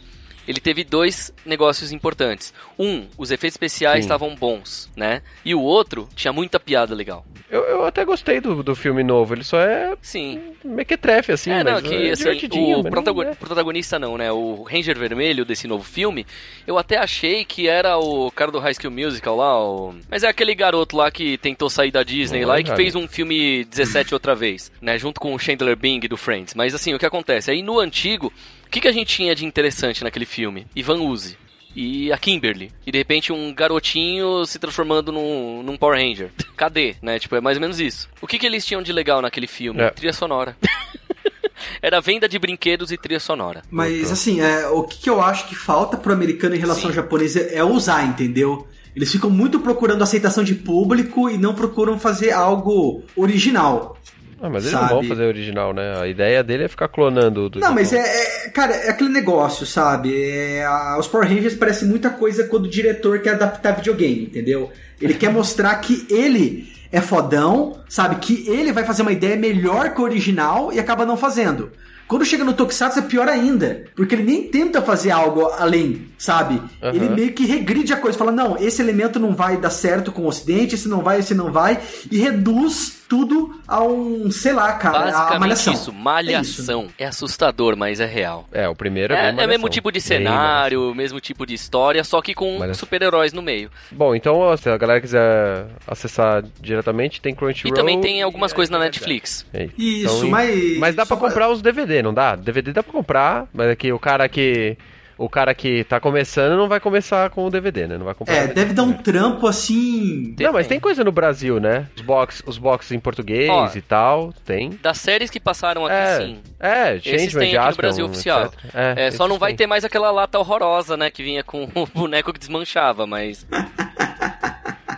[0.47, 2.53] Ele teve dois negócios importantes.
[2.79, 5.21] Um, os efeitos especiais estavam bons, né?
[5.43, 7.25] E o outro tinha muita piada legal.
[7.49, 9.33] Eu, eu até gostei do, do filme novo.
[9.33, 10.53] Ele só é Sim.
[10.63, 13.35] mequetrefe, assim, é, não, que é assim, o mas protago- não é.
[13.35, 14.31] protagonista não, né?
[14.31, 16.25] O Ranger Vermelho desse novo filme,
[16.65, 19.95] eu até achei que era o cara do High School Musical lá, o...
[20.09, 23.07] mas é aquele garoto lá que tentou sair da Disney lá e que fez um
[23.07, 24.97] filme 17 outra vez, né?
[24.97, 26.53] Junto com o Chandler Bing do Friends.
[26.53, 27.49] Mas assim, o que acontece?
[27.49, 28.31] Aí no antigo,
[28.67, 30.67] o que, que a gente tinha de interessante naquele filme?
[30.75, 31.37] Ivan Uzi.
[31.73, 32.71] E a Kimberly.
[32.85, 36.31] E de repente um garotinho se transformando num, num Power Ranger.
[36.55, 36.95] Cadê?
[37.01, 37.17] Né?
[37.19, 38.09] Tipo, é mais ou menos isso.
[38.21, 39.81] O que, que eles tinham de legal naquele filme?
[39.81, 39.89] É.
[39.91, 40.57] Trilha sonora.
[41.81, 43.61] Era venda de brinquedos e trilha sonora.
[43.69, 46.87] Mas assim, é, o que, que eu acho que falta pro americano em relação Sim.
[46.89, 48.67] ao japonês é, é usar, entendeu?
[48.95, 53.97] Eles ficam muito procurando aceitação de público e não procuram fazer algo original.
[54.41, 54.93] Ah, mas eles sabe?
[54.93, 55.99] não vão fazer original, né?
[55.99, 57.49] A ideia dele é ficar clonando.
[57.49, 60.13] Do Não, mas é, é- Cara, é aquele negócio, sabe?
[60.15, 64.71] É, a- os Power Rangers parecem muita coisa quando o diretor quer adaptar videogame, entendeu?
[65.01, 68.15] Ele quer mostrar que ele é fodão, sabe?
[68.15, 71.71] Que ele vai fazer uma ideia melhor que o original e acaba não fazendo.
[72.07, 76.61] Quando chega no Tokusatsu é pior ainda, porque ele nem tenta fazer algo além, sabe?
[76.81, 76.95] Aham.
[76.95, 80.21] Ele meio que regride a coisa, fala, não, esse elemento não vai dar certo com
[80.21, 84.73] o ocidente, esse não vai, esse não vai, e reduz tudo a um, sei lá,
[84.73, 85.73] cara, a malhação.
[85.73, 85.93] isso, É isso.
[85.93, 86.87] malhação.
[86.97, 88.47] É, assustador, mas é real.
[88.51, 89.69] É, o primeiro é, É, é o mesmo malhação.
[89.69, 92.79] tipo de cenário, mesmo tipo de história, só que com Malhação.
[92.81, 93.69] super-heróis no meio.
[93.91, 97.73] Bom, então, se a galera quiser acessar diretamente, tem Crunchyroll.
[97.73, 99.45] E também tem algumas coisas na Netflix.
[99.53, 100.77] É Isso, Então, mas...
[100.77, 102.35] Mas dá pra comprar os DVD, não dá?
[102.35, 104.77] DVD dá pra comprar, mas é que o cara que.
[105.17, 107.97] O cara que tá começando não vai começar com o DVD, né?
[107.97, 108.35] Não vai comprar.
[108.35, 108.53] É, DVD.
[108.61, 110.35] deve dar um trampo assim.
[110.39, 111.87] Não, mas tem coisa no Brasil, né?
[111.95, 114.77] Os box, os boxes em português Ó, e tal, tem.
[114.81, 116.39] Das séries que passaram aqui, É, sim.
[116.59, 118.51] é, Esses Changeman, tem aqui no Brasil oficial.
[118.73, 119.57] É, É, só não vai tem.
[119.57, 121.09] ter mais aquela lata horrorosa, né?
[121.09, 123.45] Que vinha com o boneco que desmanchava, mas.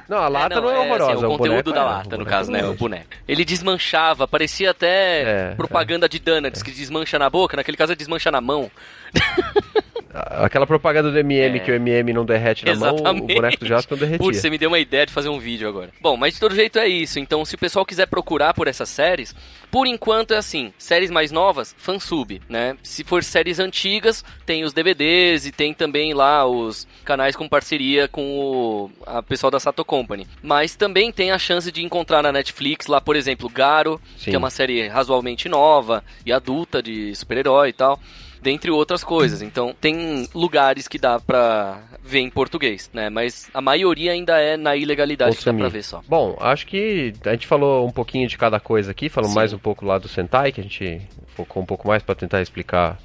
[0.10, 1.12] Não, a lata não, é horrorosa.
[1.14, 2.62] assim, o conteúdo boneco da é, lata, o no caso, né?
[2.62, 2.66] é.
[2.66, 3.06] O boneco.
[3.28, 7.96] Ele desmanchava, parecia até É, propaganda de Donuts, que desmancha na boca, naquele caso é
[7.96, 8.72] desmancha na mão.
[10.12, 11.60] Aquela propaganda do MM É.
[11.60, 14.26] que o MM não derrete na mão, o boneco do Jasper não derretia.
[14.26, 15.92] Putz, você me deu uma ideia de fazer um vídeo agora.
[16.02, 17.20] Bom, mas de todo jeito é isso.
[17.20, 19.36] Então, se o pessoal quiser procurar por essas séries,
[19.70, 22.76] por enquanto é assim: séries mais novas, fansub, né?
[22.82, 28.08] Se for séries antigas, tem os DVDs e tem também lá os canais com parceria
[28.08, 30.28] com o a pessoal da Sato Company.
[30.42, 34.32] Mas também tem a chance de encontrar na Netflix lá, por exemplo, Garo, Sim.
[34.32, 38.00] que é uma série razoavelmente nova e adulta de super-herói e tal
[38.42, 39.42] dentre outras coisas.
[39.42, 43.10] Então, tem lugares que dá pra ver em português, né?
[43.10, 46.02] Mas a maioria ainda é na ilegalidade que dá pra ver só.
[46.08, 49.34] Bom, acho que a gente falou um pouquinho de cada coisa aqui, Sim.
[49.34, 51.02] mais um pouco lá do Sentai, que a gente
[51.36, 52.98] focou um pouco mais pra tentar explicar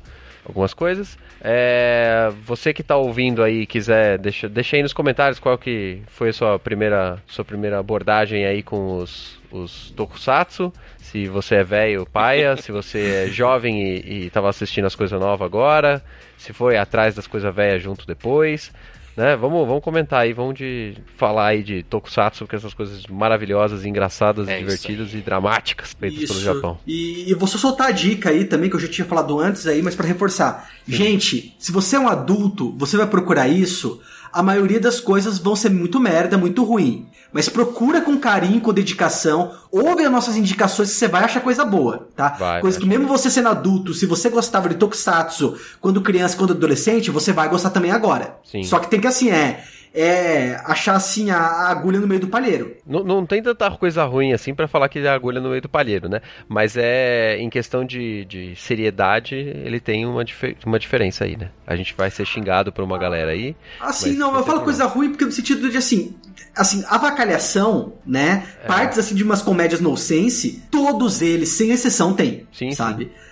[0.44, 1.18] algumas coisas.
[1.40, 6.28] É, você que está ouvindo aí quiser, deixa, deixa aí nos comentários qual que foi
[6.28, 10.72] a sua primeira, sua primeira abordagem aí com os, os tokusatsu.
[10.98, 15.46] Se você é velho, paia, se você é jovem e, estava assistindo as coisas novas
[15.46, 16.02] agora,
[16.36, 18.72] se foi atrás das coisas velhas junto depois
[19.16, 19.36] né?
[19.36, 24.48] Vamos, vamos comentar aí, vamos de falar aí de Tokusatsu, que essas coisas maravilhosas, engraçadas,
[24.48, 26.32] é divertidas e dramáticas feitas isso.
[26.34, 26.78] pelo Japão.
[26.86, 29.66] E, e vou só soltar a dica aí também, que eu já tinha falado antes
[29.66, 30.70] aí, mas para reforçar.
[30.86, 30.92] Sim.
[30.92, 34.00] Gente, se você é um adulto, você vai procurar isso,
[34.34, 37.06] a maioria das coisas vão ser muito merda, muito ruim.
[37.32, 41.64] Mas procura com carinho, com dedicação, ouve as nossas indicações que você vai achar coisa
[41.64, 42.30] boa, tá?
[42.30, 46.52] Vai, coisa que mesmo você sendo adulto, se você gostava de Tokusatsu quando criança, quando
[46.52, 48.36] adolescente, você vai gostar também agora.
[48.44, 48.62] Sim.
[48.64, 52.76] Só que tem que assim, é é achar assim a, agulha no meio do palheiro.
[52.84, 55.68] Não, não tem tanta coisa ruim assim para falar que é agulha no meio do
[55.68, 56.20] palheiro, né?
[56.48, 61.50] Mas é em questão de, de seriedade, ele tem uma, dif uma diferença aí, né?
[61.64, 63.54] A gente vai ser xingado por uma galera aí.
[63.80, 66.16] Assim, não, eu falo coisa ruim porque no sentido de assim,
[66.56, 68.48] assim, avacalhação, né?
[68.64, 68.66] É.
[68.66, 72.46] Partes assim de umas comédias no sense, todos eles, sem exceção, tem.
[72.52, 73.04] Sim, sabe?
[73.04, 73.23] Sim.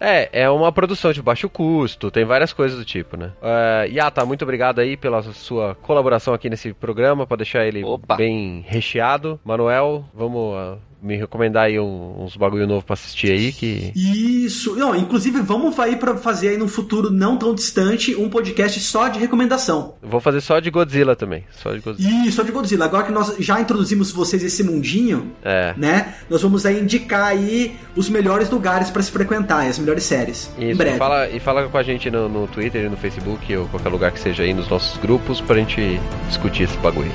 [0.00, 3.32] É, é uma produção de baixo custo, tem várias coisas do tipo, né?
[3.42, 8.16] Uh, Yata, muito obrigado aí pela sua colaboração aqui nesse programa, para deixar ele Opa.
[8.16, 9.38] bem recheado.
[9.44, 13.92] Manuel, vamos uh, me recomendar aí uns bagulho novo pra assistir aí que.
[13.94, 14.76] Isso!
[14.76, 19.08] Não, inclusive, vamos aí para fazer aí num futuro não tão distante um podcast só
[19.08, 19.94] de recomendação.
[20.02, 21.44] Vou fazer só de Godzilla também.
[21.50, 22.26] Só de Godzilla.
[22.26, 22.84] Isso, só de Godzilla.
[22.84, 25.74] Agora que nós já introduzimos vocês esse mundinho, é.
[25.76, 26.14] né?
[26.28, 30.50] Nós vamos aí indicar aí os melhores lugares para se frequentar, as melhores séries.
[30.58, 30.98] Isso, em breve.
[30.98, 34.12] Fala, e fala com a gente no, no Twitter e no Facebook ou qualquer lugar
[34.12, 37.10] que seja aí nos nossos grupos pra gente discutir esse bagulho.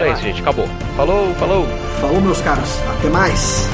[0.00, 0.40] É isso, gente.
[0.40, 0.68] Acabou.
[0.96, 1.66] Falou, falou.
[2.00, 2.70] Falou, meus caros.
[2.98, 3.68] Até mais.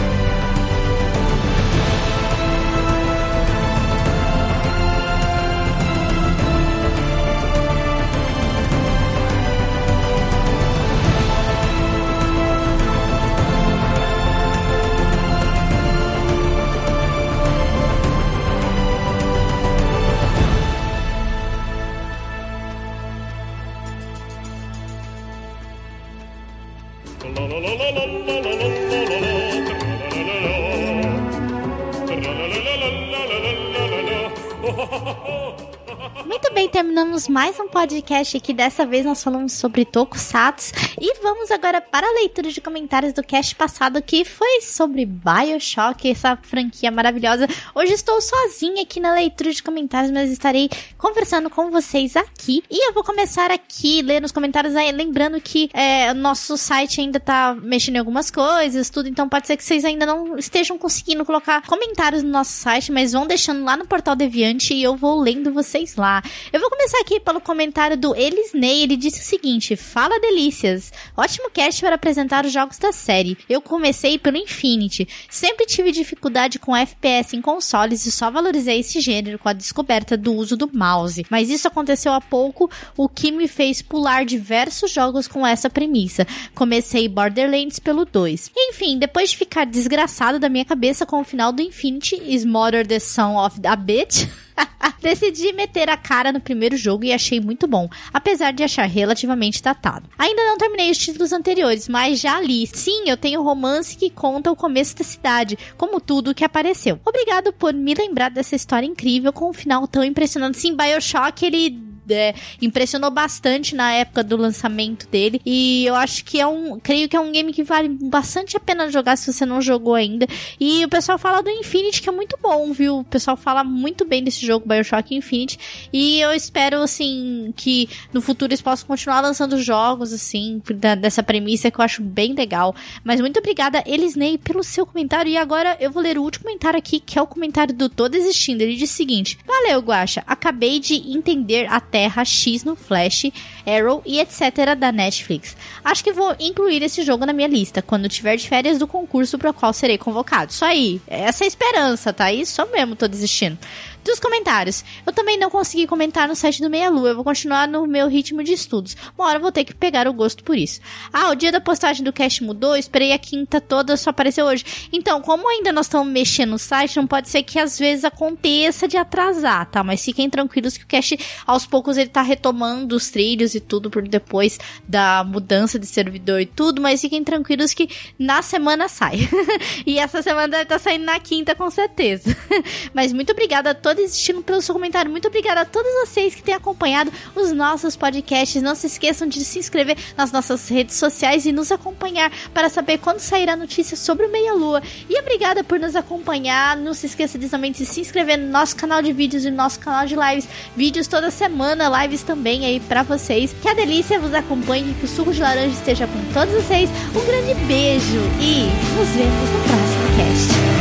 [37.33, 38.53] Mais um podcast aqui.
[38.53, 40.75] Dessa vez nós falamos sobre Tokusatsu.
[41.01, 46.11] E vamos agora para a leitura de comentários do cast passado, que foi sobre Bioshock,
[46.11, 47.49] essa franquia maravilhosa.
[47.75, 50.69] Hoje estou sozinha aqui na leitura de comentários, mas estarei
[50.99, 52.63] conversando com vocês aqui.
[52.71, 57.19] E eu vou começar aqui, ler nos comentários aí, lembrando que é, nosso site ainda
[57.19, 59.09] tá mexendo em algumas coisas, tudo.
[59.09, 63.13] Então pode ser que vocês ainda não estejam conseguindo colocar comentários no nosso site, mas
[63.13, 66.23] vão deixando lá no portal Deviante e eu vou lendo vocês lá.
[66.53, 68.82] Eu vou começar aqui pelo comentário do Elisney.
[68.82, 70.93] Ele disse o seguinte: Fala delícias.
[71.16, 73.39] Ótimo cast para apresentar os jogos da série.
[73.49, 75.09] Eu comecei pelo Infinity.
[75.31, 80.16] Sempre tive dificuldade com FPS em consoles e só valorizei esse gênero com a descoberta
[80.16, 81.24] do uso do mouse.
[81.31, 86.27] Mas isso aconteceu há pouco, o que me fez pular diversos jogos com essa premissa.
[86.55, 88.51] Comecei Borderlands pelo 2.
[88.57, 92.99] Enfim, depois de ficar desgraçado da minha cabeça com o final do Infinity, Smother the
[92.99, 94.27] Son of a Bitch.
[95.01, 99.62] Decidi meter a cara no primeiro jogo e achei muito bom, apesar de achar relativamente
[99.62, 100.09] datado.
[100.19, 102.66] Ainda não terminei os títulos anteriores, mas já li.
[102.66, 107.01] Sim, eu tenho romance que conta o começo da cidade, como tudo que apareceu.
[107.05, 110.59] Obrigado por me lembrar dessa história incrível com um final tão impressionante.
[110.59, 115.41] Sim, Bioshock, ele é, impressionou bastante na época do lançamento dele.
[115.45, 116.79] E eu acho que é um.
[116.79, 119.95] Creio que é um game que vale bastante a pena jogar se você não jogou
[119.95, 120.27] ainda.
[120.61, 122.99] E o pessoal fala do Infinity, que é muito bom, viu?
[122.99, 125.59] O pessoal fala muito bem desse jogo, Bioshock Infinity.
[125.93, 131.23] E eu espero, assim, que no futuro eles possam continuar lançando jogos, assim, da, dessa
[131.23, 132.75] premissa que eu acho bem legal.
[133.05, 135.31] Mas muito obrigada, Elisney, pelo seu comentário.
[135.31, 138.09] E agora eu vou ler o último comentário aqui, que é o comentário do Tô
[138.09, 138.63] Desistindo.
[138.63, 140.23] Ele diz o seguinte: Valeu, Guacha.
[140.27, 143.31] Acabei de entender a Terra X no Flash,
[143.67, 144.77] Arrow e etc.
[144.77, 145.57] da Netflix.
[145.85, 149.39] Acho que vou incluir esse jogo na minha lista quando tiver de férias do concurso
[149.39, 150.51] para o qual serei convocado.
[150.51, 152.33] Isso aí, essa é a esperança, tá?
[152.33, 153.59] Isso mesmo, tô desistindo
[154.05, 154.85] dos comentários.
[155.07, 158.09] Eu também não consegui comentar no site do Meia Lua, eu vou continuar no meu
[158.09, 158.97] ritmo de estudos.
[159.17, 160.81] Uma hora eu vou ter que pegar o gosto por isso.
[161.13, 164.65] Ah, o dia da postagem do cast mudou, esperei a quinta toda, só apareceu hoje.
[164.93, 168.89] Então, como ainda nós estamos mexendo no site, não pode ser que às vezes aconteça
[168.89, 169.83] de atrasar, tá?
[169.83, 173.89] Mas fiquem tranquilos que o cast, aos poucos, ele tá retomando os trilhos e tudo
[173.91, 177.89] por depois da mudança de servidor e tudo, mas fiquem tranquilos que
[178.19, 179.29] na semana sai.
[179.87, 182.37] e essa semana deve estar tá saindo na quinta, com certeza.
[182.93, 185.11] mas muito obrigada a todos tô desistindo pelo seu comentário.
[185.11, 188.62] Muito obrigada a todos vocês que têm acompanhado os nossos podcasts.
[188.62, 192.99] Não se esqueçam de se inscrever nas nossas redes sociais e nos acompanhar para saber
[192.99, 194.83] quando sairá notícia sobre o Meia Lua.
[195.09, 196.77] E obrigada por nos acompanhar.
[196.77, 199.57] Não se esqueça de também de se inscrever no nosso canal de vídeos e no
[199.57, 200.49] nosso canal de lives.
[200.74, 203.05] Vídeos toda semana, lives também aí para
[203.43, 203.55] vocês.
[203.60, 206.89] Que a delícia vos acompanhe, que o suco de laranja esteja com todos vocês.
[207.14, 210.72] Um grande beijo e nos vemos no próximo cast.